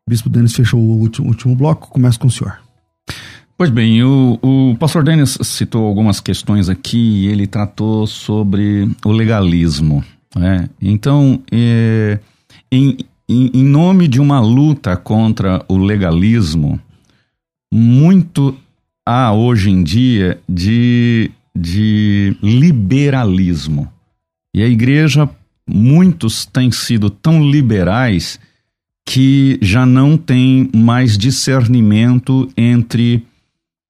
o 0.05 0.07
Bispo 0.07 0.29
Denis 0.29 0.53
fechou 0.53 0.79
o 0.79 0.99
último, 0.99 1.29
último 1.29 1.55
bloco. 1.55 1.89
Começa 1.89 2.19
com 2.19 2.27
o 2.27 2.31
senhor. 2.31 2.59
Pois 3.57 3.71
bem, 3.71 4.03
o, 4.03 4.37
o 4.43 4.75
pastor 4.77 5.03
Denis 5.03 5.35
citou 5.41 5.87
algumas 5.87 6.19
questões 6.19 6.69
aqui 6.69 7.25
ele 7.25 7.47
tratou 7.47 8.05
sobre 8.05 8.87
o 9.03 9.11
legalismo. 9.11 10.03
Né? 10.35 10.69
Então, 10.79 11.41
é, 11.51 12.19
em, 12.71 12.97
em, 13.27 13.51
em 13.53 13.63
nome 13.63 14.07
de 14.07 14.19
uma 14.19 14.39
luta 14.39 14.95
contra 14.95 15.63
o 15.67 15.77
legalismo, 15.77 16.79
muito 17.73 18.55
há 19.05 19.33
hoje 19.33 19.69
em 19.69 19.83
dia 19.83 20.39
de, 20.47 21.31
de 21.55 22.35
liberalismo. 22.41 23.91
E 24.55 24.61
a 24.61 24.67
igreja, 24.67 25.29
muitos 25.67 26.45
têm 26.45 26.71
sido 26.71 27.09
tão 27.09 27.49
liberais 27.49 28.39
que 29.05 29.57
já 29.61 29.85
não 29.85 30.17
tem 30.17 30.69
mais 30.73 31.17
discernimento 31.17 32.49
entre 32.55 33.25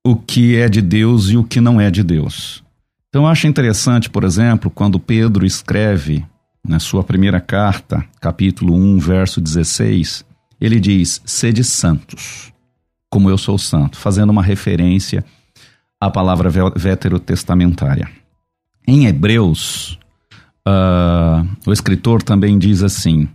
o 0.05 0.15
que 0.15 0.55
é 0.55 0.67
de 0.67 0.81
Deus 0.81 1.29
e 1.29 1.37
o 1.37 1.43
que 1.43 1.61
não 1.61 1.79
é 1.79 1.91
de 1.91 2.03
Deus. 2.03 2.63
Então 3.09 3.23
eu 3.23 3.27
acho 3.27 3.47
interessante, 3.47 4.09
por 4.09 4.23
exemplo, 4.23 4.71
quando 4.71 4.99
Pedro 4.99 5.45
escreve 5.45 6.25
na 6.65 6.79
sua 6.79 7.03
primeira 7.03 7.41
carta, 7.41 8.05
capítulo 8.21 8.73
1, 8.73 8.97
verso 8.99 9.41
16, 9.41 10.25
ele 10.59 10.79
diz: 10.79 11.21
Sede 11.25 11.63
santos, 11.63 12.53
como 13.09 13.29
eu 13.29 13.37
sou 13.37 13.57
santo, 13.57 13.97
fazendo 13.97 14.29
uma 14.29 14.41
referência 14.41 15.25
à 15.99 16.09
palavra 16.09 16.49
veterotestamentária. 16.75 18.09
Em 18.87 19.05
Hebreus, 19.05 19.99
uh, 20.67 21.47
o 21.65 21.73
escritor 21.73 22.23
também 22.23 22.57
diz 22.57 22.81
assim: 22.81 23.27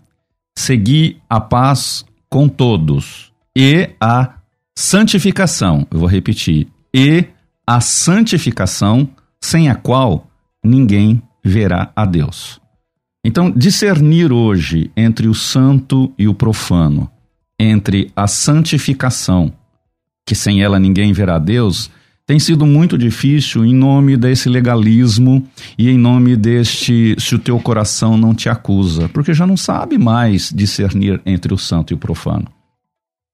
Segui 0.56 1.20
a 1.28 1.40
paz 1.40 2.04
com 2.30 2.48
todos 2.48 3.32
e 3.56 3.90
a 4.00 4.34
santificação. 4.76 5.86
Eu 5.90 5.98
vou 5.98 6.08
repetir: 6.08 6.66
e 6.94 7.26
a 7.66 7.80
santificação, 7.80 9.08
sem 9.38 9.68
a 9.68 9.74
qual 9.74 10.26
ninguém 10.64 11.22
verá 11.44 11.92
a 11.94 12.06
Deus. 12.06 12.60
Então, 13.24 13.50
discernir 13.50 14.32
hoje 14.32 14.90
entre 14.96 15.28
o 15.28 15.34
santo 15.34 16.12
e 16.18 16.28
o 16.28 16.34
profano, 16.34 17.10
entre 17.58 18.10
a 18.14 18.26
santificação, 18.26 19.52
que 20.26 20.34
sem 20.34 20.62
ela 20.62 20.78
ninguém 20.78 21.12
verá 21.12 21.38
Deus, 21.38 21.90
tem 22.28 22.38
sido 22.38 22.66
muito 22.66 22.98
difícil 22.98 23.64
em 23.64 23.74
nome 23.74 24.14
desse 24.14 24.50
legalismo 24.50 25.48
e 25.78 25.88
em 25.88 25.96
nome 25.96 26.36
deste 26.36 27.16
se 27.18 27.34
o 27.34 27.38
teu 27.38 27.58
coração 27.58 28.18
não 28.18 28.34
te 28.34 28.50
acusa, 28.50 29.08
porque 29.08 29.32
já 29.32 29.46
não 29.46 29.56
sabe 29.56 29.96
mais 29.96 30.52
discernir 30.54 31.22
entre 31.24 31.54
o 31.54 31.58
santo 31.58 31.92
e 31.92 31.94
o 31.94 31.98
profano. 31.98 32.46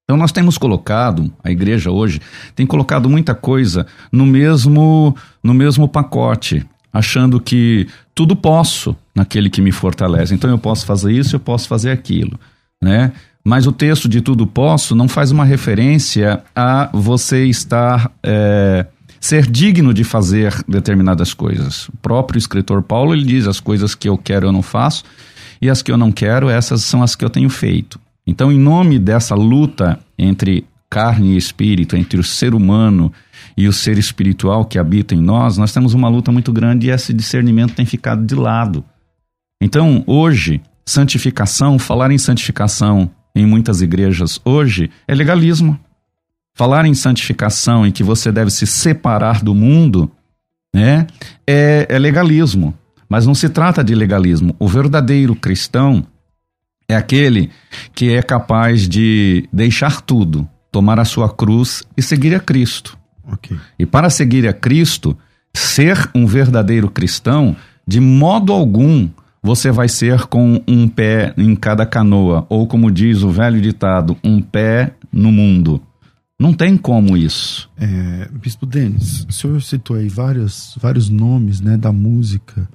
Então 0.05 0.17
nós 0.17 0.31
temos 0.31 0.57
colocado, 0.57 1.33
a 1.43 1.51
igreja 1.51 1.91
hoje 1.91 2.21
tem 2.55 2.65
colocado 2.65 3.11
muita 3.11 3.35
coisa 3.35 3.85
no 4.13 4.25
mesmo 4.25 5.17
no 5.43 5.53
mesmo 5.53 5.89
pacote 5.89 6.65
achando 6.95 7.41
que 7.41 7.89
tudo 8.15 8.37
posso 8.37 8.97
naquele 9.13 9.51
que 9.51 9.61
me 9.61 9.73
fortalece. 9.73 10.33
Então 10.33 10.49
eu 10.49 10.59
posso 10.59 10.87
fazer 10.87 11.13
isso, 11.13 11.35
eu 11.35 11.41
posso 11.41 11.67
fazer 11.67 11.91
aquilo, 11.91 12.39
né? 12.81 13.13
Mas 13.45 13.67
o 13.67 13.73
texto 13.73 14.09
de 14.09 14.21
tudo 14.21 14.47
posso 14.47 14.95
não 14.95 15.09
faz 15.09 15.33
uma 15.33 15.45
referência 15.45 16.43
a 16.55 16.89
você 16.93 17.45
estar 17.47 18.11
é, 18.23 18.87
ser 19.21 19.47
digno 19.47 19.93
de 19.93 20.05
fazer 20.05 20.55
determinadas 20.67 21.35
coisas. 21.35 21.89
O 21.89 21.97
próprio 21.97 22.39
escritor 22.39 22.83
Paulo 22.83 23.13
ele 23.13 23.25
diz 23.25 23.47
as 23.47 23.59
coisas 23.59 23.95
que 23.95 24.09
eu 24.09 24.17
quero 24.17 24.47
eu 24.47 24.53
não 24.53 24.63
faço 24.63 25.03
e 25.61 25.69
as 25.69 25.83
que 25.83 25.91
eu 25.91 25.99
não 25.99 26.13
quero 26.13 26.49
essas 26.49 26.83
são 26.85 27.03
as 27.03 27.15
que 27.17 27.25
eu 27.25 27.29
tenho 27.29 27.51
feito. 27.51 28.01
Então, 28.27 28.51
em 28.51 28.59
nome 28.59 28.99
dessa 28.99 29.35
luta 29.35 29.99
entre 30.17 30.65
carne 30.89 31.35
e 31.35 31.37
espírito, 31.37 31.97
entre 31.97 32.19
o 32.19 32.23
ser 32.23 32.55
humano 32.55 33.13
e 33.57 33.69
o 33.69 33.73
ser 33.73 33.99
espiritual 33.99 34.65
que 34.65 34.79
habita 34.79 35.15
em 35.15 35.21
nós, 35.21 35.57
nós 35.57 35.73
temos 35.73 35.95
uma 35.95 36.09
luta 36.09 36.33
muito 36.33 36.53
grande 36.53 36.89
e 36.89 36.91
esse 36.91 37.13
discernimento 37.13 37.75
tem 37.75 37.87
ficado 37.87 38.25
de 38.25 38.35
lado. 38.35 38.85
Então, 39.61 40.03
hoje, 40.07 40.61
santificação, 40.85 41.79
falar 41.79 42.11
em 42.11 42.19
santificação 42.19 43.11
em 43.35 43.47
muitas 43.47 43.83
igrejas 43.83 44.41
hoje 44.45 44.91
é 45.09 45.15
legalismo. 45.15 45.79
Falar 46.57 46.87
em 46.87 46.95
santificação 46.95 47.85
e 47.85 47.91
que 47.91 48.05
você 48.05 48.31
deve 48.31 48.51
se 48.51 48.67
separar 48.67 49.43
do 49.43 49.55
mundo 49.55 50.11
né, 50.73 51.07
é, 51.47 51.87
é 51.89 51.99
legalismo. 51.99 52.73
Mas 53.09 53.27
não 53.27 53.35
se 53.35 53.49
trata 53.49 53.83
de 53.83 53.95
legalismo. 53.95 54.55
O 54.59 54.69
verdadeiro 54.69 55.35
cristão 55.35 56.07
é 56.89 56.95
aquele 56.95 57.51
que 57.93 58.11
é 58.11 58.23
capaz 58.23 58.89
de 58.89 59.49
deixar 59.53 60.01
tudo, 60.01 60.49
tomar 60.71 61.01
a 61.01 61.05
sua 61.05 61.29
cruz 61.29 61.83
e 61.97 62.03
seguir 62.03 62.35
a 62.35 62.41
Cristo. 62.41 62.97
Ok. 63.31 63.57
E 63.79 63.87
para 63.87 64.11
seguir 64.11 64.47
a 64.47 64.53
Cristo, 64.53 65.17
ser 65.53 66.11
um 66.15 66.27
verdadeiro 66.27 66.91
cristão, 66.91 67.57
de 67.87 68.01
modo 68.01 68.53
algum 68.53 69.09
você 69.43 69.71
vai 69.71 69.89
ser 69.89 70.23
com 70.23 70.63
um 70.67 70.89
pé 70.89 71.35
em 71.37 71.55
cada 71.55 71.85
canoa, 71.85 72.47
ou 72.49 72.67
como 72.67 72.91
diz 72.91 73.23
o 73.23 73.31
velho 73.31 73.61
ditado, 73.61 74.17
um 74.25 74.41
pé 74.41 74.95
no 75.13 75.31
mundo. 75.31 75.83
Não 76.41 76.53
tem 76.53 76.79
como 76.79 77.15
isso. 77.15 77.71
É, 77.77 78.29
Bispo 78.33 78.65
Denis, 78.65 79.27
o 79.29 79.33
senhor 79.33 79.63
citou 79.63 79.97
aí 79.97 80.09
vários, 80.09 80.77
vários 80.81 81.11
nomes 81.11 81.61
né, 81.61 81.77
da 81.77 81.93
música 81.93 82.67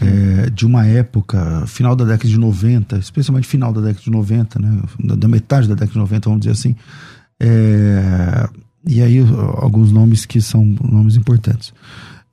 é, 0.00 0.50
de 0.50 0.64
uma 0.64 0.86
época, 0.86 1.66
final 1.66 1.94
da 1.94 2.04
década 2.04 2.28
de 2.28 2.38
90, 2.38 2.96
especialmente 2.98 3.46
final 3.46 3.72
da 3.72 3.80
década 3.80 4.02
de 4.02 4.10
90, 4.10 4.58
né, 4.58 4.82
da, 5.00 5.14
da 5.16 5.28
metade 5.28 5.68
da 5.68 5.74
década 5.74 5.92
de 5.92 5.98
90, 5.98 6.28
vamos 6.28 6.46
dizer 6.46 6.52
assim. 6.52 6.74
É, 7.40 8.48
e 8.86 9.02
aí 9.02 9.18
alguns 9.56 9.90
nomes 9.92 10.26
que 10.26 10.40
são 10.40 10.64
nomes 10.64 11.16
importantes. 11.16 11.72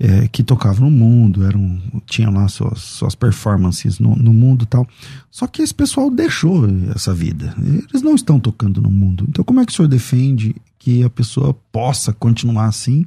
É, 0.03 0.27
que 0.27 0.41
tocavam 0.41 0.89
no 0.89 0.97
mundo, 0.97 1.45
eram, 1.45 1.79
tinham 2.07 2.33
lá 2.33 2.47
suas, 2.47 2.79
suas 2.79 3.13
performances 3.13 3.99
no, 3.99 4.15
no 4.15 4.33
mundo 4.33 4.65
tal. 4.65 4.87
Só 5.29 5.45
que 5.45 5.61
esse 5.61 5.75
pessoal 5.75 6.09
deixou 6.09 6.67
essa 6.95 7.13
vida. 7.13 7.53
Eles 7.59 8.01
não 8.01 8.15
estão 8.15 8.39
tocando 8.39 8.81
no 8.81 8.89
mundo. 8.89 9.27
Então, 9.29 9.45
como 9.45 9.59
é 9.59 9.65
que 9.65 9.71
o 9.71 9.75
senhor 9.75 9.87
defende 9.87 10.55
que 10.79 11.03
a 11.03 11.09
pessoa 11.09 11.53
possa 11.71 12.11
continuar 12.11 12.65
assim, 12.65 13.05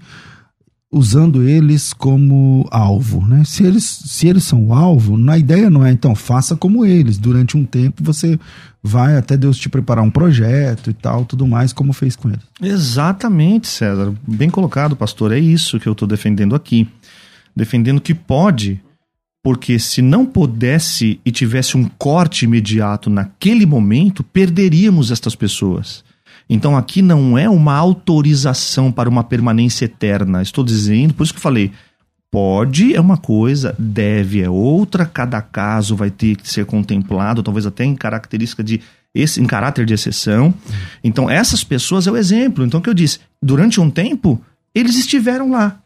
usando 0.94 1.42
eles 1.42 1.92
como 1.92 2.68
alvo, 2.70 3.26
né? 3.26 3.42
Se 3.44 3.64
eles, 3.64 3.84
se 3.84 4.28
eles 4.28 4.44
são 4.44 4.68
o 4.68 4.72
alvo, 4.72 5.16
na 5.16 5.36
ideia 5.36 5.68
não 5.68 5.84
é 5.84 5.90
então 5.90 6.14
faça 6.14 6.54
como 6.54 6.86
eles. 6.86 7.18
Durante 7.18 7.56
um 7.56 7.64
tempo 7.64 8.02
você 8.02 8.38
vai 8.80 9.16
até 9.16 9.36
Deus 9.36 9.58
te 9.58 9.68
preparar 9.68 10.04
um 10.04 10.10
projeto 10.10 10.90
e 10.90 10.94
tal, 10.94 11.24
tudo 11.24 11.48
mais, 11.48 11.72
como 11.72 11.92
fez 11.92 12.14
com 12.14 12.28
eles. 12.28 12.44
Exatamente, 12.62 13.66
César. 13.66 14.14
Bem 14.26 14.48
colocado, 14.48 14.94
pastor. 14.94 15.32
É 15.32 15.38
isso 15.38 15.80
que 15.80 15.88
eu 15.88 15.92
estou 15.92 16.06
defendendo 16.06 16.54
aqui. 16.54 16.86
Defendendo 17.56 18.00
que 18.00 18.14
pode, 18.14 18.80
porque 19.42 19.80
se 19.80 20.00
não 20.00 20.24
pudesse 20.24 21.18
e 21.24 21.32
tivesse 21.32 21.76
um 21.76 21.88
corte 21.98 22.44
imediato 22.44 23.10
naquele 23.10 23.66
momento, 23.66 24.22
perderíamos 24.22 25.10
estas 25.10 25.34
pessoas. 25.34 26.04
Então 26.48 26.76
aqui 26.76 27.00
não 27.00 27.38
é 27.38 27.48
uma 27.48 27.74
autorização 27.74 28.92
para 28.92 29.08
uma 29.08 29.24
permanência 29.24 29.86
eterna. 29.86 30.42
Estou 30.42 30.64
dizendo, 30.64 31.14
por 31.14 31.24
isso 31.24 31.32
que 31.32 31.38
eu 31.38 31.42
falei, 31.42 31.72
pode 32.30 32.94
é 32.94 33.00
uma 33.00 33.16
coisa, 33.16 33.74
deve 33.78 34.42
é 34.42 34.50
outra, 34.50 35.06
cada 35.06 35.40
caso 35.40 35.96
vai 35.96 36.10
ter 36.10 36.36
que 36.36 36.50
ser 36.50 36.66
contemplado, 36.66 37.42
talvez 37.42 37.66
até 37.66 37.84
em 37.84 37.94
característica 37.94 38.62
de 38.62 38.80
esse, 39.14 39.40
em 39.40 39.46
caráter 39.46 39.86
de 39.86 39.94
exceção. 39.94 40.52
Então 41.02 41.30
essas 41.30 41.62
pessoas 41.62 42.06
é 42.06 42.10
o 42.10 42.16
exemplo. 42.16 42.64
Então 42.64 42.80
o 42.80 42.82
que 42.82 42.90
eu 42.90 42.94
disse, 42.94 43.20
durante 43.42 43.80
um 43.80 43.90
tempo 43.90 44.40
eles 44.74 44.96
estiveram 44.96 45.50
lá. 45.50 45.80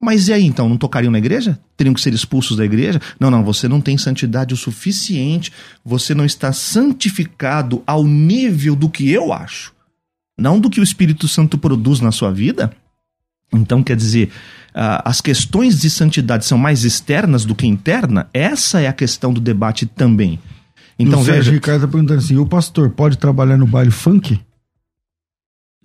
Mas 0.00 0.28
e 0.28 0.32
aí 0.34 0.44
então, 0.44 0.68
não 0.68 0.76
tocariam 0.76 1.10
na 1.10 1.18
igreja? 1.18 1.58
Teriam 1.74 1.94
que 1.94 2.00
ser 2.02 2.12
expulsos 2.12 2.58
da 2.58 2.64
igreja? 2.66 3.00
Não, 3.18 3.30
não, 3.30 3.42
você 3.42 3.66
não 3.66 3.80
tem 3.80 3.96
santidade 3.96 4.52
o 4.52 4.56
suficiente, 4.56 5.50
você 5.82 6.14
não 6.14 6.26
está 6.26 6.52
santificado 6.52 7.82
ao 7.86 8.04
nível 8.04 8.76
do 8.76 8.90
que 8.90 9.10
eu 9.10 9.32
acho 9.32 9.74
não 10.38 10.60
do 10.60 10.70
que 10.70 10.80
o 10.80 10.84
Espírito 10.84 11.26
Santo 11.28 11.56
produz 11.58 12.00
na 12.00 12.12
sua 12.12 12.32
vida. 12.32 12.72
Então, 13.52 13.82
quer 13.82 13.96
dizer, 13.96 14.30
as 14.74 15.20
questões 15.20 15.80
de 15.80 15.88
santidade 15.88 16.44
são 16.44 16.58
mais 16.58 16.84
externas 16.84 17.44
do 17.44 17.54
que 17.54 17.66
interna? 17.66 18.28
Essa 18.34 18.80
é 18.80 18.88
a 18.88 18.92
questão 18.92 19.32
do 19.32 19.40
debate 19.40 19.86
também. 19.86 20.38
Então, 20.98 21.20
o 21.20 21.22
veja. 21.22 21.36
Sérgio 21.36 21.52
Ricardo 21.52 21.84
está 21.84 21.88
perguntando 21.88 22.18
assim: 22.18 22.36
o 22.36 22.46
pastor 22.46 22.90
pode 22.90 23.18
trabalhar 23.18 23.56
no 23.56 23.66
baile 23.66 23.90
funk? 23.90 24.40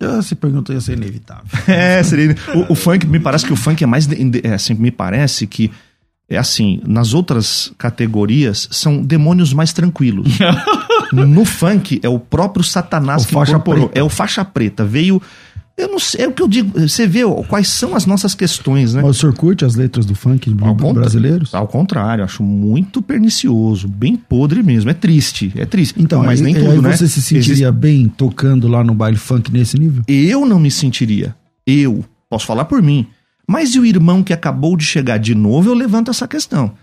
Essa 0.00 0.34
pergunta 0.34 0.72
ia 0.72 0.80
ser 0.80 0.96
inevitável. 0.96 1.44
É, 1.68 2.02
seria. 2.02 2.34
O, 2.54 2.72
o, 2.72 2.74
funk, 2.74 3.06
me 3.06 3.20
parece 3.20 3.46
que 3.46 3.52
o 3.52 3.56
funk 3.56 3.82
é 3.84 3.86
mais. 3.86 4.08
É, 4.42 4.54
assim, 4.54 4.74
me 4.74 4.90
parece 4.90 5.46
que. 5.46 5.70
É 6.32 6.38
assim, 6.38 6.80
nas 6.86 7.12
outras 7.12 7.72
categorias 7.76 8.66
são 8.70 9.02
demônios 9.02 9.52
mais 9.52 9.72
tranquilos. 9.72 10.38
no 11.12 11.44
funk 11.44 12.00
é 12.02 12.08
o 12.08 12.18
próprio 12.18 12.64
Satanás 12.64 13.24
o 13.24 13.26
que 13.26 13.34
faixa 13.34 13.52
incorporou. 13.52 13.88
Preta. 13.88 14.00
É 14.00 14.02
o 14.02 14.08
faixa 14.08 14.44
preta. 14.44 14.84
Veio. 14.84 15.20
Eu 15.76 15.88
não 15.88 15.98
sei, 15.98 16.24
é 16.24 16.28
o 16.28 16.32
que 16.32 16.42
eu 16.42 16.48
digo. 16.48 16.78
Você 16.78 17.06
vê 17.06 17.20
quais 17.48 17.68
são 17.68 17.94
as 17.94 18.06
nossas 18.06 18.34
questões, 18.34 18.94
né? 18.94 19.02
Mas 19.02 19.16
o 19.16 19.20
senhor 19.20 19.34
curte 19.34 19.64
as 19.64 19.74
letras 19.74 20.06
do 20.06 20.14
funk 20.14 20.54
ao 20.60 20.74
brasileiros? 20.94 21.54
Ao 21.54 21.66
contrário, 21.66 22.22
acho 22.24 22.42
muito 22.42 23.02
pernicioso, 23.02 23.88
bem 23.88 24.16
podre 24.16 24.62
mesmo. 24.62 24.90
É 24.90 24.94
triste, 24.94 25.52
é 25.56 25.64
triste. 25.66 26.00
Então, 26.00 26.22
mas 26.22 26.40
nem 26.40 26.54
tudo, 26.54 26.70
aí 26.70 26.80
né? 26.80 26.96
você 26.96 27.08
se 27.08 27.20
sentiria 27.22 27.52
Existe... 27.52 27.72
bem 27.72 28.06
tocando 28.08 28.68
lá 28.68 28.84
no 28.84 28.94
baile 28.94 29.16
funk 29.16 29.50
nesse 29.50 29.78
nível? 29.78 30.02
Eu 30.06 30.46
não 30.46 30.60
me 30.60 30.70
sentiria. 30.70 31.34
Eu. 31.66 32.04
Posso 32.28 32.46
falar 32.46 32.64
por 32.66 32.82
mim. 32.82 33.06
Mas 33.48 33.74
e 33.74 33.80
o 33.80 33.86
irmão 33.86 34.22
que 34.22 34.32
acabou 34.32 34.76
de 34.76 34.84
chegar 34.84 35.18
de 35.18 35.34
novo, 35.34 35.70
eu 35.70 35.74
levanto 35.74 36.10
essa 36.10 36.28
questão. 36.28 36.74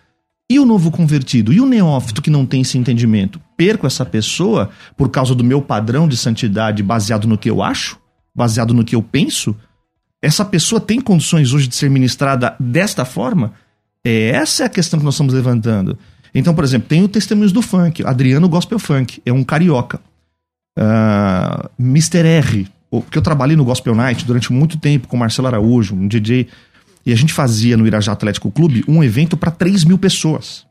E 0.51 0.59
o 0.59 0.65
novo 0.65 0.89
convertido? 0.89 1.53
E 1.53 1.61
o 1.61 1.65
neófito 1.65 2.21
que 2.21 2.29
não 2.29 2.45
tem 2.45 2.61
esse 2.61 2.77
entendimento? 2.77 3.39
Perco 3.55 3.85
essa 3.85 4.03
pessoa 4.03 4.71
por 4.97 5.09
causa 5.09 5.35
do 5.35 5.43
meu 5.43 5.61
padrão 5.61 6.07
de 6.07 6.17
santidade 6.17 6.81
baseado 6.81 7.27
no 7.27 7.37
que 7.37 7.49
eu 7.49 7.61
acho? 7.61 7.99
Baseado 8.33 8.73
no 8.73 8.83
que 8.83 8.95
eu 8.95 9.03
penso? 9.03 9.55
Essa 10.21 10.43
pessoa 10.43 10.81
tem 10.81 10.99
condições 10.99 11.53
hoje 11.53 11.67
de 11.67 11.75
ser 11.75 11.89
ministrada 11.89 12.55
desta 12.59 13.05
forma? 13.05 13.53
É 14.03 14.29
essa 14.29 14.63
é 14.63 14.65
a 14.65 14.69
questão 14.69 14.99
que 14.99 15.05
nós 15.05 15.13
estamos 15.13 15.33
levantando. 15.33 15.97
Então, 16.33 16.53
por 16.55 16.63
exemplo, 16.63 16.87
tem 16.87 17.03
o 17.03 17.07
Testemunhos 17.07 17.51
do 17.51 17.61
Funk, 17.61 18.03
Adriano 18.03 18.49
Gospel 18.49 18.79
Funk, 18.79 19.21
é 19.25 19.31
um 19.31 19.43
carioca. 19.43 19.97
Uh, 20.77 20.81
ah, 20.81 21.69
Mr. 21.79 22.25
R, 22.25 22.67
porque 22.89 23.17
eu 23.17 23.21
trabalhei 23.21 23.55
no 23.55 23.65
Gospel 23.65 23.95
Night 23.95 24.25
durante 24.25 24.51
muito 24.51 24.77
tempo 24.77 25.07
com 25.07 25.17
Marcelo 25.17 25.47
Araújo, 25.47 25.95
um 25.95 26.07
DJ 26.07 26.47
e 27.05 27.11
a 27.11 27.15
gente 27.15 27.33
fazia 27.33 27.77
no 27.77 27.87
Irajá 27.87 28.11
Atlético 28.11 28.51
Clube 28.51 28.83
um 28.87 29.03
evento 29.03 29.37
para 29.37 29.51
3 29.51 29.83
mil 29.83 29.97
pessoas. 29.97 30.65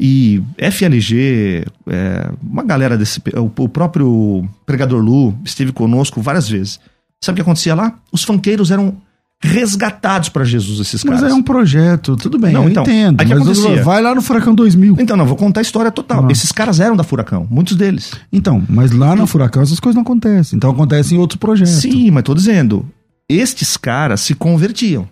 E 0.00 0.42
FLG, 0.58 1.64
é, 1.86 2.32
uma 2.42 2.64
galera 2.64 2.98
desse. 2.98 3.22
O, 3.36 3.62
o 3.62 3.68
próprio 3.68 4.48
pregador 4.66 5.00
Lu 5.00 5.38
esteve 5.44 5.70
conosco 5.70 6.20
várias 6.20 6.48
vezes. 6.48 6.80
Sabe 7.22 7.34
o 7.34 7.36
que 7.36 7.42
acontecia 7.42 7.74
lá? 7.74 7.96
Os 8.10 8.24
funkeiros 8.24 8.70
eram 8.72 9.00
resgatados 9.42 10.28
para 10.28 10.44
Jesus, 10.44 10.78
esses 10.78 11.02
caras. 11.02 11.22
Mas 11.22 11.30
é 11.30 11.34
um 11.34 11.42
projeto, 11.42 12.16
tudo 12.16 12.38
bem, 12.38 12.52
não, 12.52 12.62
eu 12.64 12.70
então, 12.70 12.84
entendo. 12.84 13.20
Aí 13.20 13.26
que 13.26 13.34
mas 13.34 13.42
acontecia? 13.42 13.82
vai 13.82 14.00
lá 14.00 14.14
no 14.14 14.22
Furacão 14.22 14.54
2000. 14.54 14.96
Então, 15.00 15.16
não, 15.16 15.26
vou 15.26 15.36
contar 15.36 15.60
a 15.60 15.62
história 15.62 15.90
total. 15.90 16.26
Ah. 16.26 16.32
Esses 16.32 16.52
caras 16.52 16.78
eram 16.78 16.96
da 16.96 17.02
Furacão, 17.02 17.46
muitos 17.50 17.76
deles. 17.76 18.12
Então, 18.32 18.62
mas 18.68 18.92
lá 18.92 19.16
na 19.16 19.26
Furacão 19.26 19.62
essas 19.62 19.80
coisas 19.80 19.96
não 19.96 20.02
acontecem. 20.02 20.56
Então 20.56 20.70
acontecem 20.70 21.18
em 21.18 21.20
outros 21.20 21.38
projetos. 21.38 21.74
Sim, 21.74 22.10
mas 22.12 22.22
tô 22.22 22.34
dizendo, 22.34 22.88
estes 23.28 23.76
caras 23.76 24.20
se 24.20 24.34
convertiam. 24.34 25.08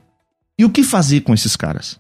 E 0.57 0.64
o 0.64 0.70
que 0.70 0.83
fazer 0.83 1.22
com 1.22 1.35
esses 1.35 1.57
caras? 1.57 1.99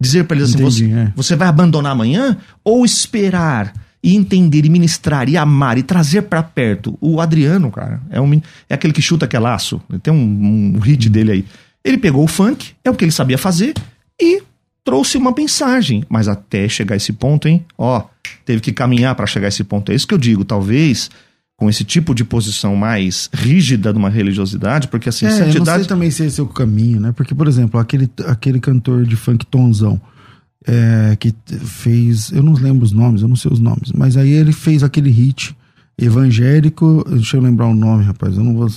Dizer 0.00 0.24
para 0.24 0.36
eles 0.36 0.48
assim: 0.48 0.62
Entendi, 0.62 0.88
você, 0.88 0.98
é. 0.98 1.12
você 1.14 1.36
vai 1.36 1.46
abandonar 1.46 1.92
amanhã? 1.92 2.36
Ou 2.64 2.84
esperar 2.84 3.72
e 4.02 4.16
entender 4.16 4.64
e 4.64 4.70
ministrar 4.70 5.28
e 5.28 5.36
amar 5.36 5.78
e 5.78 5.82
trazer 5.82 6.22
para 6.22 6.42
perto? 6.42 6.98
O 7.00 7.20
Adriano, 7.20 7.70
cara, 7.70 8.00
é, 8.10 8.20
um, 8.20 8.40
é 8.68 8.74
aquele 8.74 8.92
que 8.92 9.02
chuta 9.02 9.28
que 9.28 9.36
é 9.36 9.38
laço. 9.38 9.80
Tem 10.02 10.12
um, 10.12 10.74
um 10.76 10.78
hit 10.80 11.08
dele 11.08 11.32
aí. 11.32 11.44
Ele 11.84 11.98
pegou 11.98 12.24
o 12.24 12.28
funk, 12.28 12.72
é 12.84 12.90
o 12.90 12.94
que 12.94 13.04
ele 13.04 13.12
sabia 13.12 13.38
fazer, 13.38 13.74
e 14.20 14.42
trouxe 14.84 15.16
uma 15.16 15.32
mensagem. 15.36 16.04
Mas 16.08 16.28
até 16.28 16.68
chegar 16.68 16.94
a 16.94 16.96
esse 16.96 17.12
ponto, 17.12 17.46
hein? 17.46 17.64
Ó, 17.78 18.04
teve 18.44 18.60
que 18.60 18.72
caminhar 18.72 19.14
para 19.14 19.26
chegar 19.26 19.46
a 19.46 19.48
esse 19.48 19.64
ponto. 19.64 19.92
É 19.92 19.94
isso 19.94 20.06
que 20.06 20.14
eu 20.14 20.18
digo. 20.18 20.44
Talvez 20.44 21.10
com 21.56 21.70
esse 21.70 21.84
tipo 21.84 22.12
de 22.12 22.24
posição 22.24 22.74
mais 22.74 23.30
rígida 23.32 23.92
de 23.92 23.98
uma 23.98 24.10
religiosidade, 24.10 24.88
porque 24.88 25.08
assim, 25.08 25.26
é, 25.26 25.30
santidade... 25.30 25.56
Eu 25.56 25.64
não 25.64 25.74
sei 25.74 25.84
também 25.84 26.10
se 26.10 26.24
esse 26.24 26.40
é 26.40 26.42
o 26.42 26.48
caminho, 26.48 26.98
né? 26.98 27.12
Porque, 27.12 27.36
por 27.36 27.46
exemplo, 27.46 27.78
aquele, 27.78 28.10
aquele 28.26 28.58
cantor 28.58 29.04
de 29.06 29.14
funk 29.14 29.46
tonzão, 29.46 30.00
é, 30.66 31.16
que 31.16 31.34
fez, 31.46 32.30
eu 32.32 32.42
não 32.42 32.52
lembro 32.52 32.84
os 32.84 32.92
nomes, 32.92 33.22
eu 33.22 33.28
não 33.28 33.36
sei 33.36 33.50
os 33.52 33.58
nomes, 33.58 33.92
mas 33.94 34.16
aí 34.16 34.30
ele 34.30 34.52
fez 34.52 34.82
aquele 34.82 35.10
hit 35.10 35.56
evangélico, 35.98 37.04
deixa 37.08 37.36
eu 37.36 37.40
lembrar 37.40 37.66
o 37.66 37.74
nome, 37.74 38.04
rapaz, 38.04 38.36
eu 38.36 38.44
não 38.44 38.54
vou... 38.54 38.68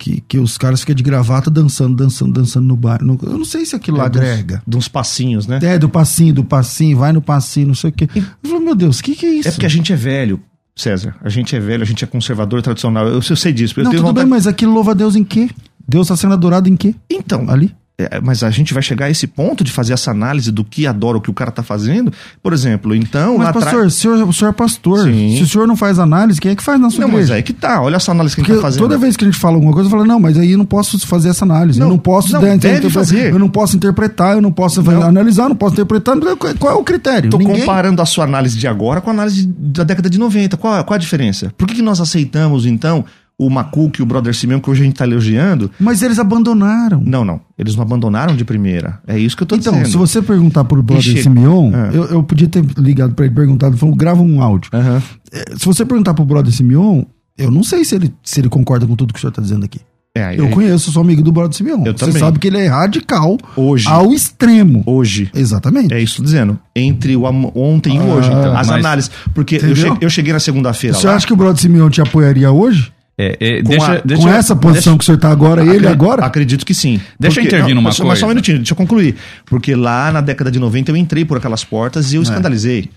Que, 0.00 0.20
que 0.20 0.38
os 0.38 0.56
caras 0.56 0.78
ficam 0.78 0.94
de 0.94 1.02
gravata 1.02 1.50
dançando, 1.50 1.96
dançando, 1.96 2.32
dançando 2.32 2.64
no 2.64 2.76
bar. 2.76 3.02
No, 3.02 3.18
eu 3.20 3.36
não 3.36 3.44
sei 3.44 3.66
se 3.66 3.74
aquilo 3.74 3.98
é, 3.98 4.02
agrega. 4.02 4.62
De 4.64 4.76
uns 4.76 4.86
passinhos, 4.86 5.48
né? 5.48 5.58
É, 5.60 5.76
do 5.76 5.88
passinho, 5.88 6.32
do 6.32 6.44
passinho, 6.44 6.96
vai 6.96 7.12
no 7.12 7.20
passinho, 7.20 7.66
não 7.66 7.74
sei 7.74 7.90
o 7.90 7.92
quê. 7.92 8.08
Eu 8.14 8.48
falei, 8.48 8.64
meu 8.64 8.76
Deus, 8.76 9.00
o 9.00 9.02
que, 9.02 9.16
que 9.16 9.26
é 9.26 9.30
isso? 9.30 9.48
É 9.48 9.50
porque 9.50 9.66
a 9.66 9.68
gente 9.68 9.92
é 9.92 9.96
velho. 9.96 10.40
César, 10.76 11.16
a 11.20 11.28
gente 11.28 11.56
é 11.56 11.58
velho, 11.58 11.82
a 11.82 11.84
gente 11.84 12.04
é 12.04 12.06
conservador, 12.06 12.62
tradicional. 12.62 13.08
Eu, 13.08 13.14
eu 13.14 13.36
sei 13.36 13.52
disso. 13.52 13.74
Eu 13.76 13.82
não, 13.82 13.90
tudo 13.90 14.02
vontade... 14.02 14.24
bem, 14.24 14.30
mas 14.30 14.46
aquilo 14.46 14.72
louva 14.72 14.92
a 14.92 14.94
Deus 14.94 15.16
em 15.16 15.24
quê? 15.24 15.50
Deus 15.88 16.06
está 16.06 16.16
sendo 16.16 16.34
adorado 16.34 16.68
em 16.68 16.76
quê? 16.76 16.94
Então, 17.10 17.50
ali. 17.50 17.74
É, 18.00 18.20
mas 18.22 18.44
a 18.44 18.50
gente 18.50 18.72
vai 18.72 18.82
chegar 18.82 19.06
a 19.06 19.10
esse 19.10 19.26
ponto 19.26 19.64
de 19.64 19.72
fazer 19.72 19.92
essa 19.92 20.12
análise 20.12 20.52
do 20.52 20.62
que 20.64 20.86
adora 20.86 21.18
o 21.18 21.20
que 21.20 21.30
o 21.30 21.34
cara 21.34 21.50
tá 21.50 21.64
fazendo? 21.64 22.12
Por 22.40 22.52
exemplo, 22.52 22.94
então. 22.94 23.38
Mas, 23.38 23.50
pastor, 23.50 23.86
o 23.86 23.90
senhor, 23.90 24.28
o 24.28 24.32
senhor 24.32 24.50
é 24.50 24.52
pastor. 24.52 25.04
Sim. 25.04 25.36
Se 25.36 25.42
o 25.42 25.48
senhor 25.48 25.66
não 25.66 25.74
faz 25.76 25.98
análise, 25.98 26.40
quem 26.40 26.52
é 26.52 26.54
que 26.54 26.62
faz 26.62 26.80
na 26.80 26.90
sua 26.90 27.00
Não, 27.00 27.08
mas 27.08 27.16
igreja? 27.22 27.34
aí 27.34 27.42
que 27.42 27.52
tá. 27.52 27.82
Olha 27.82 27.96
essa 27.96 28.12
análise 28.12 28.36
que 28.36 28.40
a 28.40 28.44
gente 28.44 28.50
Porque 28.52 28.60
tá 28.62 28.66
fazendo. 28.68 28.80
toda 28.82 28.96
vez 28.96 29.16
que 29.16 29.24
a 29.24 29.26
gente 29.26 29.36
fala 29.40 29.56
alguma 29.56 29.72
coisa, 29.72 29.88
eu 29.88 29.90
falo, 29.90 30.04
não, 30.04 30.20
mas 30.20 30.38
aí 30.38 30.52
eu 30.52 30.58
não 30.58 30.64
posso 30.64 30.96
fazer 31.08 31.30
essa 31.30 31.44
análise. 31.44 31.80
eu 31.80 31.84
Não, 31.86 31.94
não 31.94 31.98
posso 31.98 32.32
não, 32.32 32.40
deve 32.56 32.88
fazer. 32.88 33.32
Eu 33.32 33.38
não 33.38 33.48
posso 33.48 33.74
interpretar, 33.76 34.36
eu 34.36 34.40
não 34.42 34.52
posso 34.52 34.80
Não. 34.80 35.02
analisar, 35.02 35.44
eu 35.44 35.48
não 35.48 35.56
posso 35.56 35.72
interpretar. 35.74 36.16
Qual 36.58 36.72
é 36.72 36.76
o 36.76 36.84
critério? 36.84 37.30
Tô 37.30 37.38
Ninguém- 37.38 37.60
comparando 37.60 38.00
a 38.00 38.06
sua 38.06 38.22
análise 38.24 38.56
de 38.56 38.68
agora 38.68 39.00
com 39.00 39.10
a 39.10 39.12
análise 39.12 39.44
da 39.46 39.82
década 39.82 40.08
de 40.08 40.18
90. 40.18 40.56
Qual, 40.56 40.84
qual 40.84 40.94
a 40.94 40.98
diferença? 40.98 41.52
Por 41.58 41.66
que, 41.66 41.74
que 41.74 41.82
nós 41.82 42.00
aceitamos, 42.00 42.64
então, 42.64 43.04
o 43.38 43.48
Macuque 43.48 44.00
e 44.00 44.02
o 44.02 44.06
Brother 44.06 44.34
Simeon, 44.34 44.58
que 44.60 44.68
hoje 44.68 44.82
a 44.82 44.84
gente 44.84 44.96
tá 44.96 45.04
elogiando? 45.06 45.70
Mas 45.78 46.02
eles 46.02 46.18
abandonaram. 46.18 47.00
Não, 47.06 47.24
não. 47.24 47.40
Eles 47.56 47.76
não 47.76 47.82
abandonaram 47.82 48.34
de 48.34 48.44
primeira. 48.44 48.98
É 49.06 49.16
isso 49.18 49.36
que 49.36 49.42
eu 49.44 49.46
tô 49.46 49.54
Então, 49.56 49.72
dizendo. 49.74 49.88
se 49.90 49.96
você 49.96 50.20
perguntar 50.20 50.64
pro 50.64 50.82
brother 50.82 51.22
Simeon, 51.22 51.72
É. 51.72 51.96
eu, 51.96 52.04
eu 52.06 52.22
podia 52.22 52.48
ter 52.48 52.64
ligado 52.76 53.14
pra 53.14 53.26
ele, 53.26 53.34
perguntado, 53.34 53.76
falou, 53.76 53.94
grava 53.94 54.20
um 54.22 54.42
áudio. 54.42 54.70
É, 54.74 55.56
Se 55.56 55.64
você 55.66 55.84
perguntar 55.84 56.14
pro 56.14 56.24
brother 56.24 56.52
Simeon, 56.52 57.04
eu 57.36 57.50
não 57.50 57.62
sei 57.62 57.84
se 57.84 57.94
ele, 57.94 58.12
se 58.24 58.40
ele 58.40 58.48
concorda 58.48 58.86
com 58.86 58.96
tudo 58.96 59.12
que 59.12 59.18
o 59.18 59.20
senhor 59.20 59.32
tá 59.32 59.40
dizendo 59.40 59.64
aqui. 59.64 59.78
É, 60.16 60.34
Eu 60.36 60.48
conheço, 60.48 60.90
sou 60.90 61.02
amigo 61.02 61.22
do 61.22 61.30
brother 61.30 61.56
Simeon. 61.56 61.84
Eu 61.84 61.92
você 61.92 62.06
também. 62.06 62.18
sabe 62.18 62.40
que 62.40 62.48
ele 62.48 62.58
é 62.58 62.66
radical 62.66 63.38
Hoje. 63.54 63.86
ao 63.86 64.12
extremo. 64.12 64.82
Hoje. 64.84 65.30
Exatamente. 65.32 65.94
É 65.94 66.00
isso 66.02 66.14
que 66.16 66.20
eu 66.22 66.24
tô 66.24 66.30
dizendo. 66.32 66.58
Entre 66.74 67.14
o 67.14 67.22
ontem 67.54 67.94
e 67.94 67.98
o 68.00 68.02
Ah, 68.02 68.14
hoje. 68.16 68.28
Então, 68.28 68.56
as 68.56 68.66
mas- 68.66 68.84
análises. 68.84 69.10
Porque 69.32 69.56
eu, 69.56 69.70
Entendeu? 69.70 69.94
che- 69.94 70.04
eu 70.04 70.10
cheguei 70.10 70.32
na 70.32 70.40
segunda-feira 70.40 70.96
senhor 70.96 71.10
lá. 71.12 71.16
acha 71.16 71.26
que 71.26 71.32
o 71.32 71.36
brother 71.36 71.60
Simeon 71.62 71.88
te 71.90 72.00
apoiaria 72.00 72.50
hoje? 72.50 72.90
É, 73.20 73.36
é, 73.40 73.62
Com 73.62 73.68
deixa, 73.70 73.92
a- 73.94 74.00
deixa, 74.04 74.22
com 74.22 74.28
essa 74.28 74.54
posição 74.54 74.96
que 74.96 75.02
o 75.02 75.04
senhor 75.04 75.18
tá 75.18 75.28
agora, 75.28 75.64
ele 75.64 75.88
agora? 75.88 76.24
Acredito 76.24 76.64
que 76.64 76.72
sim. 76.72 77.00
Deixa 77.18 77.40
eu 77.40 77.44
intervir 77.44 77.74
numa 77.74 77.88
mas, 77.88 77.98
Mas 77.98 78.06
coisa. 78.06 78.20
só 78.20 78.26
um 78.26 78.28
minutinho, 78.28 78.58
deixa 78.58 78.72
eu 78.72 78.76
concluir. 78.76 79.16
Porque 79.44 79.74
lá 79.74 80.12
na 80.12 80.20
década 80.20 80.50
de 80.52 80.58
90 80.60 80.92
eu 80.92 80.96
entrei 80.96 81.24
por 81.24 81.36
aquelas 81.36 81.64
portas 81.64 82.12
e 82.12 82.16
eu 82.16 82.22
escandalizei. 82.22 82.88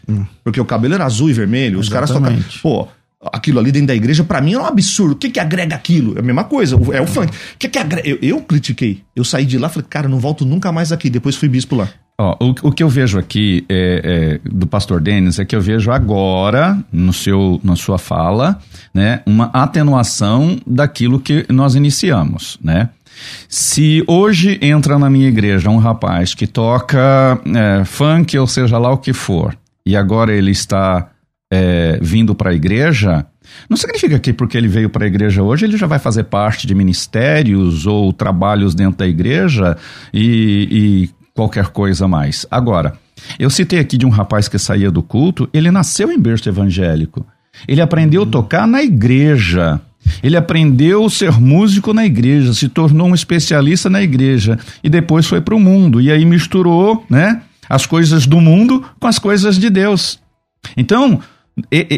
Porque 0.43 0.61
o 0.61 0.65
cabelo 0.65 0.93
era 0.93 1.05
azul 1.05 1.29
e 1.29 1.33
vermelho, 1.33 1.79
os 1.79 1.89
caras 1.89 2.11
tocavam. 2.11 2.37
Pô, 2.61 2.87
aquilo 3.33 3.59
ali 3.59 3.71
dentro 3.71 3.87
da 3.87 3.95
igreja, 3.95 4.23
pra 4.23 4.41
mim 4.41 4.53
é 4.53 4.59
um 4.59 4.65
absurdo. 4.65 5.13
O 5.13 5.15
que 5.15 5.29
que 5.31 5.39
agrega 5.39 5.75
aquilo? 5.75 6.15
É 6.15 6.19
a 6.19 6.23
mesma 6.23 6.43
coisa, 6.43 6.75
é 6.93 7.01
o 7.01 7.07
funk. 7.07 7.27
O 7.27 7.57
que 7.57 7.67
que 7.67 7.79
agrega? 7.79 8.07
Eu, 8.07 8.19
eu 8.21 8.41
critiquei. 8.41 9.01
Eu 9.15 9.23
saí 9.23 9.45
de 9.45 9.57
lá 9.57 9.69
e 9.69 9.71
falei, 9.71 9.87
cara, 9.89 10.07
não 10.07 10.19
volto 10.19 10.45
nunca 10.45 10.71
mais 10.71 10.91
aqui. 10.91 11.09
Depois 11.09 11.35
fui 11.35 11.49
bispo 11.49 11.75
lá. 11.75 11.89
Ó, 12.21 12.37
o, 12.39 12.49
o 12.67 12.71
que 12.71 12.83
eu 12.83 12.89
vejo 12.89 13.17
aqui 13.17 13.65
é, 13.67 14.39
é, 14.43 14.47
do 14.47 14.67
pastor 14.67 15.01
Denis 15.01 15.39
é 15.39 15.45
que 15.45 15.55
eu 15.55 15.61
vejo 15.61 15.89
agora, 15.89 16.77
no 16.93 17.11
seu, 17.11 17.59
na 17.63 17.75
sua 17.75 17.97
fala, 17.97 18.59
né, 18.93 19.23
uma 19.25 19.45
atenuação 19.45 20.59
daquilo 20.67 21.19
que 21.19 21.47
nós 21.49 21.73
iniciamos, 21.73 22.59
né? 22.63 22.89
Se 23.49 24.03
hoje 24.05 24.59
entra 24.61 24.99
na 24.99 25.09
minha 25.09 25.27
igreja 25.27 25.69
um 25.71 25.77
rapaz 25.77 26.35
que 26.35 26.45
toca 26.45 27.39
é, 27.55 27.83
funk, 27.85 28.37
ou 28.37 28.45
seja 28.45 28.77
lá 28.77 28.91
o 28.91 28.99
que 28.99 29.13
for, 29.13 29.57
e 29.83 29.95
agora 29.95 30.31
ele 30.31 30.51
está 30.51 31.09
é, 31.51 31.97
vindo 32.03 32.35
para 32.35 32.51
a 32.51 32.53
igreja, 32.53 33.25
não 33.67 33.75
significa 33.75 34.19
que 34.19 34.31
porque 34.31 34.57
ele 34.57 34.67
veio 34.67 34.91
para 34.91 35.05
a 35.05 35.07
igreja 35.07 35.41
hoje 35.41 35.65
ele 35.65 35.75
já 35.75 35.87
vai 35.87 35.97
fazer 35.97 36.25
parte 36.25 36.67
de 36.67 36.75
ministérios 36.75 37.87
ou 37.87 38.13
trabalhos 38.13 38.75
dentro 38.75 38.99
da 38.99 39.07
igreja 39.07 39.75
e, 40.13 41.09
e 41.09 41.20
qualquer 41.35 41.67
coisa 41.67 42.07
mais. 42.07 42.45
Agora, 42.49 42.93
eu 43.39 43.49
citei 43.49 43.79
aqui 43.79 43.97
de 43.97 44.05
um 44.05 44.09
rapaz 44.09 44.47
que 44.47 44.57
saía 44.57 44.91
do 44.91 45.03
culto, 45.03 45.49
ele 45.53 45.71
nasceu 45.71 46.11
em 46.11 46.19
berço 46.19 46.49
evangélico. 46.49 47.25
Ele 47.67 47.81
aprendeu 47.81 48.23
a 48.23 48.25
tocar 48.25 48.67
na 48.67 48.81
igreja. 48.81 49.79
Ele 50.23 50.35
aprendeu 50.35 51.05
a 51.05 51.09
ser 51.09 51.39
músico 51.39 51.93
na 51.93 52.05
igreja, 52.05 52.53
se 52.53 52.67
tornou 52.67 53.07
um 53.07 53.13
especialista 53.13 53.89
na 53.89 54.01
igreja 54.01 54.57
e 54.83 54.89
depois 54.89 55.27
foi 55.27 55.41
para 55.41 55.55
o 55.55 55.59
mundo. 55.59 56.01
E 56.01 56.11
aí 56.11 56.25
misturou 56.25 57.05
né, 57.09 57.41
as 57.69 57.85
coisas 57.85 58.25
do 58.25 58.41
mundo 58.41 58.83
com 58.99 59.07
as 59.07 59.19
coisas 59.19 59.57
de 59.57 59.69
Deus. 59.69 60.19
Então, 60.75 61.19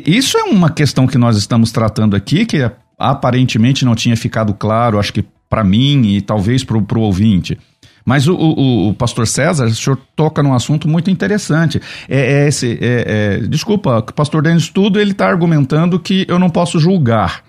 isso 0.06 0.38
é 0.38 0.44
uma 0.44 0.70
questão 0.70 1.08
que 1.08 1.18
nós 1.18 1.38
estamos 1.38 1.72
tratando 1.72 2.16
aqui, 2.16 2.46
que 2.46 2.70
aparentemente 3.00 3.86
não 3.86 3.96
tinha 3.96 4.18
ficado 4.18 4.54
claro, 4.54 5.00
acho 5.00 5.14
que 5.14 5.24
para 5.50 5.64
mim 5.64 6.08
e 6.08 6.22
talvez 6.22 6.64
para 6.64 6.78
o 6.78 7.02
ouvinte. 7.02 7.58
Mas 8.06 8.28
o, 8.28 8.36
o- 8.36 8.90
o 8.90 8.94
pastor 8.94 9.26
César, 9.26 9.66
o 9.66 9.74
senhor 9.76 9.98
toca 10.16 10.44
num 10.44 10.54
assunto 10.54 10.88
muito 10.88 11.10
interessante. 11.10 11.82
É, 12.10 12.44
é 12.44 12.48
esse, 12.48 12.78
é- 12.82 13.38
é- 13.42 13.48
desculpa, 13.48 14.00
o 14.00 14.14
pastor 14.14 14.42
Denis 14.44 14.70
Tudo 14.70 15.00
ele 15.00 15.12
está 15.12 15.28
argumentando 15.28 15.98
que 16.00 16.26
eu 16.28 16.38
não 16.38 16.50
posso 16.50 16.80
julgar. 16.80 17.44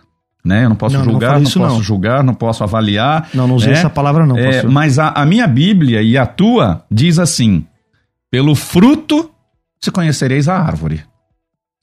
Né? 0.44 0.64
Eu 0.66 0.68
não 0.68 0.76
posso 0.76 0.94
Não, 0.96 1.04
não 1.04 1.12
julgar, 1.12 1.32
não, 1.36 1.42
isso, 1.42 1.58
posso 1.58 1.74
não. 1.76 1.82
julgar, 1.82 2.22
não 2.22 2.34
posso 2.34 2.62
avaliar. 2.62 3.28
Não, 3.32 3.48
não 3.48 3.54
usei 3.56 3.72
né? 3.72 3.78
essa 3.78 3.88
palavra 3.88 4.26
não, 4.26 4.36
É, 4.36 4.62
mas 4.62 4.98
a, 4.98 5.08
a 5.08 5.24
minha 5.24 5.46
Bíblia 5.46 6.02
e 6.02 6.18
a 6.18 6.26
tua 6.26 6.84
diz 6.90 7.18
assim: 7.18 7.64
pelo 8.30 8.54
fruto 8.54 9.30
se 9.80 9.90
conhecereis 9.90 10.46
a 10.48 10.56
árvore. 10.58 11.02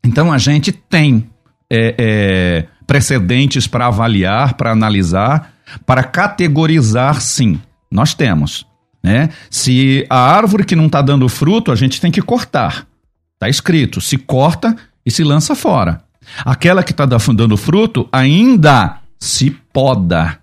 Então 0.05 0.32
a 0.32 0.38
gente 0.38 0.72
tem 0.72 1.28
é, 1.69 1.95
é, 1.97 2.65
precedentes 2.86 3.65
para 3.67 3.88
avaliar, 3.88 4.53
para 4.53 4.72
analisar, 4.72 5.53
para 5.86 6.03
categorizar, 6.03 7.19
sim. 7.19 7.59
Nós 7.91 8.13
temos. 8.13 8.65
Né? 9.03 9.29
Se 9.49 10.05
a 10.09 10.17
árvore 10.17 10.63
que 10.63 10.75
não 10.75 10.85
está 10.85 11.01
dando 11.01 11.27
fruto, 11.27 11.71
a 11.71 11.75
gente 11.75 11.99
tem 11.99 12.11
que 12.11 12.21
cortar. 12.21 12.87
Está 13.33 13.49
escrito: 13.49 13.99
se 13.99 14.17
corta 14.17 14.75
e 15.05 15.11
se 15.11 15.23
lança 15.23 15.55
fora. 15.55 16.03
Aquela 16.45 16.83
que 16.83 16.91
está 16.91 17.05
dando 17.05 17.57
fruto 17.57 18.07
ainda 18.11 18.99
se 19.19 19.51
poda. 19.73 20.37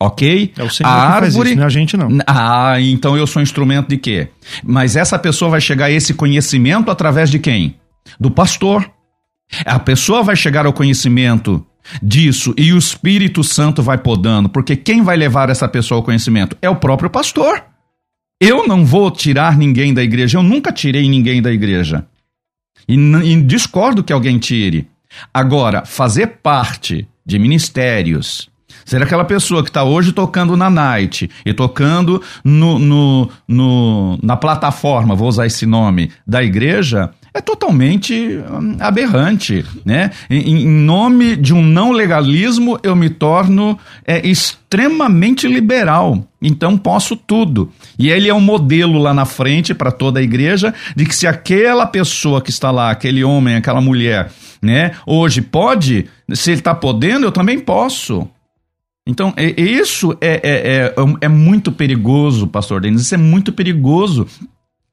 Ok? 0.00 0.52
É 0.56 0.62
o 0.62 0.70
Senhor 0.70 0.88
a 0.88 0.92
árvore 0.92 1.50
isso, 1.50 1.56
não 1.56 1.64
é 1.64 1.66
a 1.66 1.70
gente 1.70 1.96
não. 1.96 2.08
ah, 2.24 2.80
então 2.80 3.16
eu 3.16 3.26
sou 3.26 3.42
instrumento 3.42 3.88
de 3.88 3.96
quê? 3.96 4.28
Mas 4.62 4.94
essa 4.94 5.18
pessoa 5.18 5.50
vai 5.50 5.60
chegar 5.60 5.86
a 5.86 5.90
esse 5.90 6.14
conhecimento 6.14 6.88
através 6.88 7.30
de 7.30 7.40
quem? 7.40 7.76
Do 8.20 8.30
pastor. 8.30 8.88
A 9.64 9.78
pessoa 9.78 10.22
vai 10.22 10.36
chegar 10.36 10.66
ao 10.66 10.72
conhecimento 10.72 11.66
disso 12.02 12.54
e 12.56 12.72
o 12.72 12.78
Espírito 12.78 13.42
Santo 13.44 13.82
vai 13.82 13.98
podando, 13.98 14.48
porque 14.48 14.76
quem 14.76 15.02
vai 15.02 15.16
levar 15.16 15.50
essa 15.50 15.68
pessoa 15.68 15.98
ao 15.98 16.02
conhecimento 16.04 16.56
é 16.60 16.68
o 16.68 16.76
próprio 16.76 17.10
pastor. 17.10 17.64
Eu 18.40 18.66
não 18.66 18.84
vou 18.84 19.10
tirar 19.10 19.56
ninguém 19.56 19.92
da 19.92 20.02
igreja, 20.02 20.38
eu 20.38 20.42
nunca 20.42 20.72
tirei 20.72 21.08
ninguém 21.08 21.42
da 21.42 21.52
igreja. 21.52 22.06
E, 22.88 22.94
e 22.94 23.42
discordo 23.42 24.02
que 24.04 24.12
alguém 24.12 24.38
tire. 24.38 24.88
Agora, 25.34 25.84
fazer 25.84 26.38
parte 26.42 27.08
de 27.26 27.38
ministérios, 27.38 28.48
ser 28.84 29.02
aquela 29.02 29.24
pessoa 29.24 29.62
que 29.62 29.70
está 29.70 29.82
hoje 29.82 30.12
tocando 30.12 30.56
na 30.56 30.70
night 30.70 31.28
e 31.44 31.52
tocando 31.52 32.22
no, 32.44 32.78
no, 32.78 33.30
no- 33.46 34.18
na 34.22 34.36
plataforma, 34.36 35.14
vou 35.16 35.28
usar 35.28 35.46
esse 35.46 35.66
nome, 35.66 36.10
da 36.26 36.42
igreja, 36.42 37.10
é 37.38 37.40
totalmente 37.40 38.14
hum, 38.14 38.76
aberrante, 38.80 39.64
né? 39.84 40.10
Em, 40.28 40.62
em 40.62 40.68
nome 40.68 41.36
de 41.36 41.54
um 41.54 41.62
não 41.62 41.92
legalismo, 41.92 42.78
eu 42.82 42.94
me 42.94 43.08
torno 43.08 43.78
é, 44.06 44.26
extremamente 44.26 45.46
liberal. 45.46 46.24
Então 46.42 46.76
posso 46.76 47.16
tudo. 47.16 47.72
E 47.98 48.10
ele 48.10 48.28
é 48.28 48.34
um 48.34 48.40
modelo 48.40 48.98
lá 48.98 49.14
na 49.14 49.24
frente 49.24 49.72
para 49.74 49.90
toda 49.90 50.20
a 50.20 50.22
igreja 50.22 50.74
de 50.94 51.04
que 51.06 51.14
se 51.14 51.26
aquela 51.26 51.86
pessoa 51.86 52.40
que 52.42 52.50
está 52.50 52.70
lá, 52.70 52.90
aquele 52.90 53.24
homem, 53.24 53.56
aquela 53.56 53.80
mulher, 53.80 54.30
né, 54.60 54.92
hoje 55.06 55.40
pode, 55.40 56.06
se 56.32 56.50
ele 56.50 56.60
está 56.60 56.74
podendo, 56.74 57.26
eu 57.26 57.32
também 57.32 57.58
posso. 57.58 58.28
Então, 59.06 59.32
é- 59.36 59.54
é 59.58 59.62
isso 59.62 60.16
é, 60.20 60.40
é, 60.42 60.94
é, 60.94 60.94
é 61.22 61.28
muito 61.28 61.72
perigoso, 61.72 62.46
pastor 62.46 62.80
Denis, 62.80 63.00
isso 63.02 63.14
é 63.14 63.18
muito 63.18 63.52
perigoso 63.52 64.26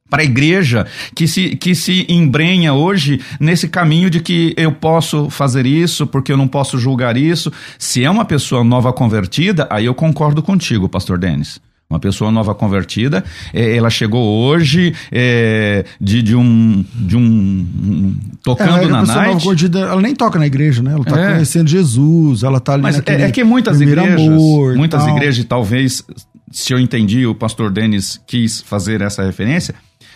para 0.09 0.21
a 0.21 0.25
igreja 0.25 0.85
que 1.15 1.27
se, 1.27 1.55
que 1.55 1.73
se 1.73 2.05
embrenha 2.07 2.73
hoje 2.73 3.19
nesse 3.39 3.67
caminho 3.67 4.09
de 4.09 4.19
que 4.19 4.53
eu 4.55 4.71
posso 4.71 5.29
fazer 5.29 5.65
isso 5.65 6.05
porque 6.05 6.31
eu 6.31 6.37
não 6.37 6.47
posso 6.47 6.77
julgar 6.77 7.17
isso. 7.17 7.51
Se 7.79 8.03
é 8.03 8.09
uma 8.09 8.23
pessoa 8.25 8.63
nova 8.63 8.93
convertida, 8.93 9.67
aí 9.69 9.85
eu 9.85 9.95
concordo 9.95 10.41
contigo, 10.43 10.87
pastor 10.87 11.17
Denis. 11.17 11.59
Uma 11.87 11.99
pessoa 11.99 12.31
nova 12.31 12.55
convertida, 12.55 13.23
é, 13.53 13.77
ela 13.77 13.91
chegou 13.91 14.23
hoje 14.43 14.91
é, 15.11 15.85
de, 16.01 16.21
de 16.23 16.35
um. 16.35 16.83
De 16.95 17.15
um, 17.15 18.15
tocando 18.43 18.69
É, 18.81 18.85
a 18.85 18.87
na 18.87 18.99
pessoa 19.01 19.15
nova 19.17 19.27
night. 19.27 19.43
convertida, 19.43 19.79
ela 19.81 20.01
nem 20.01 20.15
toca 20.15 20.39
na 20.39 20.47
igreja, 20.47 20.81
né? 20.81 20.93
Ela 20.93 21.03
tá 21.05 21.19
É. 21.19 21.31
conhecendo 21.33 21.69
Jesus, 21.69 22.41
ela 22.41 22.59
tá 22.59 22.73
ali 22.73 22.81
Mas 22.81 22.95
naquele 22.97 23.21
é, 23.21 23.27
é 23.27 23.31
que 23.31 23.43
muitas 23.43 23.79
igrejas, 23.81 24.19
amor 24.19 24.75
muitas 24.75 25.03
tal. 25.05 25.15
igrejas, 25.15 25.45
talvez, 25.45 26.03
se 26.51 26.73
eu 26.73 26.79
entendi, 26.79 27.27
o 27.27 27.35
pastor 27.35 27.71
Denis 27.71 28.19
quis 28.25 28.61
fazer 28.61 29.01
essa 29.01 29.23
referência, 29.23 29.75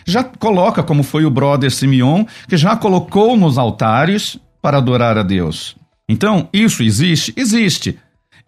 já 0.10 0.24
coloca, 0.24 0.84
como 0.84 1.04
foi 1.04 1.26
o 1.26 1.32
brother 1.32 1.72
Simeon, 1.72 2.26
que 2.48 2.58
já 2.58 2.76
colocou 2.76 3.38
nos 3.38 3.58
altares 3.58 4.38
para 4.62 4.78
adorar 4.78 5.18
a 5.18 5.24
Deus. 5.24 5.76
Então, 6.08 6.50
isso 6.52 6.84
existe? 6.84 7.34
Existe. 7.38 7.98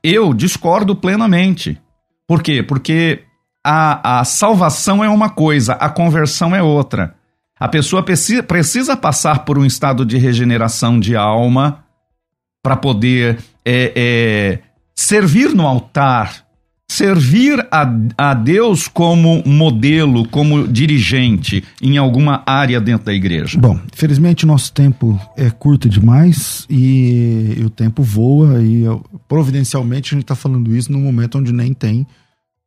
Eu 0.03 0.33
discordo 0.33 0.95
plenamente. 0.95 1.79
Por 2.27 2.41
quê? 2.41 2.63
Porque 2.63 3.23
a, 3.63 4.19
a 4.19 4.25
salvação 4.25 5.03
é 5.03 5.09
uma 5.09 5.29
coisa, 5.29 5.73
a 5.73 5.89
conversão 5.89 6.55
é 6.55 6.63
outra. 6.63 7.15
A 7.59 7.67
pessoa 7.67 8.01
precisa, 8.01 8.41
precisa 8.41 8.97
passar 8.97 9.45
por 9.45 9.59
um 9.59 9.65
estado 9.65 10.03
de 10.03 10.17
regeneração 10.17 10.99
de 10.99 11.15
alma 11.15 11.83
para 12.63 12.75
poder 12.75 13.37
é, 13.63 13.93
é, 13.95 14.59
servir 14.95 15.53
no 15.53 15.67
altar, 15.67 16.45
servir 16.91 17.65
a, 17.71 17.89
a 18.17 18.33
Deus 18.33 18.85
como 18.85 19.41
modelo, 19.45 20.27
como 20.27 20.67
dirigente 20.67 21.63
em 21.81 21.97
alguma 21.97 22.43
área 22.45 22.81
dentro 22.81 23.05
da 23.05 23.13
igreja? 23.13 23.57
Bom, 23.57 23.79
infelizmente 23.93 24.45
nosso 24.45 24.73
tempo 24.73 25.17
é 25.37 25.49
curto 25.49 25.87
demais 25.87 26.65
e, 26.69 27.55
e 27.57 27.63
o 27.63 27.69
tempo 27.69 28.03
voa 28.03 28.61
e 28.61 28.83
providencialmente 29.25 30.13
a 30.13 30.15
gente 30.15 30.25
está 30.25 30.35
falando 30.35 30.75
isso 30.75 30.91
num 30.91 30.99
momento 30.99 31.37
onde 31.37 31.53
nem 31.53 31.73
tem 31.73 32.05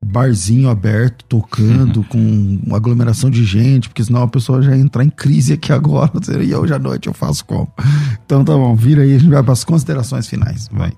barzinho 0.02 0.70
aberto, 0.70 1.24
tocando, 1.26 1.98
uhum. 1.98 2.04
com 2.08 2.60
uma 2.66 2.78
aglomeração 2.78 3.28
de 3.28 3.44
gente, 3.44 3.90
porque 3.90 4.04
senão 4.04 4.22
a 4.22 4.28
pessoa 4.28 4.62
já 4.62 4.74
ia 4.74 4.82
entrar 4.82 5.04
em 5.04 5.10
crise 5.10 5.52
aqui 5.52 5.70
agora. 5.70 6.10
E 6.42 6.54
hoje 6.54 6.72
à 6.72 6.78
noite 6.78 7.08
eu 7.08 7.14
faço 7.14 7.44
como? 7.44 7.70
Então 8.24 8.42
tá 8.42 8.54
bom, 8.54 8.74
vira 8.74 9.02
aí, 9.02 9.14
a 9.14 9.18
gente 9.18 9.30
vai 9.30 9.42
para 9.42 9.52
as 9.52 9.64
considerações 9.64 10.26
finais. 10.26 10.68
Vai. 10.72 10.92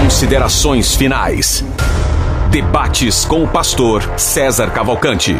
Considerações 0.00 0.94
finais. 0.94 1.64
Debates 2.50 3.26
com 3.26 3.44
o 3.44 3.48
pastor 3.48 4.02
César 4.18 4.70
Cavalcante. 4.70 5.34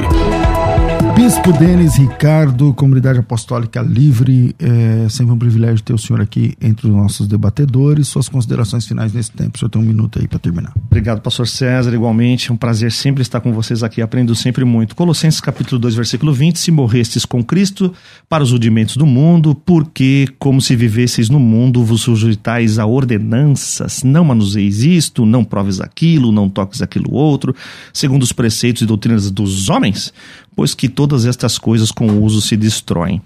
Bispo 1.14 1.52
Denis 1.52 1.96
Ricardo, 1.96 2.72
Comunidade 2.74 3.18
Apostólica 3.18 3.80
Livre, 3.80 4.54
é 4.58 5.08
sempre 5.08 5.34
um 5.34 5.38
privilégio 5.38 5.82
ter 5.82 5.92
o 5.92 5.98
senhor 5.98 6.20
aqui 6.20 6.54
entre 6.60 6.86
os 6.86 6.92
nossos 6.92 7.26
debatedores. 7.26 8.08
Suas 8.08 8.28
considerações 8.28 8.86
finais 8.86 9.12
nesse 9.12 9.32
tempo. 9.32 9.56
O 9.56 9.58
senhor 9.58 9.68
tem 9.68 9.82
um 9.82 9.84
minuto 9.84 10.18
aí 10.20 10.28
para 10.28 10.38
terminar. 10.38 10.72
Obrigado, 10.86 11.20
pastor 11.20 11.48
César. 11.48 11.92
Igualmente, 11.92 12.50
é 12.50 12.54
um 12.54 12.56
prazer 12.56 12.92
sempre 12.92 13.22
estar 13.22 13.40
com 13.40 13.52
vocês 13.52 13.82
aqui, 13.82 14.00
aprendo 14.00 14.34
sempre 14.34 14.64
muito. 14.64 14.94
Colossenses 14.94 15.40
capítulo 15.40 15.80
2, 15.80 15.94
versículo 15.94 16.32
20: 16.32 16.58
Se 16.58 16.70
morrestes 16.70 17.24
com 17.24 17.42
Cristo 17.42 17.92
para 18.28 18.44
os 18.44 18.52
rudimentos 18.52 18.96
do 18.96 19.06
mundo, 19.06 19.54
porque, 19.54 20.28
como 20.38 20.60
se 20.60 20.76
vivesseis 20.76 21.28
no 21.28 21.40
mundo, 21.40 21.82
vos 21.84 22.02
sujeitais 22.02 22.78
a 22.78 22.86
ordenanças, 22.86 24.02
não 24.04 24.24
manuseis 24.24 24.82
isto, 24.82 25.26
não 25.26 25.42
proves 25.42 25.80
aquilo, 25.80 26.30
não 26.30 26.48
toques 26.48 26.80
aquilo 26.80 26.97
outro, 27.08 27.54
segundo 27.92 28.22
os 28.22 28.32
preceitos 28.32 28.82
e 28.82 28.86
doutrinas 28.86 29.30
dos 29.30 29.68
homens? 29.68 30.12
pois 30.58 30.74
que 30.74 30.88
todas 30.88 31.24
estas 31.24 31.56
coisas 31.56 31.92
com 31.92 32.08
o 32.08 32.24
uso 32.24 32.40
se 32.40 32.56
destroem. 32.56 33.18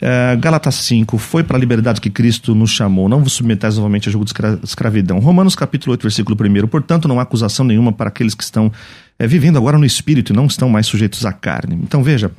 Uh, 0.00 0.40
Gálatas 0.40 0.74
5, 0.76 1.18
foi 1.18 1.44
para 1.44 1.58
a 1.58 1.60
liberdade 1.60 2.00
que 2.00 2.08
Cristo 2.08 2.54
nos 2.54 2.70
chamou, 2.70 3.10
não 3.10 3.22
vos 3.22 3.34
submetais 3.34 3.76
novamente 3.76 4.08
a 4.08 4.12
jogo 4.12 4.24
de 4.24 4.30
escra 4.30 4.58
escravidão. 4.64 5.18
Romanos 5.18 5.54
capítulo 5.54 5.92
8, 5.92 6.00
versículo 6.00 6.34
1, 6.34 6.66
portanto 6.66 7.06
não 7.06 7.20
há 7.20 7.24
acusação 7.24 7.62
nenhuma 7.66 7.92
para 7.92 8.08
aqueles 8.08 8.34
que 8.34 8.42
estão 8.42 8.72
é, 9.18 9.26
vivendo 9.26 9.58
agora 9.58 9.76
no 9.76 9.84
Espírito 9.84 10.32
e 10.32 10.36
não 10.36 10.46
estão 10.46 10.70
mais 10.70 10.86
sujeitos 10.86 11.26
à 11.26 11.32
carne. 11.32 11.74
Então 11.74 12.02
veja, 12.02 12.30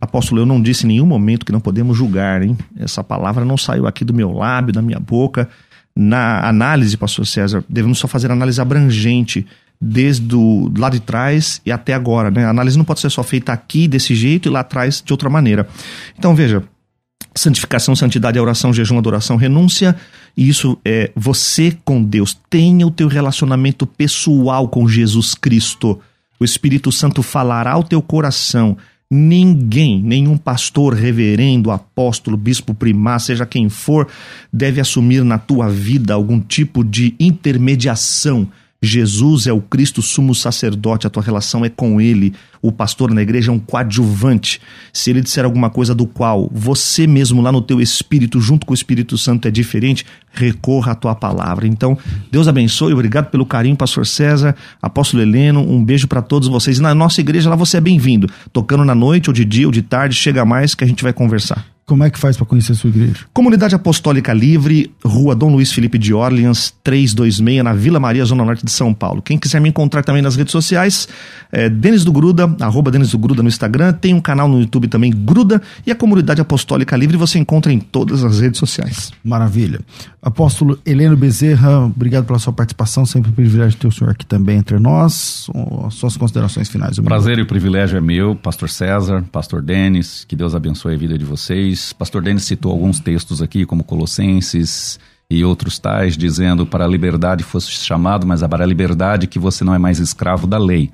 apóstolo, 0.00 0.40
eu 0.40 0.46
não 0.46 0.60
disse 0.60 0.86
em 0.86 0.88
nenhum 0.88 1.06
momento 1.06 1.46
que 1.46 1.52
não 1.52 1.60
podemos 1.60 1.96
julgar, 1.96 2.42
hein? 2.42 2.58
Essa 2.76 3.04
palavra 3.04 3.44
não 3.44 3.56
saiu 3.56 3.86
aqui 3.86 4.04
do 4.04 4.12
meu 4.12 4.32
lábio, 4.32 4.74
da 4.74 4.82
minha 4.82 4.98
boca. 4.98 5.48
Na 5.94 6.48
análise, 6.48 6.96
pastor 6.96 7.24
César, 7.24 7.62
devemos 7.68 7.98
só 7.98 8.08
fazer 8.08 8.28
análise 8.32 8.60
abrangente 8.60 9.46
desde 9.80 10.34
o 10.34 10.72
lá 10.76 10.88
de 10.88 11.00
trás 11.00 11.60
e 11.64 11.72
até 11.72 11.92
agora. 11.92 12.30
Né? 12.30 12.44
A 12.44 12.50
análise 12.50 12.78
não 12.78 12.84
pode 12.84 13.00
ser 13.00 13.10
só 13.10 13.22
feita 13.22 13.52
aqui 13.52 13.86
desse 13.86 14.14
jeito 14.14 14.48
e 14.48 14.50
lá 14.50 14.60
atrás 14.60 15.02
de 15.04 15.12
outra 15.12 15.28
maneira. 15.28 15.68
Então 16.18 16.34
veja, 16.34 16.62
santificação, 17.34 17.94
santidade, 17.96 18.38
oração, 18.38 18.72
jejum, 18.72 18.98
adoração, 18.98 19.36
renúncia. 19.36 19.96
E 20.36 20.48
isso 20.48 20.78
é 20.84 21.10
você 21.14 21.76
com 21.84 22.02
Deus. 22.02 22.36
Tenha 22.48 22.86
o 22.86 22.90
teu 22.90 23.08
relacionamento 23.08 23.86
pessoal 23.86 24.68
com 24.68 24.88
Jesus 24.88 25.34
Cristo. 25.34 26.00
O 26.38 26.44
Espírito 26.44 26.90
Santo 26.92 27.22
falará 27.22 27.72
ao 27.72 27.82
teu 27.82 28.00
coração. 28.00 28.76
Ninguém, 29.10 30.02
nenhum 30.02 30.36
pastor, 30.36 30.94
reverendo, 30.94 31.70
apóstolo, 31.70 32.36
bispo, 32.36 32.74
primar, 32.74 33.20
seja 33.20 33.46
quem 33.46 33.68
for, 33.68 34.08
deve 34.52 34.80
assumir 34.80 35.22
na 35.22 35.38
tua 35.38 35.68
vida 35.68 36.14
algum 36.14 36.40
tipo 36.40 36.82
de 36.82 37.14
intermediação 37.20 38.48
Jesus 38.84 39.46
é 39.46 39.52
o 39.52 39.60
Cristo 39.60 40.02
sumo 40.02 40.34
sacerdote, 40.34 41.06
a 41.06 41.10
tua 41.10 41.22
relação 41.22 41.64
é 41.64 41.68
com 41.68 42.00
ele. 42.00 42.34
O 42.62 42.72
pastor 42.72 43.12
na 43.12 43.22
igreja 43.22 43.50
é 43.50 43.54
um 43.54 43.58
coadjuvante. 43.58 44.60
Se 44.92 45.10
ele 45.10 45.20
disser 45.20 45.44
alguma 45.44 45.70
coisa 45.70 45.94
do 45.94 46.06
qual 46.06 46.50
você 46.52 47.06
mesmo 47.06 47.42
lá 47.42 47.50
no 47.50 47.60
teu 47.60 47.80
espírito, 47.80 48.40
junto 48.40 48.66
com 48.66 48.72
o 48.72 48.74
Espírito 48.74 49.18
Santo, 49.18 49.46
é 49.48 49.50
diferente, 49.50 50.06
recorra 50.32 50.92
à 50.92 50.94
tua 50.94 51.14
palavra. 51.14 51.66
Então, 51.66 51.96
Deus 52.30 52.48
abençoe, 52.48 52.92
obrigado 52.92 53.30
pelo 53.30 53.44
carinho, 53.44 53.76
pastor 53.76 54.06
César, 54.06 54.54
apóstolo 54.80 55.22
Heleno, 55.22 55.60
um 55.60 55.84
beijo 55.84 56.06
para 56.08 56.22
todos 56.22 56.48
vocês. 56.48 56.78
E 56.78 56.82
na 56.82 56.94
nossa 56.94 57.20
igreja 57.20 57.50
lá 57.50 57.56
você 57.56 57.78
é 57.78 57.80
bem-vindo. 57.80 58.28
Tocando 58.52 58.84
na 58.84 58.94
noite, 58.94 59.28
ou 59.30 59.34
de 59.34 59.44
dia, 59.44 59.66
ou 59.66 59.72
de 59.72 59.82
tarde, 59.82 60.14
chega 60.14 60.44
mais 60.44 60.74
que 60.74 60.84
a 60.84 60.86
gente 60.86 61.02
vai 61.02 61.12
conversar. 61.12 61.73
Como 61.86 62.02
é 62.02 62.08
que 62.08 62.18
faz 62.18 62.34
para 62.34 62.46
conhecer 62.46 62.72
a 62.72 62.74
sua 62.74 62.88
igreja? 62.88 63.26
Comunidade 63.34 63.74
Apostólica 63.74 64.32
Livre, 64.32 64.90
Rua 65.04 65.34
Dom 65.34 65.52
Luiz 65.52 65.70
Felipe 65.70 65.98
de 65.98 66.14
Orleans, 66.14 66.72
326, 66.82 67.62
na 67.62 67.74
Vila 67.74 68.00
Maria, 68.00 68.24
Zona 68.24 68.42
Norte 68.42 68.64
de 68.64 68.70
São 68.70 68.94
Paulo. 68.94 69.20
Quem 69.20 69.36
quiser 69.36 69.60
me 69.60 69.68
encontrar 69.68 70.02
também 70.02 70.22
nas 70.22 70.34
redes 70.34 70.50
sociais, 70.50 71.06
é 71.52 71.68
Denis 71.68 72.02
do 72.02 72.10
Gruda, 72.10 72.56
arroba 72.60 72.90
Denis 72.90 73.10
do 73.10 73.18
Gruda 73.18 73.42
no 73.42 73.48
Instagram, 73.50 73.92
tem 73.92 74.14
um 74.14 74.20
canal 74.20 74.48
no 74.48 74.60
YouTube 74.60 74.88
também, 74.88 75.10
Gruda, 75.10 75.60
e 75.86 75.90
a 75.90 75.94
Comunidade 75.94 76.40
Apostólica 76.40 76.96
Livre 76.96 77.18
você 77.18 77.38
encontra 77.38 77.70
em 77.70 77.78
todas 77.78 78.24
as 78.24 78.40
redes 78.40 78.58
sociais. 78.58 79.12
Maravilha. 79.22 79.78
Apóstolo 80.22 80.78
Heleno 80.86 81.18
Bezerra, 81.18 81.80
obrigado 81.84 82.24
pela 82.24 82.38
sua 82.38 82.54
participação, 82.54 83.04
sempre 83.04 83.30
um 83.30 83.34
privilégio 83.34 83.78
ter 83.78 83.86
o 83.86 83.92
senhor 83.92 84.10
aqui 84.10 84.24
também 84.24 84.56
entre 84.56 84.78
nós. 84.78 85.50
Suas 85.90 86.16
considerações 86.16 86.70
finais. 86.70 86.96
O 86.96 87.02
prazer 87.02 87.38
e 87.38 87.42
o 87.42 87.46
privilégio 87.46 87.98
é 87.98 88.00
meu, 88.00 88.34
Pastor 88.34 88.70
César, 88.70 89.22
Pastor 89.30 89.60
Denis, 89.60 90.24
que 90.26 90.34
Deus 90.34 90.54
abençoe 90.54 90.94
a 90.94 90.96
vida 90.96 91.18
de 91.18 91.26
vocês 91.26 91.73
Pastor 91.92 92.22
Denis 92.22 92.44
citou 92.44 92.72
alguns 92.72 93.00
textos 93.00 93.40
aqui, 93.42 93.64
como 93.64 93.84
Colossenses 93.84 94.98
e 95.30 95.44
outros 95.44 95.78
tais, 95.78 96.16
dizendo 96.16 96.66
para 96.66 96.84
a 96.84 96.88
liberdade 96.88 97.42
fosse 97.42 97.70
chamado, 97.70 98.26
mas 98.26 98.42
para 98.42 98.64
a 98.64 98.66
liberdade 98.66 99.26
que 99.26 99.38
você 99.38 99.64
não 99.64 99.74
é 99.74 99.78
mais 99.78 99.98
escravo 99.98 100.46
da 100.46 100.58
lei. 100.58 100.90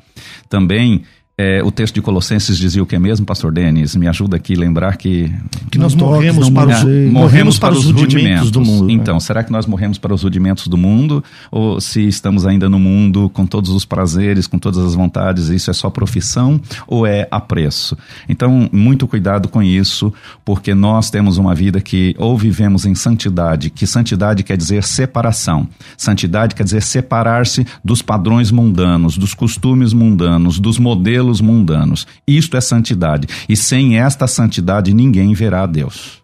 Também 0.49 1.05
é, 1.41 1.63
o 1.65 1.71
texto 1.71 1.95
de 1.95 2.03
Colossenses 2.03 2.59
dizia 2.59 2.83
o 2.83 2.87
que 2.87 2.95
é 2.95 2.99
mesmo, 2.99 3.25
pastor 3.25 3.51
Denis? 3.51 3.97
Me 3.97 4.07
ajuda 4.07 4.37
aqui 4.37 4.55
a 4.55 4.59
lembrar 4.59 4.99
que... 4.99 5.33
Que 5.71 5.79
nós 5.79 5.95
morremos, 5.95 6.51
para 6.51 6.69
os, 6.69 6.83
morremos, 6.83 7.13
morremos 7.13 7.59
para, 7.59 7.73
os 7.73 7.87
rudimentos, 7.87 8.15
rudimentos 8.15 8.51
do 8.51 8.61
mundo. 8.61 8.91
Então, 8.91 9.15
né? 9.15 9.21
será 9.21 9.43
que 9.43 9.51
nós 9.51 9.65
morremos 9.65 9.97
para 9.97 10.13
os 10.13 10.23
rudimentos 10.23 10.69
do 10.69 10.77
mundo? 10.77 11.25
Ou 11.51 11.81
se 11.81 12.07
estamos 12.07 12.45
ainda 12.45 12.69
no 12.69 12.79
mundo 12.79 13.31
com 13.31 13.47
todos 13.47 13.71
os 13.71 13.87
prazeres, 13.87 14.47
com 14.47 14.59
todas 14.59 14.85
as 14.85 14.95
vontades, 14.95 15.49
isso 15.49 15.71
é 15.71 15.73
só 15.73 15.89
profissão 15.89 16.61
ou 16.87 17.07
é 17.07 17.27
apreço? 17.31 17.97
Então, 18.29 18.69
muito 18.71 19.09
cuidado 19.09 19.49
com 19.49 19.63
isso, 19.63 20.13
porque 20.45 20.75
nós 20.75 21.09
temos 21.09 21.39
uma 21.39 21.55
vida 21.55 21.81
que 21.81 22.15
ou 22.19 22.37
vivemos 22.37 22.85
em 22.85 22.95
santidade, 22.95 23.71
que 23.71 23.87
santidade 23.87 24.43
quer 24.43 24.59
dizer 24.59 24.85
separação. 24.85 25.67
Santidade 25.97 26.55
quer 26.55 26.65
dizer 26.65 26.83
separar-se 26.83 27.67
dos 27.83 28.03
padrões 28.03 28.51
mundanos, 28.51 29.17
dos 29.17 29.33
costumes 29.33 29.95
mundanos, 29.95 30.59
dos 30.59 30.79
modelos 30.79 31.30
pelos 31.31 31.41
mundanos. 31.41 32.07
Isto 32.27 32.57
é 32.57 32.61
santidade. 32.61 33.29
E 33.49 33.57
sem 33.57 33.99
esta 33.99 34.27
santidade 34.27 34.93
ninguém 34.93 35.33
verá 35.33 35.63
a 35.63 35.67
Deus. 35.67 36.21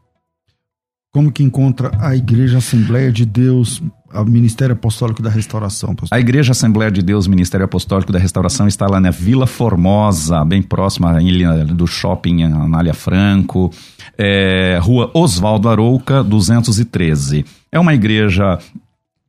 Como 1.12 1.32
que 1.32 1.42
encontra 1.42 1.92
a 1.98 2.14
Igreja 2.14 2.58
Assembleia 2.58 3.10
de 3.10 3.24
Deus, 3.24 3.82
o 4.12 4.24
Ministério 4.24 4.74
Apostólico 4.74 5.22
da 5.22 5.30
Restauração? 5.30 5.94
Pastor? 5.94 6.14
A 6.14 6.20
Igreja 6.20 6.52
Assembleia 6.52 6.90
de 6.90 7.00
Deus, 7.00 7.26
Ministério 7.26 7.64
Apostólico 7.64 8.12
da 8.12 8.18
Restauração, 8.18 8.68
está 8.68 8.86
lá 8.86 9.00
na 9.00 9.10
Vila 9.10 9.46
Formosa, 9.46 10.44
bem 10.44 10.60
próxima 10.60 11.18
do 11.74 11.86
shopping 11.86 12.42
Anália 12.42 12.92
Franco, 12.92 13.72
é, 14.18 14.78
Rua 14.82 15.10
Oswaldo 15.14 15.70
Arouca, 15.70 16.22
213. 16.22 17.46
É 17.72 17.80
uma 17.80 17.94
igreja 17.94 18.58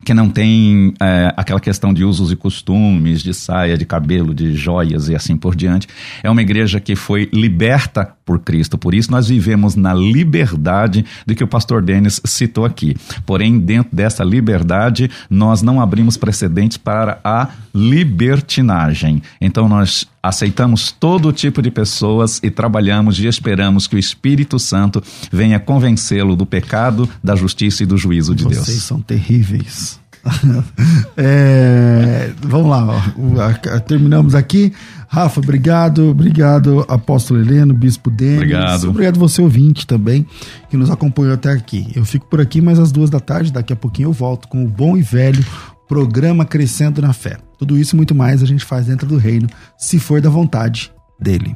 que 0.07 0.13
não 0.13 0.29
tem 0.29 0.93
é, 1.01 1.33
aquela 1.35 1.59
questão 1.59 1.93
de 1.93 2.05
usos 2.05 2.31
e 2.31 2.35
costumes, 2.37 3.21
de 3.21 3.33
saia, 3.33 3.77
de 3.77 3.85
cabelo, 3.85 4.33
de 4.33 4.55
joias 4.55 5.09
e 5.09 5.15
assim 5.15 5.35
por 5.35 5.53
diante. 5.53 5.85
É 6.23 6.29
uma 6.29 6.41
igreja 6.41 6.79
que 6.79 6.95
foi 6.95 7.29
liberta 7.33 8.15
por 8.27 8.39
Cristo. 8.39 8.77
Por 8.77 8.93
isso 8.93 9.09
nós 9.09 9.29
vivemos 9.29 9.77
na 9.77 9.93
liberdade 9.93 11.05
de 11.25 11.33
que 11.33 11.43
o 11.43 11.47
pastor 11.47 11.81
Denis 11.81 12.19
citou 12.25 12.65
aqui. 12.65 12.93
Porém, 13.25 13.57
dentro 13.57 13.95
dessa 13.95 14.21
liberdade, 14.21 15.09
nós 15.29 15.61
não 15.61 15.79
abrimos 15.79 16.17
precedentes 16.17 16.75
para 16.75 17.19
a 17.23 17.47
libertinagem. 17.73 19.23
Então 19.39 19.69
nós 19.69 20.05
aceitamos 20.21 20.91
todo 20.91 21.31
tipo 21.31 21.61
de 21.61 21.71
pessoas 21.71 22.41
e 22.43 22.51
trabalhamos 22.51 23.17
e 23.17 23.27
esperamos 23.27 23.87
que 23.87 23.95
o 23.95 23.99
Espírito 23.99 24.59
Santo 24.59 25.01
venha 25.31 25.57
convencê-lo 25.57 26.35
do 26.35 26.45
pecado, 26.45 27.09
da 27.23 27.33
justiça 27.33 27.83
e 27.83 27.85
do 27.85 27.97
juízo 27.97 28.35
de 28.35 28.43
Vocês 28.43 28.55
Deus. 28.55 28.67
Vocês 28.67 28.83
são 28.83 28.99
terríveis. 28.99 29.99
é, 31.17 32.31
vamos 32.41 32.69
lá, 32.69 32.85
ó. 32.85 33.79
terminamos 33.79 34.35
aqui. 34.35 34.73
Rafa, 35.07 35.39
obrigado, 35.39 36.09
obrigado, 36.09 36.85
apóstolo 36.87 37.39
Heleno, 37.39 37.73
bispo 37.73 38.09
Denis. 38.09 38.37
Obrigado. 38.37 38.89
Obrigado 38.89 39.19
você, 39.19 39.41
ouvinte, 39.41 39.87
também, 39.87 40.25
que 40.69 40.75
nos 40.75 40.89
acompanhou 40.89 41.33
até 41.33 41.51
aqui. 41.51 41.87
Eu 41.95 42.03
fico 42.03 42.25
por 42.25 42.41
aqui, 42.41 42.59
mas 42.59 42.77
às 42.77 42.91
duas 42.91 43.09
da 43.09 43.19
tarde, 43.19 43.51
daqui 43.51 43.71
a 43.71 43.75
pouquinho 43.75 44.07
eu 44.07 44.13
volto 44.13 44.47
com 44.47 44.63
o 44.63 44.67
bom 44.67 44.97
e 44.97 45.01
velho 45.01 45.43
programa 45.87 46.45
Crescendo 46.45 47.01
na 47.01 47.13
Fé. 47.13 47.37
Tudo 47.57 47.77
isso 47.77 47.95
e 47.95 47.97
muito 47.97 48.13
mais 48.13 48.43
a 48.43 48.45
gente 48.45 48.65
faz 48.65 48.85
dentro 48.85 49.07
do 49.07 49.17
reino, 49.17 49.47
se 49.77 49.97
for 49.97 50.21
da 50.21 50.29
vontade 50.29 50.91
dele. 51.19 51.55